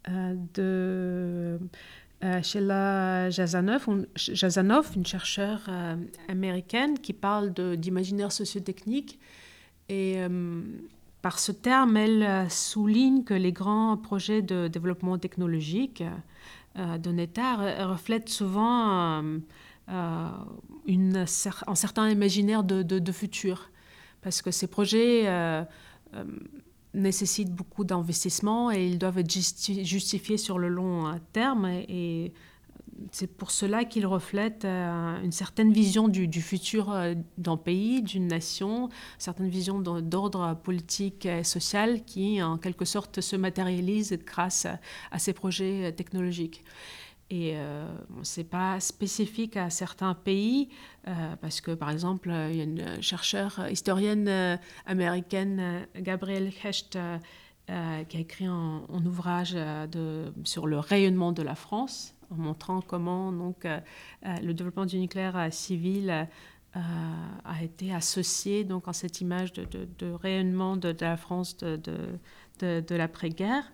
euh, 0.09 0.35
de 0.53 1.59
euh, 2.23 2.41
Sheila 2.43 3.29
Jazanov, 3.29 3.87
une 4.95 5.05
chercheure 5.05 5.69
américaine 6.27 6.99
qui 6.99 7.13
parle 7.13 7.53
d'imaginaire 7.77 8.31
sociotechnique. 8.31 9.19
Et 9.87 10.17
par 11.21 11.39
ce 11.39 11.51
terme, 11.51 11.97
elle 11.97 12.49
souligne 12.49 13.23
que 13.23 13.33
les 13.33 13.53
grands 13.53 13.97
projets 13.97 14.41
de 14.41 14.67
développement 14.67 15.17
technologique 15.17 16.03
d'un 16.97 17.17
État 17.17 17.85
reflètent 17.85 18.29
souvent 18.29 19.21
une, 19.87 21.15
un 21.15 21.75
certain 21.75 22.09
imaginaire 22.09 22.63
de, 22.63 22.83
de, 22.83 23.11
futur. 23.11 23.69
Parce 24.21 24.41
que 24.41 24.51
ces 24.51 24.67
projets 24.67 25.27
nécessitent 26.93 27.53
beaucoup 27.53 27.83
d'investissement 27.83 28.71
et 28.71 28.87
ils 28.87 28.97
doivent 28.97 29.19
être 29.19 29.31
justifiés 29.31 30.37
sur 30.37 30.57
le 30.57 30.69
long 30.69 31.19
terme. 31.33 31.65
Et, 31.65 32.33
c'est 33.11 33.27
pour 33.27 33.51
cela 33.51 33.85
qu'ils 33.85 34.05
reflètent 34.05 34.65
euh, 34.65 35.21
une 35.23 35.31
certaine 35.31 35.71
vision 35.71 36.07
du, 36.07 36.41
futur 36.41 36.91
euh, 36.91 37.15
d'un 37.37 37.57
pays, 37.57 38.01
d'une 38.01 38.27
nation, 38.27 38.85
une 38.87 38.91
certaine 39.17 39.49
vision 39.49 39.79
d'ordre 39.79 40.55
politique 40.63 41.25
et 41.25 41.43
social 41.43 42.03
qui, 42.03 42.41
en 42.41 42.57
quelque 42.57 42.85
sorte, 42.85 43.21
se 43.21 43.35
matérialise 43.35 44.17
grâce 44.25 44.67
à, 45.11 45.19
ces 45.19 45.33
projets 45.33 45.91
technologiques. 45.93 46.63
Et 47.31 47.53
euh, 47.55 47.85
ce 48.23 48.39
n'est 48.39 48.47
pas 48.47 48.79
spécifique 48.79 49.55
à 49.55 49.69
certains 49.69 50.15
pays, 50.15 50.69
parce 51.41 51.61
que 51.61 51.71
par 51.71 51.89
exemple, 51.89 52.31
il 52.51 52.55
y 52.57 52.61
a 52.61 52.63
une 52.63 53.01
chercheure 53.01 53.67
historienne 53.69 54.59
américaine, 54.85 55.87
Gabrielle 55.95 56.51
Hecht, 56.63 56.97
qui 57.67 58.17
a 58.17 58.19
écrit 58.19 58.45
un, 58.45 58.83
ouvrage 59.05 59.57
sur 60.43 60.67
le 60.67 60.79
rayonnement 60.79 61.31
de 61.31 61.41
la 61.41 61.55
France, 61.55 62.15
en 62.31 62.35
montrant 62.35 62.81
comment 62.81 63.31
donc, 63.31 63.65
euh, 63.65 63.79
euh, 64.25 64.35
le 64.43 64.53
développement 64.53 64.85
du 64.85 64.99
nucléaire 64.99 65.37
euh, 65.37 65.49
civil 65.51 66.27
a 66.75 67.63
été 67.63 67.91
associé 67.91 68.63
donc, 68.63 68.87
en 68.87 68.93
cette 68.93 69.21
image 69.21 69.53
de, 69.53 70.11
rayonnement 70.11 70.77
de, 70.77 70.95
la 71.01 71.17
France 71.17 71.57
de, 71.57 71.79
de 72.59 72.95
l'après-guerre. 72.95 73.71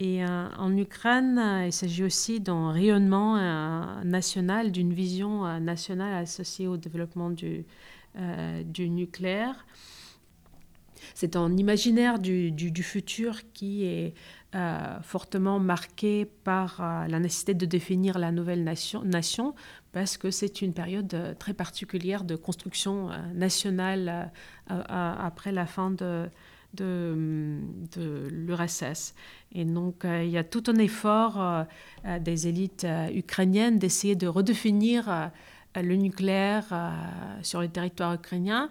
Et 0.00 0.24
en 0.24 0.76
Ukraine, 0.76 1.40
il 1.64 1.72
s'agit 1.72 2.02
aussi 2.02 2.40
d'un 2.40 2.72
rayonnement 2.72 3.36
national, 4.02 4.72
d'une 4.72 4.92
vision 4.92 5.60
nationale 5.60 6.12
associée 6.12 6.66
au 6.66 6.76
développement 6.76 7.30
du, 7.30 7.64
du 8.64 8.90
nucléaire. 8.90 9.64
C'est 11.14 11.36
un 11.36 11.56
imaginaire 11.56 12.18
du, 12.18 12.50
du, 12.50 12.82
futur 12.82 13.40
qui 13.52 13.84
est 13.84 14.14
euh, 14.54 14.98
fortement 15.02 15.58
marqué 15.58 16.24
par 16.24 16.80
euh, 16.80 17.06
la 17.06 17.20
nécessité 17.20 17.52
de 17.52 17.66
définir 17.66 18.18
la 18.18 18.32
nouvelle 18.32 18.64
nation, 18.64 19.54
parce 19.92 20.16
que 20.16 20.30
c'est 20.30 20.62
une 20.62 20.72
période 20.72 21.12
euh, 21.12 21.34
très 21.34 21.52
particulière 21.52 22.24
de 22.24 22.34
construction 22.34 23.10
nationale 23.34 24.32
après 24.68 25.52
la 25.52 25.66
fin 25.66 25.90
de, 25.90 26.30
de, 26.72 27.58
de 27.94 28.28
l'URSS. 28.30 29.14
Et 29.52 29.66
donc, 29.66 30.04
il 30.04 30.30
y 30.30 30.38
a 30.38 30.44
tout 30.44 30.62
un 30.66 30.76
effort 30.76 31.66
des 32.20 32.48
élites 32.48 32.86
ukrainiennes 33.14 33.78
d'essayer 33.78 34.16
de 34.16 34.26
redéfinir 34.26 35.30
le 35.74 35.94
nucléaire 35.96 36.64
sur 37.42 37.60
le 37.60 37.68
territoire 37.68 38.14
ukrainien 38.14 38.70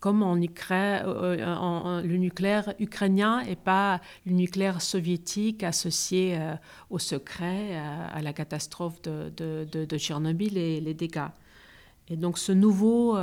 comme 0.00 0.22
Ukraine, 0.42 1.02
euh, 1.06 2.02
le 2.02 2.16
nucléaire 2.16 2.74
ukrainien 2.78 3.40
et 3.40 3.54
pas 3.54 4.00
le 4.26 4.32
nucléaire 4.32 4.80
soviétique 4.80 5.62
associé 5.62 6.36
euh, 6.36 6.54
au 6.88 6.98
secret, 6.98 7.76
euh, 7.76 8.06
à 8.10 8.22
la 8.22 8.32
catastrophe 8.32 9.00
de, 9.02 9.30
de, 9.36 9.98
Tchernobyl 9.98 10.56
et 10.56 10.80
les 10.80 10.94
dégâts. 10.94 11.28
Et 12.08 12.16
donc 12.16 12.38
ce 12.38 12.50
nouveau 12.50 13.16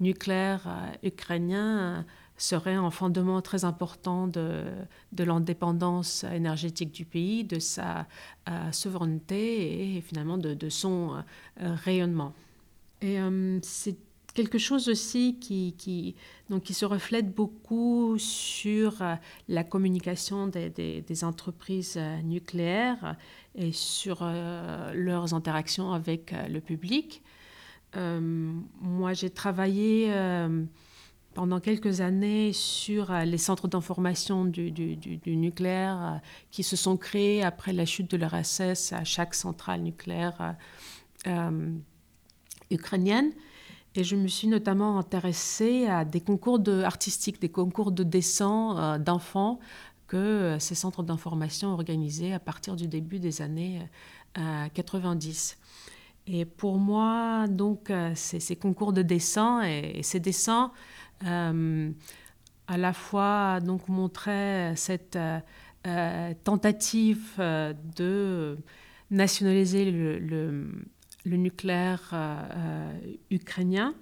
nucléaire 0.00 0.68
ukrainien 1.02 2.04
serait 2.36 2.74
un 2.74 2.90
fondement 2.90 3.40
très 3.40 3.64
important 3.64 4.26
de, 4.26 4.64
de 5.12 5.24
l'indépendance 5.24 6.24
énergétique 6.24 6.92
du 6.92 7.06
pays, 7.06 7.44
de 7.44 7.58
sa 7.58 8.06
souveraineté 8.70 9.96
et 9.96 10.00
finalement 10.02 10.36
de, 10.36 10.68
son 10.68 11.24
rayonnement. 11.58 12.34
Et 13.00 13.18
c'est 13.62 13.96
quelque 14.34 14.58
chose 14.58 14.88
aussi 14.88 15.38
qui, 15.40 16.16
donc, 16.50 16.64
qui 16.64 16.74
se 16.74 16.84
reflète 16.84 17.34
beaucoup 17.34 18.18
sur 18.18 19.00
euh, 19.00 19.14
la 19.48 19.64
communication 19.64 20.48
des, 20.48 21.24
entreprises 21.24 21.94
euh, 21.96 22.20
nucléaires 22.22 23.16
et 23.54 23.72
sur 23.72 24.18
euh, 24.20 24.92
leurs 24.92 25.32
interactions 25.32 25.92
avec 25.92 26.34
le 26.48 26.60
public. 26.60 27.22
moi, 27.94 29.12
j'ai 29.12 29.30
travaillé 29.30 30.12
pendant 31.32 31.60
quelques 31.60 32.00
années 32.00 32.52
sur 32.52 33.12
les 33.12 33.38
centres 33.38 33.68
d'information 33.68 34.44
du, 34.44 34.72
nucléaire 35.26 36.20
qui 36.50 36.64
se 36.64 36.74
sont 36.74 36.96
créés 36.96 37.44
après 37.44 37.72
la 37.72 37.86
chute 37.86 38.10
de 38.10 38.16
l'URSS 38.16 38.92
à 38.92 39.04
chaque 39.04 39.34
centrale 39.34 39.82
nucléaire 39.82 40.56
ukrainienne. 42.72 43.32
Et 43.96 44.02
je 44.02 44.16
me 44.16 44.26
suis 44.26 44.48
notamment 44.48 44.98
intéressée 44.98 45.86
à 45.86 46.04
des 46.04 46.20
concours 46.20 46.60
artistiques, 46.82 47.40
des 47.40 47.48
concours 47.48 47.92
de 47.92 48.02
dessin 48.02 48.76
euh, 48.76 48.98
d'enfants 48.98 49.60
que 50.08 50.16
euh, 50.16 50.58
ces 50.58 50.74
centres 50.74 51.04
d'information 51.04 51.72
organisaient 51.72 52.32
à 52.32 52.40
partir 52.40 52.74
du 52.74 52.88
début 52.88 53.20
des 53.20 53.40
années 53.40 53.80
90. 54.74 55.56
Euh, 55.56 56.32
et 56.32 56.44
pour 56.44 56.78
moi, 56.78 57.46
donc, 57.48 57.92
ces, 58.14 58.56
concours 58.56 58.92
de 58.92 59.02
dessin 59.02 59.62
et, 59.62 60.02
ces 60.02 60.20
dessins 60.20 60.72
à 61.20 62.78
la 62.78 62.92
fois 62.94 63.60
donc 63.60 63.88
montraient 63.88 64.74
cette 64.74 65.18
tentative 66.44 67.34
de 67.38 68.58
nationaliser 69.10 69.90
le 69.90 70.64
nucléaire 71.26 72.10
euh, 72.12 72.42
euh, 72.56 73.14
ukrainien, 73.30 73.94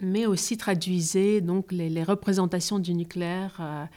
mais 0.00 0.26
aussi 0.26 0.56
traduisait 0.56 1.40
donc 1.40 1.72
les, 1.72 2.02
représentations 2.04 2.78
du 2.78 2.94
nucléaire 2.94 3.88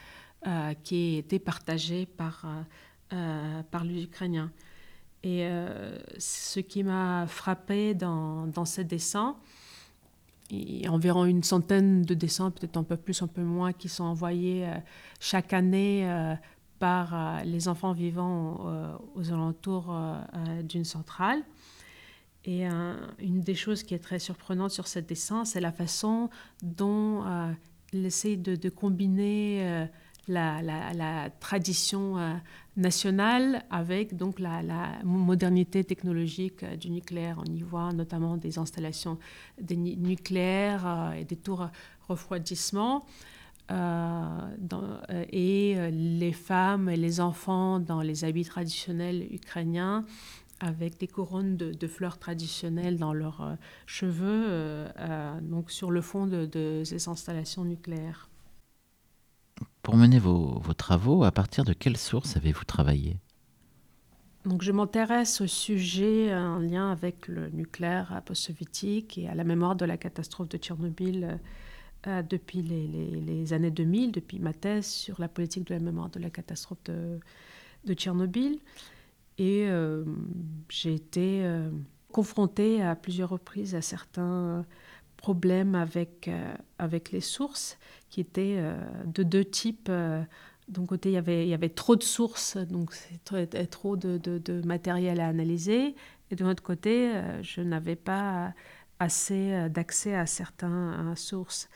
euh, 0.46 0.74
qui 0.82 1.16
étaient 1.18 1.38
partagées 1.38 2.06
par, 2.06 2.46
par 3.70 3.84
les 3.84 4.04
Ukrainiens. 4.04 4.50
Et 5.22 5.46
ce 6.16 6.60
qui 6.60 6.82
m'a 6.82 7.26
frappé 7.26 7.92
dans, 7.92 8.46
dans 8.46 8.64
ces 8.64 8.84
dessins, 8.84 9.36
il 10.48 10.80
y 10.80 10.86
a 10.86 10.92
environ 10.92 11.26
une 11.26 11.42
centaine 11.42 12.00
de 12.00 12.14
dessins, 12.14 12.50
peut-être 12.50 12.78
un 12.78 12.84
peu 12.84 12.96
plus, 12.96 13.20
un 13.20 13.26
peu 13.26 13.42
moins, 13.42 13.74
qui 13.74 13.90
sont 13.90 14.04
envoyés 14.04 14.66
chaque 15.20 15.52
année 15.52 16.10
par 16.78 17.44
les 17.44 17.68
enfants 17.68 17.92
vivant 17.92 18.96
aux 19.14 19.30
alentours 19.30 19.94
d'une 20.64 20.86
centrale. 20.86 21.42
Et 22.44 22.66
euh, 22.66 22.94
une 23.18 23.40
des 23.40 23.54
choses 23.54 23.82
qui 23.82 23.94
est 23.94 23.98
très 23.98 24.18
surprenante 24.18 24.70
sur 24.70 24.86
ce 24.86 24.98
dessin, 24.98 25.44
c'est 25.44 25.60
la 25.60 25.72
façon 25.72 26.30
dont 26.62 27.24
euh, 27.26 27.52
il 27.92 28.06
essaie 28.06 28.36
de, 28.36 28.68
combiner 28.70 29.58
euh, 29.62 29.86
la, 30.26 31.28
tradition 31.38 32.16
nationale 32.76 33.64
avec 33.70 34.16
donc 34.16 34.40
la, 34.40 34.62
modernité 35.04 35.84
technologique 35.84 36.64
du 36.78 36.90
nucléaire. 36.90 37.42
On 37.46 37.52
y 37.52 37.60
voit 37.60 37.92
notamment 37.92 38.36
des 38.38 38.58
installations 38.58 39.18
nucléaires 39.68 41.12
et 41.18 41.24
des 41.24 41.36
tours 41.36 41.68
refroidissement. 42.08 43.04
et 45.32 45.90
les 45.92 46.32
femmes 46.32 46.88
et 46.88 46.96
les 46.96 47.20
enfants 47.20 47.80
dans 47.80 48.00
les 48.00 48.24
habits 48.24 48.44
traditionnels 48.44 49.26
ukrainiens 49.30 50.06
avec 50.60 50.98
des 50.98 51.08
couronnes 51.08 51.56
de, 51.56 51.86
fleurs 51.88 52.18
traditionnelles 52.18 52.98
dans 52.98 53.12
leurs 53.12 53.40
euh, 53.40 53.54
cheveux, 53.86 54.44
euh, 54.46 54.88
euh, 54.98 55.40
donc 55.40 55.70
sur 55.70 55.90
le 55.90 56.02
fond 56.02 56.26
de, 56.26 56.82
ces 56.84 57.08
installations 57.08 57.64
nucléaires. 57.64 58.28
Pour 59.82 59.96
mener 59.96 60.18
vos, 60.18 60.60
travaux, 60.76 61.24
à 61.24 61.32
partir 61.32 61.64
de 61.64 61.72
quelles 61.72 61.96
sources 61.96 62.36
avez-vous 62.36 62.64
travaillé? 62.64 63.16
Donc, 64.46 64.62
je 64.62 64.72
m'intéresse 64.72 65.40
au 65.40 65.46
sujet 65.46 66.34
en 66.34 66.58
lien 66.58 66.90
avec 66.90 67.28
le 67.28 67.50
nucléaire 67.50 68.22
post-soviétique 68.24 69.18
et 69.18 69.28
à 69.28 69.34
la 69.34 69.44
mémoire 69.44 69.76
de 69.76 69.84
la 69.84 69.96
catastrophe 69.96 70.48
de 70.48 70.56
Tchernobyl 70.56 71.38
depuis 72.06 72.62
les, 72.62 73.52
années 73.52 73.70
2000, 73.70 74.12
depuis 74.12 74.38
ma 74.38 74.54
thèse 74.54 74.86
sur 74.86 75.20
la 75.20 75.28
politique 75.28 75.66
de 75.66 75.74
la 75.74 75.80
mémoire 75.80 76.08
de 76.08 76.18
la 76.18 76.30
catastrophe 76.30 76.82
de, 76.84 77.20
de 77.84 77.94
Tchernobyl. 77.94 78.58
Et 79.40 79.64
euh, 79.66 80.04
j'ai 80.68 80.92
été 80.92 81.40
euh, 81.44 81.70
confrontée 82.12 82.82
à 82.82 82.94
plusieurs 82.94 83.30
reprises 83.30 83.74
à 83.74 83.80
certains 83.80 84.66
problèmes 85.16 85.74
avec, 85.74 86.28
euh, 86.28 86.54
avec 86.78 87.10
les 87.10 87.22
sources 87.22 87.78
qui 88.10 88.20
étaient 88.20 88.62
de 89.06 89.22
deux 89.22 89.44
types. 89.46 89.90
D'un 89.90 90.86
côté, 90.86 91.08
il 91.08 91.14
y, 91.14 91.54
avait, 91.54 91.68
trop 91.70 91.96
de 91.96 92.02
sources, 92.02 92.58
donc 92.58 92.94
trop 93.70 93.96
de, 93.96 94.18
de, 94.18 94.66
matériel 94.66 95.20
à 95.20 95.28
analyser. 95.28 95.94
Et 96.30 96.36
de 96.36 96.44
l'autre 96.44 96.62
côté, 96.62 97.10
je 97.40 97.62
n'avais 97.62 97.96
pas 97.96 98.52
assez 98.98 99.70
d'accès 99.70 100.14
à 100.14 100.26
certaines 100.26 101.16
sources. 101.16 101.70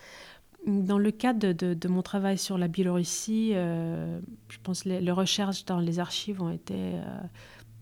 Dans 0.67 0.99
le 0.99 1.11
cadre 1.11 1.53
de, 1.53 1.89
mon 1.89 2.03
travail 2.03 2.39
sur 2.39 2.57
la 2.59 2.69
Biélorussie, 2.69 3.53
je 3.53 4.59
pense 4.63 4.85
que 4.85 4.89
les, 4.89 5.11
recherches 5.11 5.65
dans 5.65 5.79
les 5.79 5.99
archives 5.99 6.41
ont 6.41 6.51
été 6.51 6.95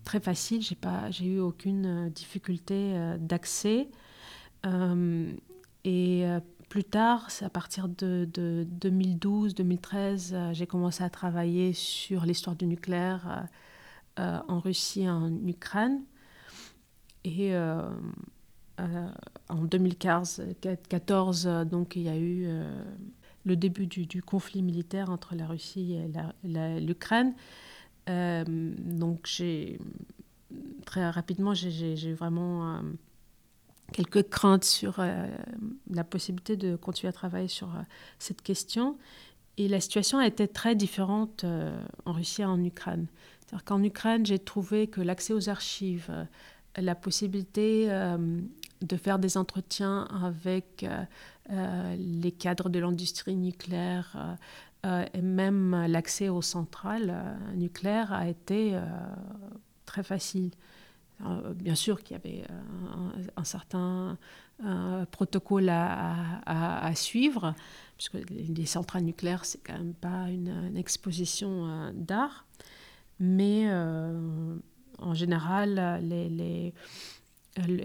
très 0.03 0.19
faciles. 0.19 0.61
J'ai 1.09 1.25
eu 1.25 1.39
aucune 1.39 2.09
difficulté 2.09 2.93
d'accès. 3.19 3.87
et 5.85 6.25
plus 6.69 6.83
tard, 6.83 7.31
c'est 7.31 7.45
à 7.45 7.49
partir 7.49 7.87
de, 7.87 8.27
2012-2013, 8.81 10.53
j'ai 10.53 10.67
commencé 10.67 11.03
à 11.03 11.09
travailler 11.09 11.71
sur 11.71 12.25
l'histoire 12.25 12.55
du 12.55 12.65
nucléaire 12.65 13.47
en 14.17 14.59
Russie 14.59 15.03
et 15.03 15.09
en 15.09 15.33
Ukraine. 15.47 16.01
Et 17.23 17.55
euh, 17.55 17.81
euh, 17.81 17.91
en 18.77 19.63
2014, 19.63 20.41
donc, 21.69 21.95
il 21.95 22.01
y 22.03 22.09
a 22.09 22.17
eu 22.17 22.45
euh, 22.47 22.83
le 23.45 23.55
début 23.55 23.87
du, 23.87 24.21
conflit 24.21 24.63
militaire 24.63 25.09
entre 25.09 25.35
la 25.35 25.47
Russie 25.47 25.93
et 25.93 26.79
l'Ukraine. 26.79 27.33
donc, 28.07 29.29
très 30.85 31.09
rapidement, 31.09 31.53
j'ai 31.53 32.13
vraiment 32.13 32.81
quelques 33.91 34.29
craintes 34.29 34.63
sur 34.63 35.03
la 35.89 36.03
possibilité 36.03 36.57
de 36.57 36.75
continuer 36.75 37.09
à 37.09 37.13
travailler 37.13 37.47
sur 37.47 37.69
cette 38.17 38.41
question. 38.41 38.97
Et 39.57 39.67
la 39.67 39.79
situation 39.79 40.17
a 40.17 40.25
été 40.25 40.47
très 40.47 40.75
différente 40.75 41.45
en 42.05 42.11
Russie 42.11 42.41
et 42.41 42.45
en 42.45 42.63
Ukraine. 42.63 43.07
C'est-à-dire 43.39 43.65
qu'en 43.65 43.83
Ukraine, 43.83 44.25
j'ai 44.25 44.39
trouvé 44.39 44.87
que 44.87 45.01
l'accès 45.01 45.33
aux 45.33 45.49
archives, 45.49 46.09
la 46.81 46.95
possibilité 46.95 47.87
euh, 47.89 48.41
de 48.81 48.97
faire 48.97 49.19
des 49.19 49.37
entretiens 49.37 50.07
avec 50.23 50.83
euh, 50.83 51.03
euh, 51.51 51.95
les 51.97 52.31
cadres 52.31 52.69
de 52.69 52.79
l'industrie 52.79 53.35
nucléaire 53.35 54.37
et 55.13 55.21
même 55.21 55.85
l'accès 55.87 56.27
aux 56.27 56.41
centrales 56.41 57.37
nucléaires 57.55 58.11
a 58.11 58.27
été 58.27 58.77
très 59.85 60.03
facile. 60.03 60.51
Bien 61.55 61.75
sûr 61.75 62.03
qu'il 62.03 62.17
y 62.17 62.19
avait 62.19 62.43
un, 63.37 63.45
certain 63.45 64.17
protocole 65.11 65.69
à, 65.69 66.91
suivre, 66.95 67.55
puisque 67.95 68.17
les 68.29 68.65
centrales 68.65 69.03
nucléaires, 69.03 69.45
c'est 69.45 69.63
quand 69.65 69.77
même 69.77 69.93
pas 69.93 70.27
une, 70.27 70.49
une 70.67 70.75
exposition 70.75 71.93
d'art, 71.93 72.45
mais 73.21 73.69
en 74.99 75.13
général, 75.13 75.99
les, 76.01 76.73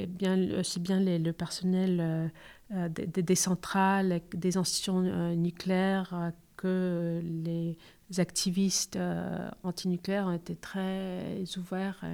bien, 0.06 0.36
le 0.36 1.30
personnel 1.32 1.98
euh, 2.00 2.28
euh, 2.74 2.88
des, 2.88 3.34
centrales, 3.34 4.20
des 4.34 4.56
institutions 4.56 5.02
euh, 5.04 5.34
nucléaires 5.34 6.32
que 6.56 7.20
les 7.22 7.76
activistes 8.18 8.98
antinucléaires 9.62 10.26
ont 10.26 10.32
été 10.32 10.56
très 10.56 11.44
ouverts, 11.56 12.04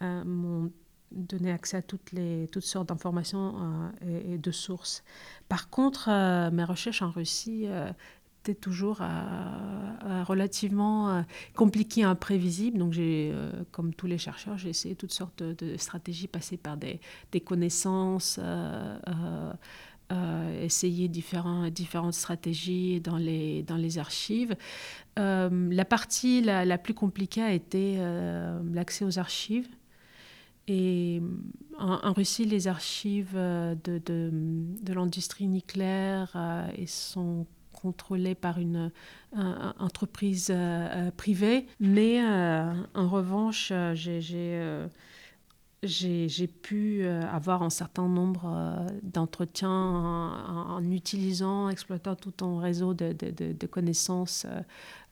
m'ont 0.00 0.72
donné 1.12 1.52
accès 1.52 1.76
à 1.76 1.82
toutes 1.82 2.64
sortes 2.64 2.88
d'informations 2.88 3.92
et, 4.04 4.38
de 4.38 4.50
sources. 4.50 5.04
Par 5.48 5.70
contre, 5.70 6.08
mes 6.50 6.64
recherches 6.64 7.02
en 7.02 7.12
Russie 7.12 7.68
c'était 8.42 8.58
toujours 8.58 9.02
euh, 9.02 9.06
euh, 9.06 10.24
relativement 10.24 11.10
euh, 11.10 11.22
compliqué 11.54 12.04
imprévisible. 12.04 12.78
Donc, 12.78 12.94
j'ai, 12.94 13.34
comme 13.70 13.92
tous 13.92 14.06
les 14.06 14.16
chercheurs, 14.16 14.56
j'ai 14.56 14.70
essayé 14.70 14.94
toutes 14.94 15.12
sortes 15.12 15.42
de, 15.42 15.76
stratégies, 15.76 16.26
passer 16.26 16.56
par 16.56 16.78
des, 16.78 17.00
connaissances, 17.44 18.40
essayer 20.62 21.08
différents, 21.08 21.68
différentes 21.68 22.14
stratégies 22.14 23.00
dans 23.00 23.18
les, 23.18 23.62
dans 23.62 23.76
les 23.76 23.98
archives. 23.98 24.56
la 25.16 25.84
partie 25.84 26.40
la, 26.40 26.78
plus 26.78 26.94
compliquée 26.94 27.42
a 27.42 27.52
été 27.52 27.98
l'accès 28.72 29.04
aux 29.04 29.18
archives. 29.18 29.68
Et 30.66 31.20
en, 31.78 32.12
Russie, 32.12 32.46
les 32.46 32.68
archives 32.68 33.34
de, 33.34 33.98
de, 33.98 34.92
l'industrie 34.92 35.46
nucléaire 35.46 36.36
sont 36.86 37.46
contrôlé 37.80 38.34
par 38.34 38.58
une 38.58 38.90
entreprise 39.78 40.50
euh, 40.50 40.54
euh, 40.54 41.10
privée. 41.10 41.66
Mais 41.78 42.22
euh, 42.22 42.72
en 42.94 43.08
revanche, 43.08 43.72
j'ai 43.94 44.20
j'ai 45.82 46.46
pu 46.46 47.06
avoir 47.06 47.62
un 47.62 47.70
certain 47.70 48.06
nombre 48.06 48.84
d'entretiens 49.02 49.70
en, 49.70 50.84
utilisant, 50.90 51.70
exploitant 51.70 52.16
tout 52.16 52.44
un 52.44 52.60
réseau 52.60 52.92
de, 52.92 53.14
de, 53.14 53.52
de 53.52 53.66
connaissances 53.66 54.46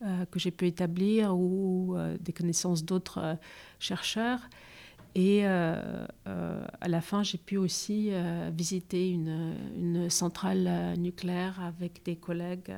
que 0.03 0.39
j'ai 0.39 0.51
pu 0.51 0.67
établir 0.67 1.35
ou 1.35 1.97
des 2.21 2.35
connaissances 2.35 2.85
d'autres 2.85 3.39
chercheurs. 3.79 4.41
Et 5.15 5.47
euh, 5.47 6.07
euh, 6.27 6.65
à 6.81 6.89
la 6.89 7.01
fin, 7.01 7.23
j'ai 7.23 7.39
pu 7.39 7.57
aussi 7.57 8.09
euh, 8.11 8.51
visiter 8.55 9.11
une, 9.11 10.09
centrale 10.11 10.95
nucléaire 10.99 11.61
avec 11.61 12.03
des 12.05 12.17
collègues 12.17 12.73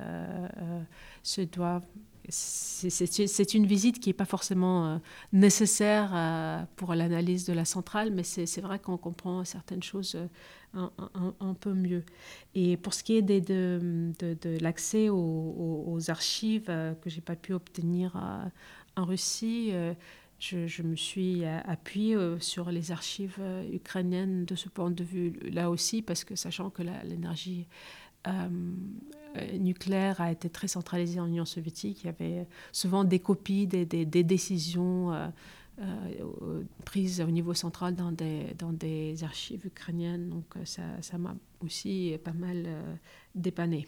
suédois. 1.23 1.81
C'est 2.29 3.55
une 3.55 3.67
visite 3.67 3.99
qui 3.99 4.09
n'est 4.09 4.15
pas 4.15 4.25
forcément 4.25 5.01
nécessaire 5.33 6.67
pour 6.77 6.95
l'analyse 6.95 7.45
de 7.45 7.53
la 7.53 7.65
centrale, 7.65 8.11
mais 8.13 8.23
c'est 8.23 8.61
vrai 8.61 8.79
qu'on 8.79 8.97
comprend 8.97 9.45
certaines 9.45 9.83
choses 9.83 10.17
un, 10.75 11.55
peu 11.61 11.75
mieux. 11.75 12.05
Et 12.55 12.77
pour 12.77 12.95
ce 12.95 13.03
qui 13.03 13.17
est 13.17 13.23
de 13.23 14.13
l'accès 14.61 15.09
aux, 15.09 15.85
aux, 15.87 16.11
archives 16.11 16.67
que 16.67 17.11
j'ai 17.11 17.21
pas 17.21 17.37
pu 17.37 17.53
obtenir 17.53 18.17
en 18.97 19.05
Russie, 19.05 19.73
je, 20.41 20.83
me 20.83 20.97
suis 20.97 21.45
appuyée 21.45 22.17
euh, 22.17 22.39
sur 22.41 22.71
les 22.71 22.93
archives 22.93 23.37
euh, 23.41 23.63
ukrainiennes 23.73 24.47
de 24.47 24.55
ce 24.55 24.69
point 24.69 24.91
de 24.91 25.05
vue-là 25.05 25.71
aussi, 25.71 26.03
parce 26.03 26.25
que 26.25 26.35
sachant 26.35 26.71
que 26.71 26.83
l'énergie 27.05 27.67
euh, 28.27 28.49
nucléaire 29.59 30.21
a 30.21 30.33
été 30.33 30.49
très 30.49 30.69
centralisée 30.69 31.21
en 31.21 31.27
Union 31.27 31.45
soviétique, 31.45 32.03
il 32.03 32.07
y 32.07 32.09
avait 32.09 32.47
souvent 32.73 33.05
des 33.05 33.19
copies 33.19 33.67
des, 33.67 33.85
décisions 33.85 35.13
prises 36.85 37.21
au 37.23 37.31
niveau 37.31 37.55
central 37.55 37.95
dans 37.95 38.73
des 38.73 39.25
archives 39.25 39.65
ukrainiennes. 39.65 40.29
Donc 40.29 40.55
ça 40.65 41.19
m'a 41.19 41.35
aussi 41.65 42.19
pas 42.23 42.35
mal 42.35 42.67
dépanné. 43.35 43.87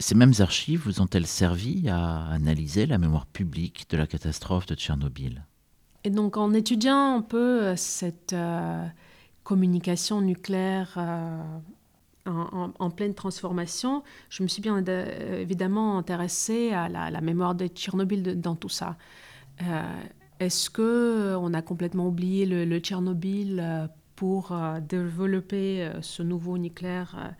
Ces 0.00 0.14
mêmes 0.14 0.32
archives 0.38 0.80
vous 0.80 1.00
ont-elles 1.02 1.26
servi 1.26 1.88
à 1.88 2.26
analyser 2.28 2.86
la 2.86 2.98
mémoire 2.98 3.26
publique 3.26 3.86
de 3.90 3.98
la 3.98 4.06
catastrophe 4.06 4.66
de 4.66 4.74
Tchernobyl? 4.74 5.44
Et 6.04 6.10
donc 6.10 6.36
en 6.36 6.52
étudiant 6.54 7.16
un 7.16 7.22
peu 7.22 7.62
euh, 7.62 7.76
cette 7.76 8.32
euh, 8.32 8.86
communication 9.44 10.20
nucléaire 10.20 10.94
euh, 10.96 11.42
en, 12.26 12.90
pleine 12.90 13.14
transformation, 13.14 14.04
je 14.28 14.42
me 14.42 14.48
suis 14.48 14.62
bien 14.62 14.76
évidemment 14.76 15.98
intéressée 15.98 16.70
à 16.70 16.88
la, 16.88 17.20
mémoire 17.20 17.54
de 17.54 17.66
Tchernobyl 17.66 18.40
dans 18.40 18.54
tout 18.54 18.68
ça. 18.68 18.96
Est-ce 20.38 20.70
que 20.70 21.34
on 21.40 21.54
a 21.54 21.62
complètement 21.62 22.06
oublié 22.06 22.46
le, 22.46 22.78
Tchernobyl 22.78 23.90
pour 24.14 24.54
développer 24.82 25.90
ce 26.02 26.22
nouveau 26.22 26.56
nucléaire 26.58 27.34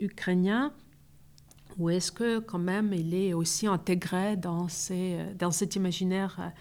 ukrainien? 0.00 0.72
Ou 1.78 1.90
est-ce 1.90 2.10
que 2.10 2.38
quand 2.38 2.58
même 2.58 2.92
il 2.92 3.14
est 3.14 3.34
aussi 3.34 3.66
intégré 3.66 4.36
dans, 4.36 4.68
cet 4.68 5.76
imaginaire 5.76 6.52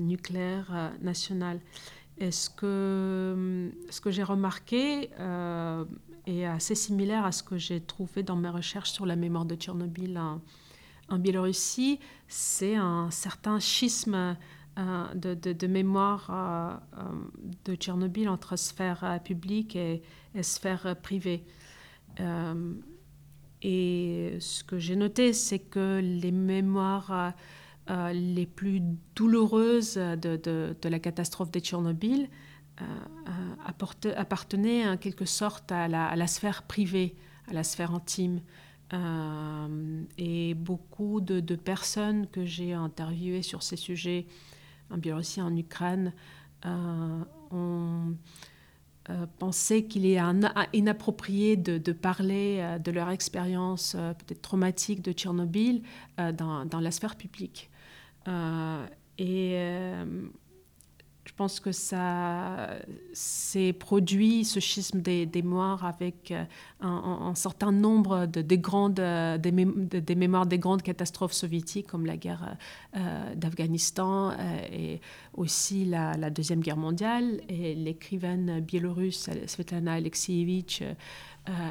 nucléaire 0.00 0.68
euh, 0.72 0.90
national. 1.00 1.60
Et 2.18 2.30
ce 2.30 2.48
que, 2.48 3.70
ce 3.90 4.00
que 4.00 4.10
j'ai 4.10 4.22
remarqué 4.22 5.10
euh, 5.20 5.84
est 6.26 6.46
assez 6.46 6.74
similaire 6.74 7.26
à 7.26 7.32
ce 7.32 7.42
que 7.42 7.58
j'ai 7.58 7.80
trouvé 7.80 8.22
dans 8.22 8.36
mes 8.36 8.48
recherches 8.48 8.90
sur 8.90 9.04
la 9.06 9.16
mémoire 9.16 9.44
de 9.44 9.54
Tchernobyl 9.54 10.18
en, 10.18 11.18
Biélorussie. 11.18 12.00
C'est 12.26 12.74
un 12.74 13.10
certain 13.10 13.60
schisme 13.60 14.36
de, 14.76 15.66
mémoire 15.68 16.80
de 17.64 17.74
Tchernobyl 17.76 18.28
entre 18.28 18.56
sphère 18.56 19.20
publique 19.22 19.76
et 19.76 20.02
sphère 20.42 20.96
privée. 21.00 21.44
et 23.62 24.36
ce 24.40 24.64
que 24.64 24.78
j'ai 24.78 24.96
noté, 24.96 25.32
c'est 25.32 25.60
que 25.60 26.00
les 26.02 26.32
mémoires 26.32 27.34
euh, 27.88 28.12
les 28.12 28.46
plus 28.46 28.82
douloureuses 29.14 29.94
de, 29.94 30.74
la 30.82 30.98
catastrophe 30.98 31.52
de 31.52 31.60
Tchernobyl 31.60 32.28
euh, 32.80 32.84
euh 33.28 34.12
appartenaient 34.16 34.88
en 34.88 34.96
quelque 34.96 35.24
sorte 35.24 35.70
à 35.70 35.86
la, 35.86 36.26
sphère 36.26 36.64
privée, 36.64 37.14
à 37.48 37.52
la 37.52 37.62
sphère 37.62 37.92
intime. 37.94 38.40
Et 40.18 40.54
beaucoup 40.54 41.20
de, 41.20 41.54
personnes 41.54 42.26
que 42.28 42.44
j'ai 42.44 42.72
interviewées 42.72 43.42
sur 43.42 43.62
ces 43.62 43.76
sujets, 43.76 44.26
en 44.90 44.98
Biélorussie, 44.98 45.40
en 45.40 45.54
Ukraine, 45.56 46.12
ont 46.64 48.16
penser 49.38 49.86
qu'il 49.86 50.04
est 50.06 50.20
inapproprié 50.72 51.56
de, 51.56 51.92
parler 51.92 52.78
de 52.82 52.90
leur 52.90 53.10
expérience 53.10 53.92
peut-être 53.92 54.42
traumatique 54.42 55.02
de 55.02 55.12
Tchernobyl 55.12 55.82
dans, 56.18 56.80
la 56.80 56.90
sphère 56.90 57.16
publique. 57.16 57.70
Et 59.18 59.56
je 61.26 61.32
pense 61.32 61.58
que 61.58 61.72
ça 61.72 62.70
s'est 63.12 63.72
produit, 63.72 64.44
ce 64.44 64.60
schisme 64.60 65.00
des, 65.02 65.26
des 65.26 65.42
mémoires, 65.42 65.84
avec 65.84 66.30
euh, 66.30 66.44
un, 66.80 67.34
certain 67.34 67.72
nombre 67.72 68.26
de, 68.26 68.42
des, 68.42 68.58
grandes, 68.58 69.00
euh, 69.00 69.36
des, 69.36 70.14
mémoires 70.14 70.46
des 70.46 70.58
grandes 70.58 70.82
catastrophes 70.82 71.32
soviétiques, 71.32 71.88
comme 71.88 72.06
la 72.06 72.16
guerre 72.16 72.56
euh, 72.96 73.34
d'Afghanistan 73.34 74.32
et 74.72 75.00
aussi 75.34 75.84
la, 75.84 76.30
Deuxième 76.30 76.60
Guerre 76.60 76.76
mondiale. 76.76 77.40
Et 77.48 77.74
l'écrivaine 77.74 78.60
biélorusse 78.60 79.28
Svetlana 79.46 79.94
Alexievitch 79.94 80.82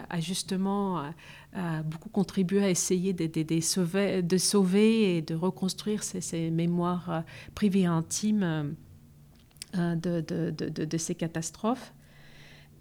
a 0.09 0.19
justement 0.19 1.03
beaucoup 1.85 2.09
contribué 2.09 2.63
à 2.63 2.69
essayer 2.69 3.13
de, 3.13 3.27
de, 4.21 4.37
sauver, 4.37 5.17
et 5.17 5.21
de 5.21 5.35
reconstruire 5.35 6.03
ces, 6.03 6.49
mémoires 6.49 7.23
privées 7.53 7.81
et 7.81 7.85
intimes 7.85 8.75
euh, 9.77 9.95
de, 9.95 10.97
ces 10.97 11.15
catastrophes. 11.15 11.93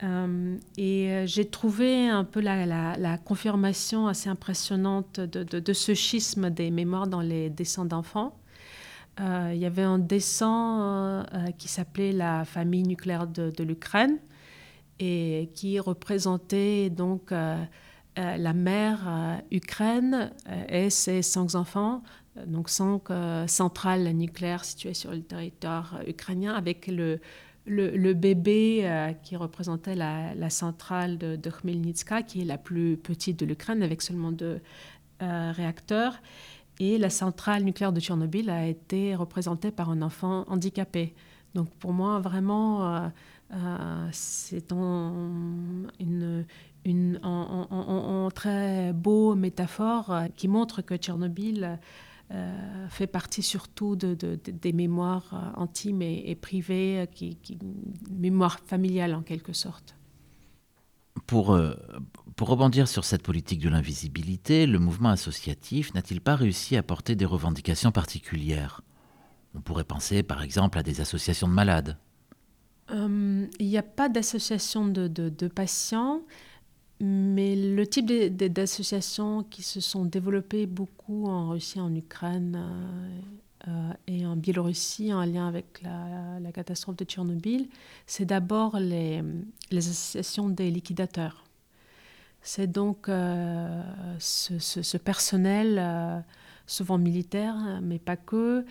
Euh, 0.02 0.56
et 0.76 1.10
euh, 1.10 1.26
j'ai 1.26 1.44
trouvé 1.44 2.08
un 2.08 2.24
peu 2.24 2.40
la, 2.40 3.18
confirmation 3.24 4.06
assez 4.06 4.28
impressionnante 4.28 5.18
de, 5.18 5.72
ce 5.72 5.94
schisme 5.94 6.50
des 6.50 6.70
mémoires 6.70 7.08
dans 7.08 7.20
les 7.20 7.50
dessins 7.50 7.84
d'enfants. 7.84 8.36
il 9.18 9.56
y 9.56 9.66
avait 9.66 9.82
un 9.82 9.98
dessin 9.98 11.26
qui 11.58 11.68
s'appelait 11.68 12.12
La 12.12 12.44
famille 12.44 12.84
nucléaire 12.84 13.26
de, 13.26 13.62
l'Ukraine 13.64 14.18
et 15.00 15.50
qui 15.54 15.80
représentait 15.80 16.90
donc 16.90 17.30
la 17.30 18.52
mère 18.52 19.42
Ukraine 19.50 20.32
et 20.68 20.90
ses 20.90 21.22
cinq 21.22 21.54
enfants 21.54 22.02
donc 22.46 22.68
cinq 22.68 23.10
euh, 23.10 23.46
centrales 23.46 24.08
nucléaires 24.10 24.64
situées 24.64 24.94
sur 24.94 25.12
le 25.12 25.22
territoire 25.22 25.96
euh, 25.96 26.10
ukrainien, 26.10 26.54
avec 26.54 26.86
le, 26.88 27.20
le, 27.66 28.12
bébé 28.12 28.80
euh, 28.84 29.12
qui 29.12 29.36
représentait 29.36 29.94
la, 29.94 30.50
centrale 30.50 31.16
de, 31.18 31.36
de, 31.36 31.50
Khmelnytska, 31.50 32.22
qui 32.22 32.42
est 32.42 32.44
la 32.44 32.58
plus 32.58 32.96
petite 32.96 33.38
de 33.38 33.46
l'Ukraine, 33.46 33.82
avec 33.82 34.02
seulement 34.02 34.32
deux 34.32 34.60
réacteurs. 35.20 36.20
Et 36.80 36.98
la 36.98 37.08
centrale 37.08 37.62
nucléaire 37.62 37.94
de 37.94 38.00
Tchernobyl 38.00 38.50
a 38.50 38.66
été 38.66 39.14
représentée 39.14 39.70
par 39.70 39.88
un 39.88 40.02
enfant 40.02 40.44
handicapé. 40.48 41.14
Donc 41.54 41.70
pour 41.76 41.94
moi, 41.94 42.18
vraiment, 42.18 43.10
c'est 44.12 44.72
une, 44.72 46.44
très 48.34 48.92
beau 48.92 49.34
métaphore 49.34 50.14
qui 50.36 50.48
montre 50.48 50.82
que 50.82 50.96
Tchernobyl 50.96 51.78
euh, 52.30 52.88
fait 52.88 53.06
partie 53.06 53.42
surtout 53.42 53.96
de, 53.96 54.14
des 54.14 54.72
mémoires 54.72 55.34
euh, 55.34 55.60
intimes 55.62 56.00
et, 56.00 56.34
privées, 56.34 57.00
euh, 57.00 57.06
qui, 57.06 57.36
qui, 57.36 57.58
mémoire 58.10 58.60
familiale 58.60 59.14
en 59.14 59.20
quelque 59.20 59.52
sorte. 59.52 59.94
Pour, 61.26 61.58
pour 62.34 62.48
rebondir 62.48 62.88
sur 62.88 63.04
cette 63.04 63.22
politique 63.22 63.60
de 63.60 63.68
l'invisibilité, 63.68 64.66
le 64.66 64.78
mouvement 64.78 65.10
associatif 65.10 65.94
n'a-t-il 65.94 66.20
pas 66.20 66.34
réussi 66.34 66.76
à 66.76 66.82
porter 66.82 67.14
des 67.14 67.24
revendications 67.24 67.92
particulières? 67.92 68.80
On 69.54 69.60
pourrait 69.60 69.84
penser 69.84 70.22
par 70.22 70.42
exemple 70.42 70.78
à 70.78 70.82
des 70.82 71.00
associations 71.00 71.46
de 71.46 71.52
malades. 71.52 71.98
Il 72.90 73.48
n'y 73.60 73.78
a 73.78 73.82
pas 73.82 74.08
d'association 74.08 74.86
de, 74.86 75.48
patients. 75.48 76.22
Mais 77.00 77.56
le 77.56 77.86
type 77.86 78.06
d'associations 78.06 79.42
qui 79.42 79.62
se 79.62 79.80
sont 79.80 80.04
développées 80.04 80.66
beaucoup 80.66 81.26
en 81.26 81.50
Russie, 81.50 81.80
en 81.80 81.94
Ukraine 81.94 82.62
euh, 83.66 83.68
euh, 83.68 83.92
et 84.06 84.24
en 84.24 84.36
Biélorussie 84.36 85.12
en 85.12 85.24
lien 85.24 85.48
avec 85.48 85.82
la, 85.82 86.52
catastrophe 86.52 86.96
de 86.96 87.04
Tchernobyl, 87.04 87.68
c'est 88.06 88.24
d'abord 88.24 88.78
les, 88.78 89.22
associations 89.72 90.48
des 90.48 90.70
liquidateurs. 90.70 91.44
C'est 92.42 92.70
donc 92.70 93.08
euh, 93.08 93.82
ce, 94.20 94.96
personnel, 94.96 96.24
souvent 96.66 96.98
militaire, 96.98 97.80
mais 97.82 97.98
pas 97.98 98.16
que, 98.16 98.64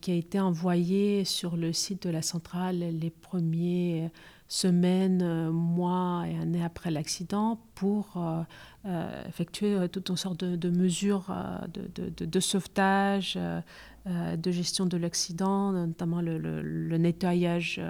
qui 0.00 0.10
a 0.10 0.14
été 0.14 0.40
envoyé 0.40 1.24
sur 1.24 1.56
le 1.56 1.72
site 1.72 2.04
de 2.06 2.10
la 2.10 2.22
centrale 2.22 2.78
les 2.78 3.10
premiers 3.10 4.10
semaines, 4.48 5.22
euh, 5.22 5.50
mois 5.50 6.24
et 6.28 6.36
années 6.38 6.64
après 6.64 6.90
l'accident 6.90 7.60
pour 7.74 8.12
euh, 8.16 8.42
euh, 8.86 9.28
effectuer 9.28 9.88
toutes 9.88 10.14
sortes 10.16 10.44
de, 10.44 10.70
mesures 10.70 11.34
de, 11.72 12.40
sauvetage, 12.40 13.38
de 14.06 14.50
gestion 14.50 14.86
de 14.86 14.96
l'accident, 14.96 15.72
notamment 15.72 16.20
le, 16.20 16.98
nettoyage 16.98 17.80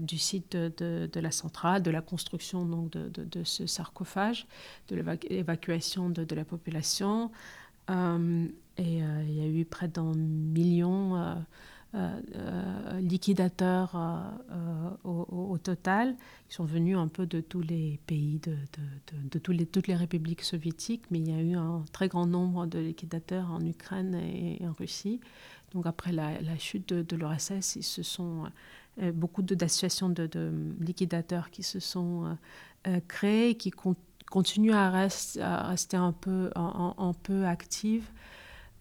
du 0.00 0.18
site 0.18 0.56
de, 0.56 1.20
la 1.20 1.30
centrale, 1.32 1.82
de 1.82 1.90
la 1.90 2.00
construction 2.00 2.64
donc, 2.64 2.92
de, 2.92 3.44
ce 3.44 3.66
sarcophage, 3.66 4.46
de 4.88 4.96
l'évacuation 4.96 6.08
de, 6.08 6.34
la 6.34 6.44
population. 6.44 7.32
Et 8.78 8.98
il 8.98 9.34
y 9.34 9.40
a 9.40 9.46
eu 9.46 9.64
près 9.64 9.88
d'un 9.88 10.14
million 10.14 11.36
euh, 11.94 12.20
euh, 12.36 13.00
liquidateurs 13.00 13.92
euh, 13.94 14.90
au, 15.04 15.56
total, 15.56 16.14
qui 16.46 16.54
sont 16.54 16.66
venus 16.66 16.98
un 16.98 17.08
peu 17.08 17.24
de 17.24 17.40
tous 17.40 17.62
les 17.62 17.98
pays, 18.06 18.42
de, 18.42 19.38
toutes 19.38 19.86
les 19.86 19.94
républiques 19.94 20.42
soviétiques, 20.42 21.04
mais 21.10 21.18
il 21.18 21.30
y 21.30 21.32
a 21.32 21.40
eu 21.40 21.54
un 21.54 21.82
très 21.90 22.08
grand 22.08 22.26
nombre 22.26 22.66
de 22.66 22.78
liquidateurs 22.78 23.50
en 23.50 23.64
Ukraine 23.64 24.14
et, 24.16 24.62
en 24.68 24.72
Russie. 24.72 25.18
Donc 25.72 25.86
après 25.86 26.12
la, 26.12 26.58
chute 26.58 26.92
de, 26.92 27.16
l'URSS, 27.16 27.76
il 27.76 27.82
se 27.82 28.02
sont 28.02 28.44
beaucoup 29.14 29.40
d'associations 29.40 30.10
de, 30.10 30.52
liquidateurs 30.80 31.50
qui 31.50 31.62
se 31.62 31.80
sont 31.80 32.36
créées, 33.08 33.54
qui 33.54 33.70
continuent 34.30 34.74
à, 34.74 34.90
rester 34.90 35.96
un 35.96 36.12
peu, 36.12 36.50
un 36.54 37.14
peu 37.22 37.46
actives. 37.46 38.10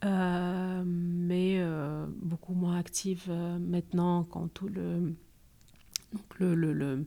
Euh, 0.06 0.84
mais 0.86 1.56
euh, 1.58 2.06
beaucoup 2.22 2.54
moins 2.54 2.78
active 2.78 3.26
euh, 3.30 3.58
maintenant 3.58 4.26
quand 4.26 4.48
tout 4.54 4.68
le, 4.68 5.16
le, 6.38 6.54
le, 6.54 7.06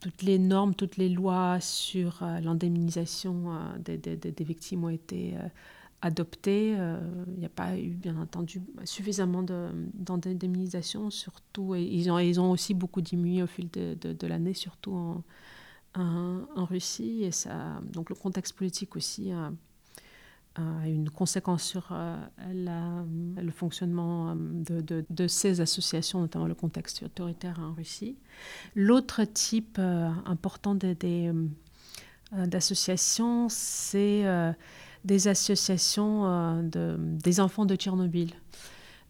toutes 0.00 0.22
les 0.22 0.38
normes, 0.38 0.74
toutes 0.74 0.98
les 0.98 1.08
lois 1.08 1.58
sur 1.60 2.22
l'indemnisation 2.42 3.54
des, 3.78 3.96
des, 3.96 4.16
des, 4.16 4.44
victimes 4.44 4.84
ont 4.84 4.90
été 4.90 5.34
adoptées. 6.02 6.72
Il 6.72 7.38
n'y 7.38 7.46
a 7.46 7.50
pas 7.50 7.78
eu, 7.78 7.90
bien 7.90 8.18
entendu, 8.18 8.62
suffisamment 8.84 9.42
d'indemnisation, 9.42 11.10
surtout, 11.10 11.74
et 11.74 11.82
ils 11.82 12.10
ont, 12.10 12.18
ils 12.18 12.38
ont 12.40 12.50
aussi 12.50 12.74
beaucoup 12.74 13.00
diminué 13.00 13.42
au 13.42 13.46
fil 13.46 13.70
de, 13.70 13.94
de, 13.94 14.26
l'année, 14.26 14.54
surtout 14.54 14.92
en, 14.92 15.24
en, 15.94 16.42
en, 16.54 16.64
Russie. 16.66 17.22
Et 17.22 17.30
ça, 17.30 17.80
donc 17.92 18.10
le 18.10 18.16
contexte 18.16 18.54
politique 18.54 18.96
aussi 18.96 19.32
a 19.32 19.50
une 20.84 21.10
conséquence 21.10 21.62
sur 21.62 21.88
euh, 21.92 22.16
le 23.36 23.50
fonctionnement 23.50 24.34
euh, 24.70 25.04
de, 25.08 25.28
ces 25.28 25.60
associations, 25.60 26.20
notamment 26.20 26.46
le 26.46 26.54
contexte 26.54 27.02
autoritaire 27.02 27.58
en 27.60 27.74
Russie. 27.74 28.16
L'autre 28.74 29.24
type 29.24 29.76
euh, 29.78 30.08
important 30.24 30.76
d'associations, 32.32 33.48
c'est 33.48 34.24
des 35.04 35.28
associations 35.28 36.62
de, 36.62 36.96
des 36.98 37.40
enfants 37.40 37.66
de 37.66 37.76
Tchernobyl. 37.76 38.32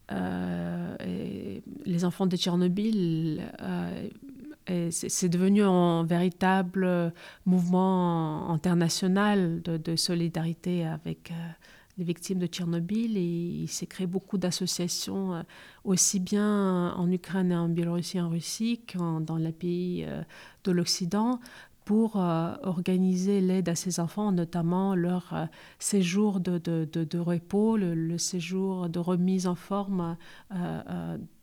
les 0.09 2.05
enfants 2.05 2.27
de 2.27 2.37
Tchernobyl 2.37 3.41
c'est 4.91 5.29
devenu 5.29 5.63
un 5.63 6.03
véritable 6.03 7.13
mouvement 7.45 8.49
international 8.49 9.61
de, 9.61 9.95
solidarité 9.95 10.85
avec 10.85 11.31
euh, 11.31 11.49
les 11.97 12.03
victimes 12.03 12.39
de 12.39 12.47
Tchernobyl. 12.47 13.17
Et 13.17 13.21
il 13.63 13.67
s'est 13.67 13.85
créé 13.85 14.07
beaucoup 14.07 14.37
d'associations 14.37 15.35
euh, 15.35 15.41
aussi 15.83 16.19
bien 16.19 16.93
en 16.93 17.09
Ukraine 17.11 17.51
et 17.51 17.55
en 17.55 17.69
Biélorussie 17.69 18.19
en 18.19 18.29
Russie 18.29 18.81
qu'en 18.91 19.21
dans 19.21 19.37
les 19.37 19.51
pays 19.51 20.03
euh, 20.05 20.21
de 20.63 20.71
l'Occident 20.71 21.39
pour 21.87 22.17
organiser 22.17 23.39
l'aide 23.39 23.69
à 23.69 23.75
ces 23.75 24.01
enfants, 24.01 24.33
notamment 24.33 24.93
leur 24.93 25.33
séjour 25.79 26.41
de, 26.41 26.57
de, 26.57 27.17
repos, 27.17 27.77
le, 27.77 28.17
séjour 28.17 28.89
de 28.89 28.99
remise 28.99 29.47
en 29.47 29.55
forme 29.55 30.17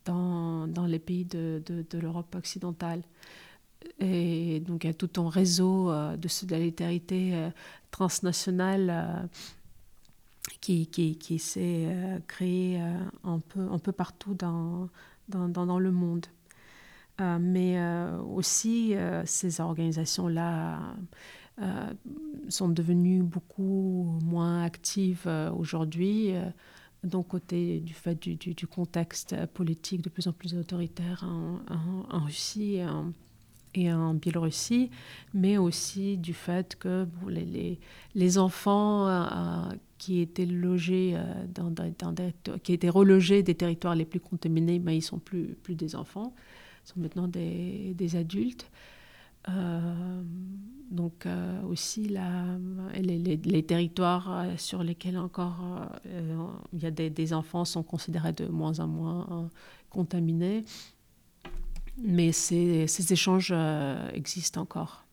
dans, 0.05 0.67
dans 0.67 0.87
les 0.87 0.99
pays 0.99 1.25
de, 1.25 1.63
de 1.67 1.99
l'Europe 1.99 2.35
occidentale. 2.35 3.01
Et 4.01 4.61
donc 4.61 4.85
il 4.85 4.89
y 4.89 4.91
a 4.91 4.95
tout 4.95 5.11
un 5.21 5.29
réseau 5.29 5.91
euh, 5.91 6.17
de 6.17 6.29
solidarité 6.29 7.35
euh, 7.35 7.51
transnationale 7.91 8.91
euh, 8.91 9.27
qui, 10.61 10.87
qui, 10.87 11.17
qui 11.17 11.39
s'est 11.39 11.89
créé 12.27 12.81
un, 13.25 13.39
peu, 13.39 13.61
un 13.61 13.79
peu 13.79 13.93
partout 13.93 14.35
dans, 14.35 14.89
dans, 15.29 15.49
dans, 15.49 15.79
le 15.79 15.91
monde. 15.91 16.27
Mais 17.19 17.79
aussi, 18.29 18.95
ces 19.25 19.61
organisations-là 19.61 20.81
sont 22.49 22.69
devenues 22.69 23.23
beaucoup 23.23 24.19
moins 24.25 24.63
actives 24.63 25.29
aujourd'hui. 25.57 26.33
Donc, 27.05 27.29
côté 27.29 27.81
du 27.81 27.95
fait 27.95 28.19
du, 28.19 28.67
contexte 28.67 29.37
politique 29.53 30.03
de 30.03 30.09
plus 30.09 30.27
en 30.27 30.33
plus 30.33 30.55
autoritaire 30.55 31.25
en, 31.25 32.25
Russie 32.25 32.81
et 33.75 33.93
en, 33.93 34.15
Biélorussie, 34.15 34.91
mais 35.35 35.59
aussi 35.59 36.17
du 36.17 36.33
fait 36.33 36.77
que 36.77 37.07
les, 37.29 37.79
les, 38.15 38.39
enfants 38.39 39.69
qui 40.05 40.21
étaient 40.21 40.45
logés 40.45 41.15
euh, 41.15 41.47
dans, 41.49 41.73
qui 42.63 42.75
étaient 42.75 42.91
relogés 42.91 43.43
des 43.43 43.55
territoires 43.55 43.95
les 43.95 44.05
plus 44.05 44.21
contaminés, 44.21 44.79
mais 44.79 44.99
ils 44.99 45.03
sont 45.03 45.19
plus 45.19 45.57
plus 45.63 45.75
des 45.75 45.97
enfants, 45.97 46.35
sont 46.85 47.01
maintenant 47.01 47.29
des, 47.29 48.17
adultes. 48.17 48.71
Euh, 49.49 50.23
donc 50.91 51.27
euh, 51.27 51.63
aussi 51.65 52.09
la, 52.09 52.57
les, 52.95 53.63
territoires 53.63 54.47
sur 54.57 54.83
lesquels 54.83 55.19
encore 55.19 55.89
il 56.73 56.83
y 56.83 56.87
a 56.87 56.91
des, 56.91 57.11
des, 57.11 57.33
enfants 57.35 57.65
sont 57.65 57.83
considérés 57.83 58.33
de 58.33 58.47
moins 58.47 58.79
en 58.81 58.87
moins 58.87 59.51
contaminés. 59.91 60.65
Mais 61.99 62.33
ces, 62.33 62.87
ces 62.87 63.13
échanges 63.13 63.55
existent 64.13 64.63
encore. 64.63 65.05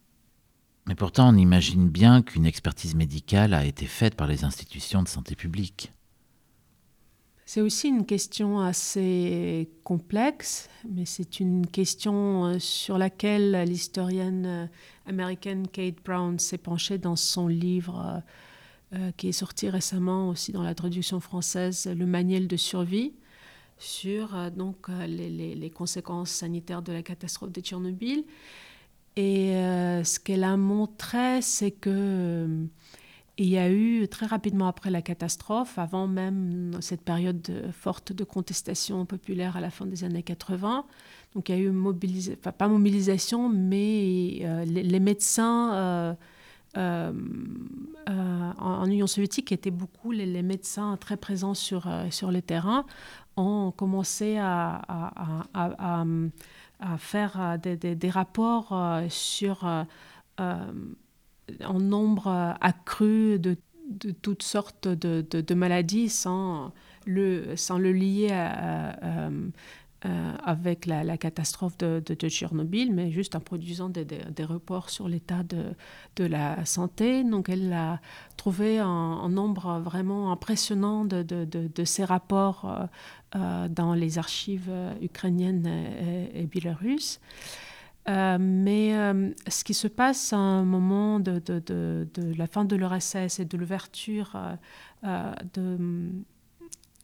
Mais 0.87 0.95
pourtant, 0.95 1.33
on 1.33 1.37
imagine 1.37 1.89
bien 1.89 2.21
qu'une 2.21 2.45
expertise 2.45 2.95
médicale 2.95 3.53
a 3.53 3.65
été 3.65 3.85
faite 3.85 4.15
par 4.15 4.27
les 4.27 4.43
institutions 4.43 5.03
de 5.03 5.07
santé 5.07 5.35
publique. 5.35 5.91
C'est 7.53 7.59
aussi 7.59 7.89
une 7.89 8.05
question 8.05 8.61
assez 8.61 9.69
complexe, 9.83 10.69
mais 10.89 11.03
c'est 11.03 11.41
une 11.41 11.67
question 11.67 12.45
euh, 12.45 12.59
sur 12.59 12.97
laquelle 12.97 13.65
l'historienne 13.67 14.45
euh, 14.45 14.65
américaine 15.05 15.67
Kate 15.67 16.01
Brown 16.01 16.39
s'est 16.39 16.57
penchée 16.57 16.97
dans 16.97 17.17
son 17.17 17.49
livre 17.49 18.23
euh, 18.93 19.11
qui 19.17 19.27
est 19.27 19.33
sorti 19.33 19.69
récemment 19.69 20.29
aussi 20.29 20.53
dans 20.53 20.63
la 20.63 20.73
traduction 20.73 21.19
française, 21.19 21.89
Le 21.93 22.05
manuel 22.05 22.47
de 22.47 22.55
survie, 22.55 23.11
sur 23.77 24.33
les, 25.05 25.71
conséquences 25.75 26.31
sanitaires 26.31 26.81
de 26.81 26.93
la 26.93 27.03
catastrophe 27.03 27.51
de 27.51 27.59
Tchernobyl. 27.59 28.23
Et 29.17 29.51
ce 30.05 30.19
qu'elle 30.21 30.45
a 30.45 30.55
montré, 30.55 31.41
c'est 31.41 31.71
que 31.71 32.47
euh, 33.41 33.43
il 33.43 33.49
y 33.49 33.57
a 33.57 33.69
eu 33.69 34.07
très 34.07 34.25
rapidement 34.25 34.67
après 34.67 34.89
la 34.89 35.01
catastrophe, 35.01 35.77
avant 35.77 36.07
même 36.07 36.71
cette 36.79 37.01
période 37.01 37.71
forte 37.71 38.13
de 38.13 38.23
contestation 38.23 39.05
populaire 39.05 39.57
à 39.57 39.61
la 39.61 39.69
fin 39.69 39.85
des 39.85 40.03
années 40.03 40.23
80, 40.23 40.85
donc 41.35 41.49
il 41.49 41.55
y 41.55 41.59
a 41.59 41.61
eu 41.61 41.69
mobilisation, 41.71 42.37
enfin, 42.39 42.51
pas 42.51 42.67
mobilisation, 42.67 43.49
mais 43.49 44.39
euh, 44.43 44.65
les, 44.65 44.99
médecins 44.99 46.15
en, 46.75 47.15
Union 48.85 49.07
soviétique 49.07 49.51
étaient 49.51 49.71
beaucoup 49.71 50.11
les, 50.11 50.41
médecins 50.41 50.97
très 50.97 51.17
présents 51.17 51.53
sur, 51.53 51.89
sur 52.09 52.31
le 52.31 52.41
terrain, 52.41 52.85
ont 53.37 53.71
commencé 53.71 54.37
à, 54.37 54.81
à 55.53 56.05
à 56.81 56.97
faire 56.97 57.39
euh, 57.39 57.57
des, 57.57 58.09
rapports 58.09 58.69
euh, 58.71 59.05
sur 59.09 59.65
euh, 61.59 61.65
un 61.65 61.79
nombre 61.79 62.55
accru 62.61 63.39
de, 63.39 63.57
toutes 64.21 64.43
sortes 64.43 64.87
de, 64.87 65.53
maladies 65.53 66.09
sans 66.09 66.71
le, 67.05 67.55
sans 67.55 67.77
le 67.77 67.91
lier 67.91 68.31
à, 68.31 69.29
euh, 70.07 70.33
avec 70.43 70.87
la, 70.87 71.15
catastrophe 71.15 71.77
de, 71.77 72.01
Tchernobyl, 72.15 72.91
mais 72.91 73.11
juste 73.11 73.35
en 73.35 73.39
produisant 73.39 73.87
des, 73.87 74.43
reports 74.43 74.89
sur 74.89 75.07
l'état 75.07 75.43
de, 75.43 76.25
la 76.25 76.65
santé. 76.65 77.23
Donc 77.23 77.49
elle 77.49 77.71
a 77.71 78.01
trouvé 78.35 78.79
un, 78.79 79.29
nombre 79.29 79.79
vraiment 79.79 80.31
impressionnant 80.31 81.05
de, 81.05 81.83
ces 81.85 82.03
rapports 82.03 82.65
euh, 82.65 82.85
euh, 83.35 83.67
dans 83.67 83.93
les 83.93 84.17
archives 84.17 84.71
ukrainiennes 85.03 85.67
et, 86.33 86.47
biélorusses. 86.47 87.19
Mais 88.07 88.93
ce 89.47 89.63
qui 89.63 89.73
se 89.73 89.87
passe 89.87 90.33
à 90.33 90.37
un 90.37 90.63
moment 90.63 91.19
de, 91.19 91.41
la 92.37 92.47
fin 92.47 92.65
de 92.65 92.75
l'URSS 92.75 93.39
et 93.39 93.45
de 93.45 93.57
l'ouverture 93.57 94.35
de 95.03 95.77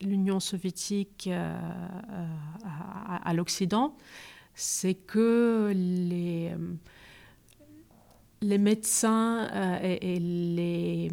l'Union 0.02 0.40
soviétique 0.40 1.28
euh, 1.32 1.58
euh, 2.12 2.26
à, 3.24 3.34
l'Occident, 3.34 3.96
c'est 4.54 4.94
que 4.94 5.72
les, 5.74 6.52
les 8.42 8.58
médecins 8.58 9.48
euh, 9.52 9.98
et, 10.02 10.20
les 10.20 11.12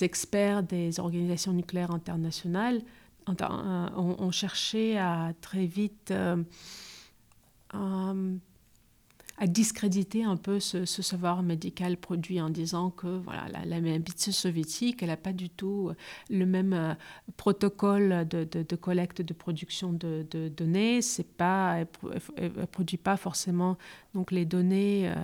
experts 0.00 0.62
des 0.62 0.98
organisations 1.00 1.52
nucléaires 1.52 1.92
internationales 1.92 2.82
ont, 3.28 4.30
cherché 4.30 4.98
à 4.98 5.32
très 5.40 5.66
vite 5.66 6.12
à 9.38 9.46
discréditer 9.46 10.24
un 10.24 10.36
peu 10.36 10.60
ce, 10.60 10.84
savoir 10.84 11.42
médical 11.42 11.96
produit 11.96 12.40
en 12.40 12.50
disant 12.50 12.90
que 12.90 13.06
voilà, 13.06 13.48
la, 13.48 13.64
la 13.64 13.80
médecine 13.80 14.32
soviétique, 14.32 15.02
elle 15.02 15.08
n'a 15.08 15.16
pas 15.16 15.32
du 15.32 15.50
tout 15.50 15.92
le 16.30 16.46
même 16.46 16.72
euh, 16.72 16.94
protocole 17.36 18.26
de, 18.28 18.44
de, 18.44 18.76
collecte, 18.76 19.22
de 19.22 19.34
production 19.34 19.92
de, 19.92 20.26
données. 20.48 21.02
C'est 21.02 21.26
pas, 21.36 21.84
elle 22.36 22.52
ne 22.56 22.64
produit 22.64 22.96
pas 22.96 23.16
forcément 23.16 23.76
donc, 24.14 24.30
les 24.30 24.46
données 24.46 25.08
euh, 25.08 25.14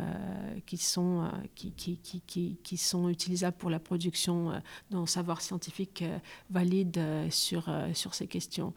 qui, 0.67 0.77
sont, 0.77 1.23
euh, 1.23 1.29
qui, 1.55 1.73
qui, 1.73 1.99
qui, 1.99 2.59
qui, 2.63 2.77
sont 2.77 3.09
utilisables 3.09 3.57
pour 3.57 3.71
la 3.71 3.79
production 3.79 4.53
d'un 4.91 5.07
savoir 5.07 5.41
scientifique 5.41 6.05
valide 6.51 7.01
sur, 7.31 7.71
sur 7.95 8.15
ces 8.15 8.27
questions. 8.27 8.75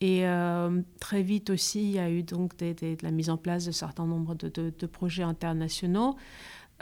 Et 0.00 0.26
euh, 0.26 0.80
très 1.00 1.22
vite 1.22 1.50
aussi, 1.50 1.82
il 1.82 1.90
y 1.90 1.98
a 1.98 2.10
eu 2.10 2.22
donc 2.22 2.56
de 2.56 2.96
la 3.02 3.10
mise 3.10 3.30
en 3.30 3.36
place 3.36 3.64
de 3.64 3.72
certains 3.72 4.06
nombres 4.06 4.34
de, 4.34 4.86
projets 4.86 5.24
internationaux 5.24 6.16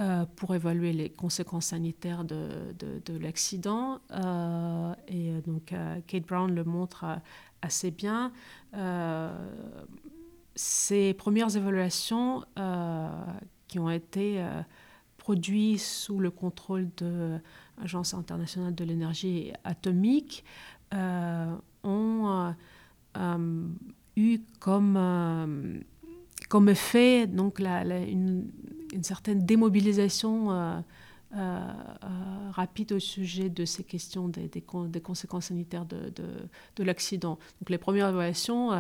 euh, 0.01 0.27
pour 0.37 0.55
évaluer 0.55 0.93
les 0.93 1.09
conséquences 1.09 1.67
sanitaires 1.67 2.25
de, 2.25 2.75
de 2.79 3.19
l'accident. 3.19 4.01
Euh, 4.11 4.95
et 5.09 5.33
donc, 5.47 5.73
Kate 6.07 6.27
Brown 6.27 6.55
le 6.55 6.65
montre 6.65 7.07
assez 7.63 7.91
bien. 7.91 8.33
ces 10.55 11.15
premières 11.15 11.57
évaluations 11.57 12.45
qui 13.67 13.79
ont 13.79 13.91
été 13.91 14.45
produites 15.17 15.81
sous 15.81 16.21
le 16.21 16.31
contrôle 16.31 16.91
de 16.99 17.39
l'Agence 17.79 18.13
internationale 18.13 18.75
de 18.75 18.85
l'énergie 18.85 19.53
atomique 19.65 20.45
ont 20.93 22.55
eu 24.17 24.41
comme, 24.59 24.97
euh, 24.97 25.79
comme 26.49 26.69
effet 26.69 27.27
donc 27.27 27.61
la, 27.61 27.85
une, 27.85 28.51
certaine 29.03 29.45
démobilisation 29.45 30.51
euh, 31.37 31.61
rapide 32.53 32.93
au 32.93 32.99
sujet 32.99 33.51
de 33.51 33.65
ces 33.65 33.85
questions 33.85 34.29
des, 34.29 34.49
des, 34.49 35.01
conséquences 35.01 35.47
sanitaires 35.47 35.85
de, 35.85 36.11
de, 36.11 36.25
de 36.77 36.85
l'accident. 36.85 37.39
Donc 37.61 37.69
les 37.69 37.79
premières 37.79 38.09
évaluations 38.09 38.73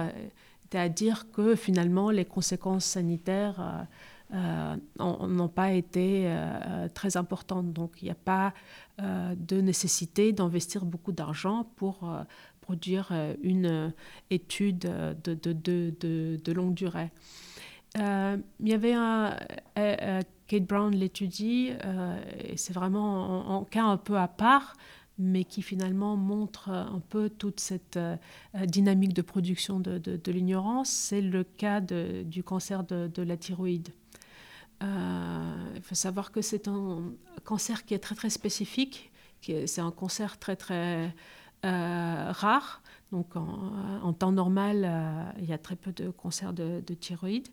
étaient 0.64 0.78
à 0.78 0.88
dire 0.88 1.30
que 1.32 1.54
finalement 1.54 2.10
les 2.10 2.24
conséquences 2.24 2.86
sanitaires 2.86 3.86
n'ont 4.32 5.48
pas 5.54 5.72
été 5.72 6.34
très 6.94 7.18
importantes. 7.18 7.74
Donc 7.74 8.00
il 8.00 8.06
n'y 8.06 8.10
a 8.10 8.14
pas 8.14 8.54
de 8.98 9.60
nécessité 9.60 10.32
d'investir 10.32 10.86
beaucoup 10.86 11.12
d'argent 11.12 11.66
pour 11.76 12.08
produire 12.66 13.10
euh, 13.12 13.34
une 13.42 13.66
euh, 13.66 13.88
étude 14.30 14.80
de, 14.80 15.34
de, 15.34 15.52
de, 15.52 16.40
de 16.42 16.52
longue 16.52 16.74
durée. 16.74 17.10
Euh, 17.96 18.36
il 18.58 18.68
y 18.68 18.74
avait 18.74 18.92
un, 18.92 19.36
Kate 20.48 20.64
Brown 20.64 20.94
l'étudie, 20.94 21.70
c'est 22.56 22.72
vraiment 22.72 23.60
un, 23.60 23.64
cas 23.64 23.84
un 23.84 23.96
peu 23.96 24.16
à 24.18 24.28
part, 24.28 24.76
mais 25.18 25.44
qui 25.44 25.62
finalement 25.62 26.16
montre 26.16 26.68
un 26.68 27.02
peu 27.08 27.30
toute 27.30 27.58
cette 27.58 27.98
dynamique 28.64 29.14
de 29.14 29.22
production 29.22 29.80
de, 29.80 30.30
l'ignorance. 30.30 30.90
C'est 30.90 31.22
le 31.22 31.42
cas 31.42 31.80
du 31.80 32.42
cancer 32.44 32.84
de, 32.84 33.22
la 33.22 33.36
thyroïde. 33.36 33.88
il 34.82 35.82
faut 35.82 35.94
savoir 35.96 36.30
que 36.30 36.42
c'est 36.42 36.68
un 36.68 37.12
cancer 37.44 37.84
qui 37.84 37.94
est 37.94 37.98
très 37.98 38.14
très 38.14 38.30
spécifique, 38.30 39.10
c'est 39.40 39.80
un 39.80 39.90
cancer 39.90 40.38
très 40.38 40.56
très 40.56 41.12
euh, 41.64 42.32
rare. 42.32 42.82
Donc 43.12 43.36
en, 43.36 44.12
temps 44.12 44.32
normal, 44.32 44.84
euh, 44.84 45.24
il 45.38 45.46
y 45.46 45.52
a 45.52 45.58
très 45.58 45.76
peu 45.76 45.92
de 45.92 46.10
cancers 46.10 46.52
de, 46.52 46.80
thyroïde. 46.94 47.48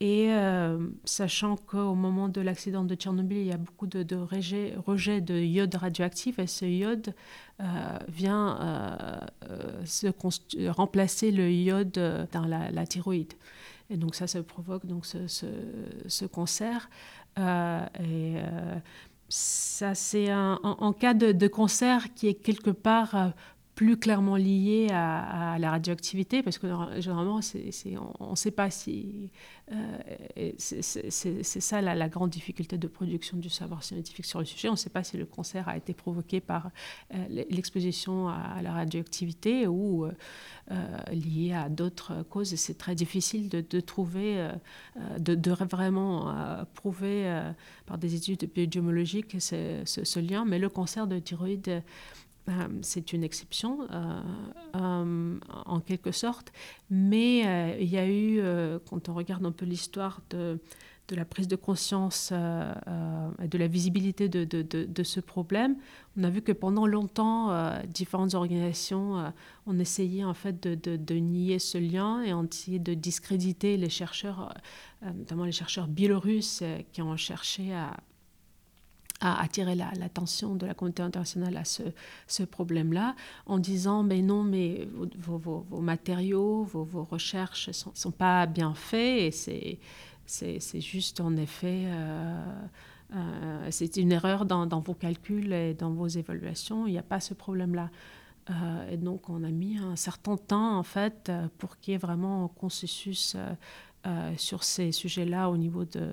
Et 0.00 0.32
euh, 0.32 0.78
sachant 1.04 1.56
qu'au 1.56 1.96
moment 1.96 2.28
de 2.28 2.40
l'accident 2.40 2.84
de 2.84 2.94
Tchernobyl, 2.94 3.38
il 3.38 3.46
y 3.46 3.52
a 3.52 3.56
beaucoup 3.56 3.88
de, 3.88 4.04
de 4.04 4.14
rejet, 4.14 5.20
de 5.20 5.34
iode 5.34 5.74
radioactif, 5.74 6.38
et 6.38 6.46
ce 6.46 6.64
iode 6.64 7.14
vient 8.08 9.20
remplacer 10.68 11.32
le 11.32 11.50
iode 11.50 12.28
dans 12.32 12.46
la, 12.46 12.86
thyroïde. 12.86 13.34
Et 13.90 13.96
donc 13.96 14.14
ça, 14.14 14.26
provoque 14.44 14.86
donc 14.86 15.04
ce, 15.06 16.24
cancer. 16.26 16.88
Ça, 19.28 19.94
c'est 19.94 20.30
un, 20.30 20.58
en, 20.62 20.92
cas 20.92 21.14
de, 21.14 21.32
de, 21.32 21.48
cancer 21.48 22.14
qui 22.14 22.28
est 22.28 22.34
quelque 22.34 22.70
part 22.70 23.32
plus 23.78 23.96
clairement 23.96 24.34
lié 24.34 24.88
à, 24.90 25.56
la 25.60 25.70
radioactivité, 25.70 26.42
parce 26.42 26.58
que 26.58 26.66
généralement, 26.98 27.38
on 28.18 28.30
ne 28.30 28.34
sait 28.34 28.50
pas 28.50 28.70
si... 28.70 29.30
Euh, 29.70 30.52
c'est 30.58 31.60
ça 31.60 31.80
la, 31.80 32.08
grande 32.08 32.30
difficulté 32.30 32.76
de 32.76 32.88
production 32.88 33.36
du 33.36 33.48
savoir 33.48 33.84
scientifique 33.84 34.26
sur 34.26 34.40
le 34.40 34.46
sujet. 34.46 34.68
On 34.68 34.72
ne 34.72 34.76
sait 34.76 34.90
pas 34.90 35.04
si 35.04 35.16
le 35.16 35.26
cancer 35.26 35.68
a 35.68 35.76
été 35.76 35.94
provoqué 35.94 36.40
par 36.40 36.72
euh, 37.14 37.24
l'exposition 37.50 38.28
à, 38.28 38.60
la 38.62 38.72
radioactivité 38.72 39.68
ou 39.68 40.06
euh, 40.06 40.12
lié 41.12 41.52
à 41.52 41.68
d'autres 41.68 42.24
causes. 42.24 42.56
C'est 42.56 42.78
très 42.78 42.96
difficile 42.96 43.48
de, 43.48 43.80
trouver, 43.80 44.44
de, 45.20 45.52
vraiment 45.70 46.34
prouver 46.74 47.42
par 47.86 47.96
des 47.96 48.16
études 48.16 48.50
biologiques 48.52 49.36
ce, 49.38 49.82
ce, 49.84 50.18
lien. 50.18 50.44
Mais 50.44 50.58
le 50.58 50.68
cancer 50.68 51.06
de 51.06 51.20
thyroïde 51.20 51.84
c'est 52.82 53.12
une 53.12 53.24
exception 53.24 53.86
euh, 53.90 54.20
euh, 54.76 55.38
en 55.66 55.80
quelque 55.80 56.12
sorte, 56.12 56.52
mais 56.90 57.76
il 57.80 57.88
y 57.88 57.98
a 57.98 58.08
eu, 58.08 58.40
quand 58.88 59.08
on 59.08 59.14
regarde 59.14 59.44
un 59.44 59.52
peu 59.52 59.66
l'histoire 59.66 60.20
de, 60.30 60.58
la 61.10 61.24
prise 61.24 61.48
de 61.48 61.56
conscience 61.56 62.32
et 62.32 63.48
de 63.48 63.58
la 63.58 63.66
visibilité 63.66 64.28
de, 64.28 64.44
de, 64.44 65.02
ce 65.02 65.20
problème, 65.20 65.76
on 66.16 66.24
a 66.24 66.30
vu 66.30 66.42
que 66.42 66.52
pendant 66.52 66.86
longtemps, 66.86 67.50
différentes 67.86 68.34
organisations 68.34 69.32
ont 69.66 69.78
essayé 69.78 70.24
en 70.24 70.34
fait 70.34 70.60
de, 70.60 71.14
nier 71.14 71.58
ce 71.58 71.78
lien 71.78 72.22
et 72.22 72.34
ont 72.34 72.44
essayé 72.44 72.78
de 72.78 72.94
discréditer 72.94 73.76
les 73.76 73.90
chercheurs, 73.90 74.54
notamment 75.02 75.44
les 75.44 75.52
chercheurs 75.52 75.88
biélorusses 75.88 76.62
qui 76.92 77.02
ont 77.02 77.16
cherché 77.16 77.72
à 77.72 77.96
à 79.20 79.42
attirer 79.42 79.74
l'attention 79.74 80.54
de 80.54 80.66
la 80.66 80.74
communauté 80.74 81.02
internationale 81.02 81.56
à 81.56 81.64
ce, 81.64 82.42
problème-là, 82.44 83.16
en 83.46 83.58
disant 83.58 84.02
mais 84.02 84.22
non, 84.22 84.44
mais 84.44 84.88
vos, 85.18 85.64
matériaux, 85.80 86.62
vos, 86.62 87.04
recherches 87.04 87.70
sont, 87.72 87.90
sont, 87.94 88.12
pas 88.12 88.46
bien 88.46 88.74
faits 88.74 89.48
et 89.48 89.78
c'est 90.26 90.80
juste 90.80 91.20
en 91.20 91.36
effet... 91.36 91.84
Euh, 91.86 92.66
euh, 93.16 93.68
c'est 93.70 93.96
une 93.96 94.12
erreur 94.12 94.44
dans, 94.44 94.66
dans, 94.66 94.80
vos 94.80 94.92
calculs 94.92 95.50
et 95.54 95.72
dans 95.72 95.90
vos 95.90 96.08
évaluations. 96.08 96.86
Il 96.86 96.92
n'y 96.92 96.98
a 96.98 97.02
pas 97.02 97.20
ce 97.20 97.32
problème-là. 97.32 97.88
Euh, 98.50 98.90
et 98.90 98.98
donc, 98.98 99.30
on 99.30 99.44
a 99.44 99.50
mis 99.50 99.78
un 99.78 99.96
certain 99.96 100.36
temps, 100.36 100.76
en 100.78 100.82
fait, 100.82 101.32
pour 101.56 101.78
qu'il 101.78 101.92
y 101.92 101.94
ait 101.94 101.98
vraiment 101.98 102.44
un 102.44 102.48
consensus 102.48 103.34
euh, 104.08 104.32
sur 104.38 104.64
ces 104.64 104.90
sujets-là 104.90 105.50
au 105.50 105.58
niveau 105.58 105.84
de, 105.84 106.12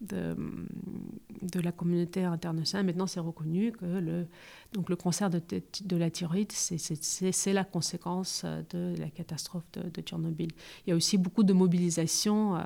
de, 0.00 1.60
la 1.60 1.72
communauté 1.72 2.24
internationale. 2.24 2.86
Maintenant, 2.86 3.06
c'est 3.06 3.20
reconnu 3.20 3.72
que 3.72 3.84
le, 3.84 4.26
donc 4.72 4.88
le 4.88 4.96
cancer 4.96 5.28
de, 5.28 5.42
de 5.84 5.96
la 5.96 6.10
thyroïde, 6.10 6.52
c'est 6.52 7.52
la 7.52 7.64
conséquence 7.64 8.46
de 8.70 8.94
la 8.98 9.10
catastrophe 9.10 9.64
de, 9.74 10.00
Tchernobyl. 10.00 10.48
Il 10.86 10.90
y 10.90 10.92
a 10.94 10.96
aussi 10.96 11.18
beaucoup 11.18 11.42
de 11.42 11.52
mobilisation, 11.52 12.56
euh, 12.56 12.60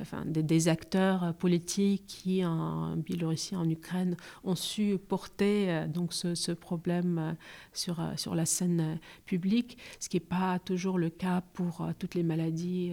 enfin, 0.00 0.24
des, 0.26 0.68
acteurs 0.68 1.34
politiques 1.34 2.04
qui, 2.06 2.44
en 2.44 2.96
Biélorussie, 2.96 3.54
en 3.54 3.68
Ukraine, 3.68 4.16
ont 4.42 4.56
su 4.56 4.98
porter 4.98 5.70
euh, 5.70 5.86
donc 5.86 6.12
ce, 6.12 6.34
ce 6.34 6.50
problème 6.50 7.36
sur, 7.72 8.00
sur 8.16 8.34
la 8.34 8.46
scène 8.46 8.98
publique, 9.26 9.78
ce 10.00 10.08
qui 10.08 10.16
n'est 10.16 10.20
pas 10.20 10.58
toujours 10.58 10.98
le 10.98 11.10
cas 11.10 11.42
pour 11.52 11.86
toutes 12.00 12.16
les 12.16 12.24
maladies 12.24 12.92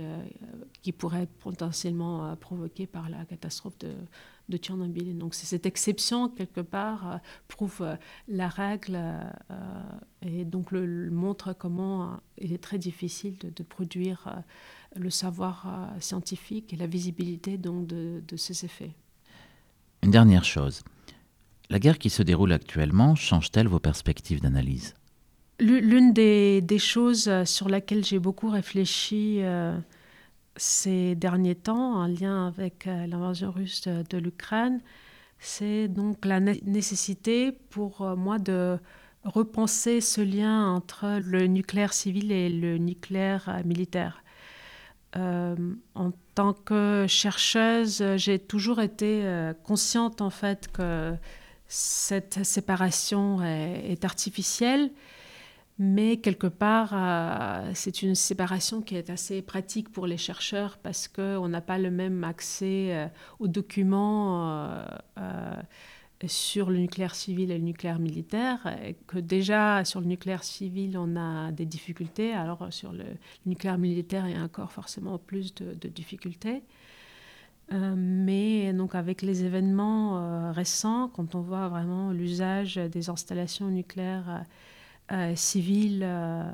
qui 0.81 0.91
pourraient 0.91 1.14
pourrait 1.15 1.55
potentiellement 1.55 2.25
euh, 2.25 2.35
provoqué 2.35 2.87
par 2.87 3.09
la 3.09 3.25
catastrophe 3.25 3.77
de, 3.79 3.93
de 4.49 4.57
Tchernobyl. 4.57 5.17
donc 5.17 5.33
cette 5.33 5.65
exception, 5.65 6.29
quelque 6.29 6.61
part, 6.61 7.11
euh, 7.11 7.17
prouve 7.47 7.81
euh, 7.81 7.95
la 8.27 8.47
règle 8.47 8.99
et 10.21 10.45
donc 10.45 10.71
le, 10.71 11.09
montre 11.09 11.53
comment 11.53 12.19
il 12.37 12.53
est 12.53 12.61
très 12.63 12.77
difficile 12.77 13.37
de, 13.37 13.63
produire 13.63 14.43
le 14.95 15.09
savoir 15.09 15.91
scientifique 15.99 16.73
et 16.73 16.77
la 16.77 16.87
visibilité 16.87 17.57
donc, 17.57 17.87
de, 17.87 18.23
de 18.27 18.37
ces 18.37 18.65
effets. 18.65 18.93
Une 20.03 20.11
dernière 20.11 20.43
chose. 20.43 20.83
La 21.69 21.79
guerre 21.79 21.97
qui 21.97 22.09
se 22.09 22.23
déroule 22.23 22.51
actuellement 22.51 23.15
change-t-elle 23.15 23.67
vos 23.67 23.79
perspectives 23.79 24.41
d'analyse? 24.41 24.93
L'une 25.59 26.13
des, 26.13 26.61
des, 26.61 26.79
choses 26.79 27.31
sur 27.45 27.69
laquelle 27.69 28.03
j'ai 28.03 28.19
beaucoup 28.19 28.49
réfléchi 28.49 29.41
ces 30.57 31.15
derniers 31.15 31.55
temps, 31.55 31.95
en 31.95 32.07
lien 32.07 32.47
avec 32.47 32.87
euh, 32.87 33.07
l'invasion 33.07 33.51
russe 33.51 33.87
de, 33.87 34.17
l'Ukraine, 34.17 34.81
c'est 35.39 35.87
donc 35.87 36.25
la 36.25 36.39
nécessité 36.39 37.51
pour 37.51 38.01
euh, 38.01 38.15
moi 38.15 38.39
de 38.39 38.77
repenser 39.23 40.01
ce 40.01 40.21
lien 40.21 40.71
entre 40.71 41.19
le 41.23 41.47
nucléaire 41.47 41.93
civil 41.93 42.31
et 42.31 42.49
le 42.49 42.77
nucléaire 42.77 43.49
euh, 43.49 43.63
militaire. 43.65 44.23
en 45.15 46.11
tant 46.35 46.53
que 46.53 47.05
chercheuse, 47.07 48.03
j'ai 48.17 48.37
toujours 48.37 48.81
été 48.81 49.23
consciente 49.63 50.19
en 50.19 50.29
fait 50.29 50.69
que 50.73 51.13
cette 51.67 52.43
séparation 52.43 53.41
est 53.41 54.03
artificielle 54.03 54.91
mais 55.77 56.17
quelque 56.17 56.47
part, 56.47 56.91
euh, 56.93 57.71
c'est 57.73 58.01
une 58.01 58.15
séparation 58.15 58.81
qui 58.81 58.95
est 58.95 59.09
assez 59.09 59.41
pratique 59.41 59.89
pour 59.91 60.07
les 60.07 60.15
chercheurs 60.15 60.77
parce 60.77 61.09
qu'on 61.09 61.49
n'a 61.49 61.59
pas 61.59 61.77
le 61.77 61.91
même 61.91 62.23
accès 62.23 62.95
euh, 62.95 63.07
aux 63.39 63.49
documents 63.49 64.69
euh, 65.17 65.61
sur 66.27 66.69
le 66.69 66.77
nucléaire 66.77 67.13
civil 67.13 67.51
et 67.51 67.57
le 67.57 67.63
nucléaire 67.63 67.99
militaire. 67.99 68.73
Et 68.85 68.95
que 69.05 69.19
déjà, 69.19 69.83
sur 69.83 69.99
le 69.99 70.05
nucléaire 70.05 70.45
civil, 70.45 70.97
on 70.97 71.17
a 71.17 71.51
des 71.51 71.65
difficultés. 71.65 72.31
Alors, 72.33 72.67
sur 72.71 72.93
le, 72.93 73.03
nucléaire 73.45 73.77
militaire, 73.77 74.29
il 74.29 74.35
y 74.35 74.39
a 74.39 74.43
encore 74.43 74.71
forcément 74.71 75.17
plus 75.17 75.53
de, 75.55 75.89
difficultés. 75.89 76.63
mais 77.71 78.71
donc 78.71 78.95
avec 78.95 79.21
les 79.21 79.43
événements 79.43 80.53
récents, 80.53 81.09
quand 81.09 81.35
on 81.35 81.41
voit 81.41 81.67
vraiment 81.67 82.11
l'usage 82.11 82.75
des 82.75 83.09
installations 83.09 83.67
nucléaires 83.67 84.45
euh, 85.11 85.35
civil 85.35 86.01
euh, 86.03 86.49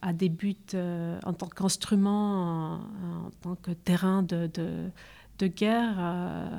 à, 0.00 0.12
des 0.12 0.28
buts 0.28 0.54
euh, 0.74 1.18
en 1.24 1.32
tant 1.32 1.48
qu'instrument, 1.48 2.74
en, 2.74 3.30
tant 3.40 3.56
que 3.56 3.72
terrain 3.72 4.22
de, 4.22 4.48
de, 5.38 5.46
guerre, 5.48 6.52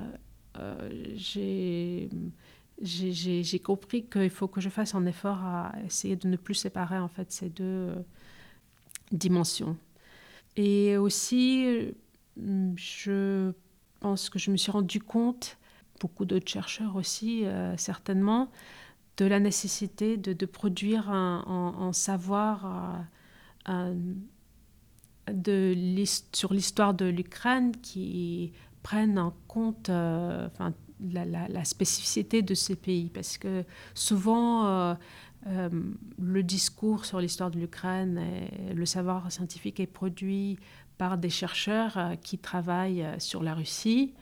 j'ai 1.15 2.09
j'ai 2.81 3.59
compris 3.59 4.03
qu'il 4.07 4.29
faut 4.29 4.49
que 4.49 4.59
je 4.59 4.67
fasse 4.67 4.93
un 4.93 5.05
effort 5.05 5.37
à 5.37 5.71
essayer 5.85 6.17
de 6.17 6.27
ne 6.27 6.35
plus 6.35 6.55
séparer 6.55 6.97
en 6.97 7.07
fait 7.07 7.31
ces 7.31 7.47
deux 7.47 7.93
dimensions. 9.13 9.77
Et 10.57 10.97
aussi, 10.97 11.93
je 12.75 13.53
pense 14.01 14.29
que 14.29 14.37
je 14.37 14.51
me 14.51 14.57
suis 14.57 14.71
rendu 14.71 14.99
compte, 14.99 15.57
beaucoup 16.01 16.25
d'autres 16.25 16.51
chercheurs 16.51 16.97
aussi 16.97 17.45
certainement, 17.77 18.49
de 19.17 19.25
la 19.25 19.39
nécessité 19.39 20.17
de, 20.17 20.45
produire 20.45 21.09
un, 21.09 21.91
savoir 21.93 23.05
euh, 23.69 23.93
de 25.31 26.03
sur 26.33 26.53
l'histoire 26.53 26.93
de 26.93 27.05
l'Ukraine 27.05 27.73
qui 27.81 28.53
prenne 28.83 29.19
en 29.19 29.33
compte 29.47 29.89
euh, 29.89 30.47
enfin, 30.47 30.73
la, 30.99 31.63
spécificité 31.65 32.41
de 32.41 32.55
ces 32.55 32.75
pays. 32.75 33.09
Parce 33.09 33.37
que 33.37 33.63
souvent, 33.93 34.65
euh, 34.65 35.69
le 36.17 36.43
discours 36.43 37.05
sur 37.05 37.19
l'histoire 37.19 37.51
de 37.51 37.59
l'Ukraine, 37.59 38.19
le 38.73 38.85
savoir 38.85 39.31
scientifique 39.31 39.79
est 39.79 39.87
produit 39.87 40.57
par 40.97 41.17
des 41.17 41.29
chercheurs 41.29 42.15
qui 42.23 42.37
travaillent 42.37 43.07
sur 43.19 43.43
la 43.43 43.53
Russie 43.53 44.13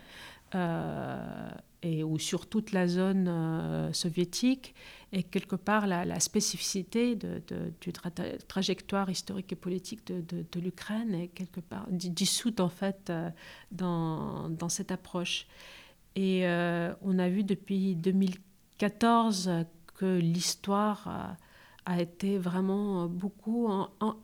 et, 1.83 2.03
ou 2.03 2.19
sur 2.19 2.47
toute 2.47 2.71
la 2.71 2.87
zone 2.87 3.27
euh, 3.27 3.93
soviétique. 3.93 4.75
Et 5.11 5.23
quelque 5.23 5.55
part, 5.55 5.87
la, 5.87 6.19
spécificité 6.19 7.15
de, 7.15 7.41
de, 7.47 7.73
du 7.81 7.91
trajectoire 8.47 9.09
historique 9.09 9.51
et 9.51 9.55
politique 9.55 10.05
de, 10.05 10.59
l'Ukraine 10.59 11.15
est 11.15 11.29
quelque 11.29 11.61
part 11.61 11.87
dissoute 11.89 12.59
en 12.59 12.69
fait 12.69 13.09
euh, 13.09 13.29
dans, 13.71 14.49
dans, 14.49 14.69
cette 14.69 14.91
approche. 14.91 15.47
Et 16.15 16.47
euh, 16.47 16.93
on 17.01 17.17
a 17.17 17.27
vu 17.27 17.43
depuis 17.43 17.95
2014 17.95 19.51
que 19.95 20.19
l'histoire 20.19 21.37
a, 21.85 21.99
été 21.99 22.37
vraiment 22.37 23.07
beaucoup 23.07 23.67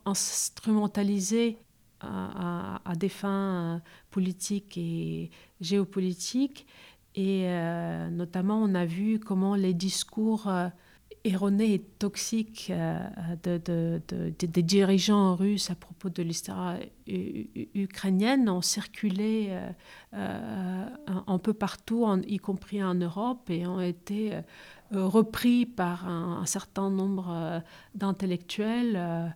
instrumentalisée 0.04 1.58
à, 2.00 2.92
des 2.96 3.08
fins 3.08 3.82
politiques 4.12 4.78
et 4.78 5.30
géopolitiques 5.60 6.64
et 7.16 7.44
euh, 7.46 8.10
notamment, 8.10 8.62
on 8.62 8.74
a 8.74 8.84
vu 8.84 9.18
comment 9.18 9.54
les 9.54 9.72
discours 9.72 10.48
euh, 10.48 10.68
erronée 11.24 11.72
et 11.72 11.80
toxique 11.80 12.70
de, 13.42 14.00
des 14.38 14.62
dirigeants 14.62 15.34
russes 15.34 15.70
à 15.70 15.74
propos 15.74 16.10
de 16.10 16.22
l'histoire 16.22 16.76
ukrainienne 17.74 18.48
ont 18.48 18.62
circulé 18.62 19.50
un, 20.12 21.38
peu 21.38 21.52
partout, 21.52 22.06
y 22.28 22.36
compris 22.36 22.84
en 22.84 22.94
Europe, 22.94 23.50
et 23.50 23.66
ont 23.66 23.80
été 23.80 24.38
repris 24.92 25.66
par 25.66 26.06
un, 26.06 26.46
certain 26.46 26.90
nombre 26.90 27.60
d'intellectuels 27.96 29.34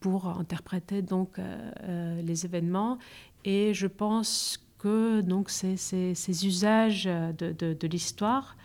pour 0.00 0.28
interpréter 0.28 1.02
donc 1.02 1.38
les 1.86 2.46
événements. 2.46 2.96
Et 3.44 3.74
je 3.74 3.86
pense 3.86 4.61
que 4.82 5.20
donc 5.20 5.48
ces, 5.48 6.44
usages 6.44 7.04
de, 7.04 7.86
l'histoire 7.86 8.56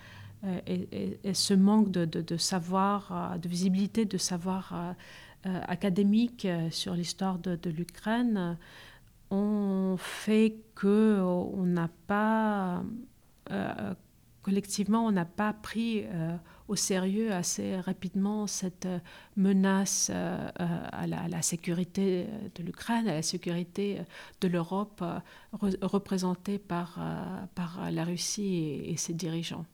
euh, 0.43 0.59
et, 0.65 1.33
ce 1.33 1.53
manque 1.53 1.91
de, 1.91 2.05
de, 2.05 2.37
savoir, 2.37 3.11
euh, 3.11 3.37
de 3.37 3.47
visibilité, 3.47 4.05
de 4.05 4.17
savoir 4.17 4.73
euh, 4.73 5.61
académique 5.67 6.47
sur 6.71 6.95
l'histoire 6.95 7.37
de, 7.37 7.69
l'Ukraine 7.69 8.57
ont 9.29 9.95
fait 9.99 10.55
que 10.73 11.19
on 11.21 11.63
n'a 11.63 11.89
pas 12.07 12.83
collectivement, 14.47 15.05
on 15.05 15.11
n'a 15.11 15.25
pas 15.25 15.51
pris 15.51 16.05
au 16.67 16.75
sérieux 16.75 17.31
assez 17.31 17.79
rapidement 17.79 18.47
cette 18.47 18.85
euh, 18.85 18.99
menace 19.35 20.09
euh, 20.13 20.49
euh, 20.59 20.87
à 20.91 21.07
la, 21.07 21.41
sécurité 21.41 22.27
de 22.55 22.63
l'Ukraine, 22.63 23.07
à 23.07 23.13
la 23.13 23.21
sécurité 23.21 24.01
de 24.41 24.47
l'Europe 24.47 25.03
représentée 25.81 26.57
par, 26.57 26.99
la 27.91 28.03
Russie 28.03 28.81
et, 28.85 28.97
ses 28.97 29.13
dirigeants. 29.13 29.65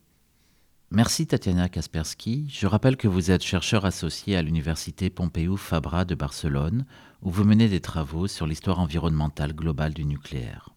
Merci 0.92 1.26
Tatiana 1.26 1.70
Kaspersky. 1.70 2.48
Je 2.50 2.68
rappelle 2.68 2.98
que 2.98 3.08
vous 3.08 3.32
êtes 3.32 3.44
chercheur 3.44 3.86
associé 3.86 4.36
à 4.36 4.44
l'université 4.44 5.10
Pompeu 5.10 5.56
Fabra 5.56 6.06
de 6.06 6.14
Barcelone, 6.14 6.86
où 7.24 7.32
vous 7.32 7.46
menez 7.46 7.70
des 7.70 7.82
travaux 7.82 8.28
sur 8.28 8.46
l'histoire 8.46 8.80
environnementale 8.80 9.54
globale 9.54 9.94
du 9.94 10.06
nucléaire. 10.06 10.73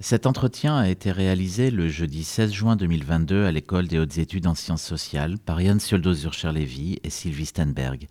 Cet 0.00 0.26
entretien 0.26 0.76
a 0.76 0.88
été 0.88 1.10
réalisé 1.10 1.72
le 1.72 1.88
jeudi 1.88 2.22
16 2.22 2.52
juin 2.52 2.76
2022 2.76 3.44
à 3.44 3.50
l'École 3.50 3.88
des 3.88 3.98
hautes 3.98 4.18
études 4.18 4.46
en 4.46 4.54
sciences 4.54 4.84
sociales 4.84 5.38
par 5.40 5.60
Yann 5.60 5.80
Sioldo-Zurcher-Lévy 5.80 7.00
et 7.02 7.10
Sylvie 7.10 7.46
Stenberg. 7.46 8.06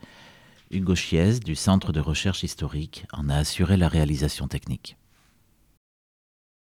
Hugo 0.69 0.95
Chiez, 0.95 1.39
du 1.39 1.55
Centre 1.55 1.93
de 1.93 2.01
recherche 2.01 2.43
historique, 2.43 3.05
en 3.13 3.29
a 3.29 3.35
assuré 3.35 3.77
la 3.77 3.87
réalisation 3.87 4.49
technique. 4.49 4.97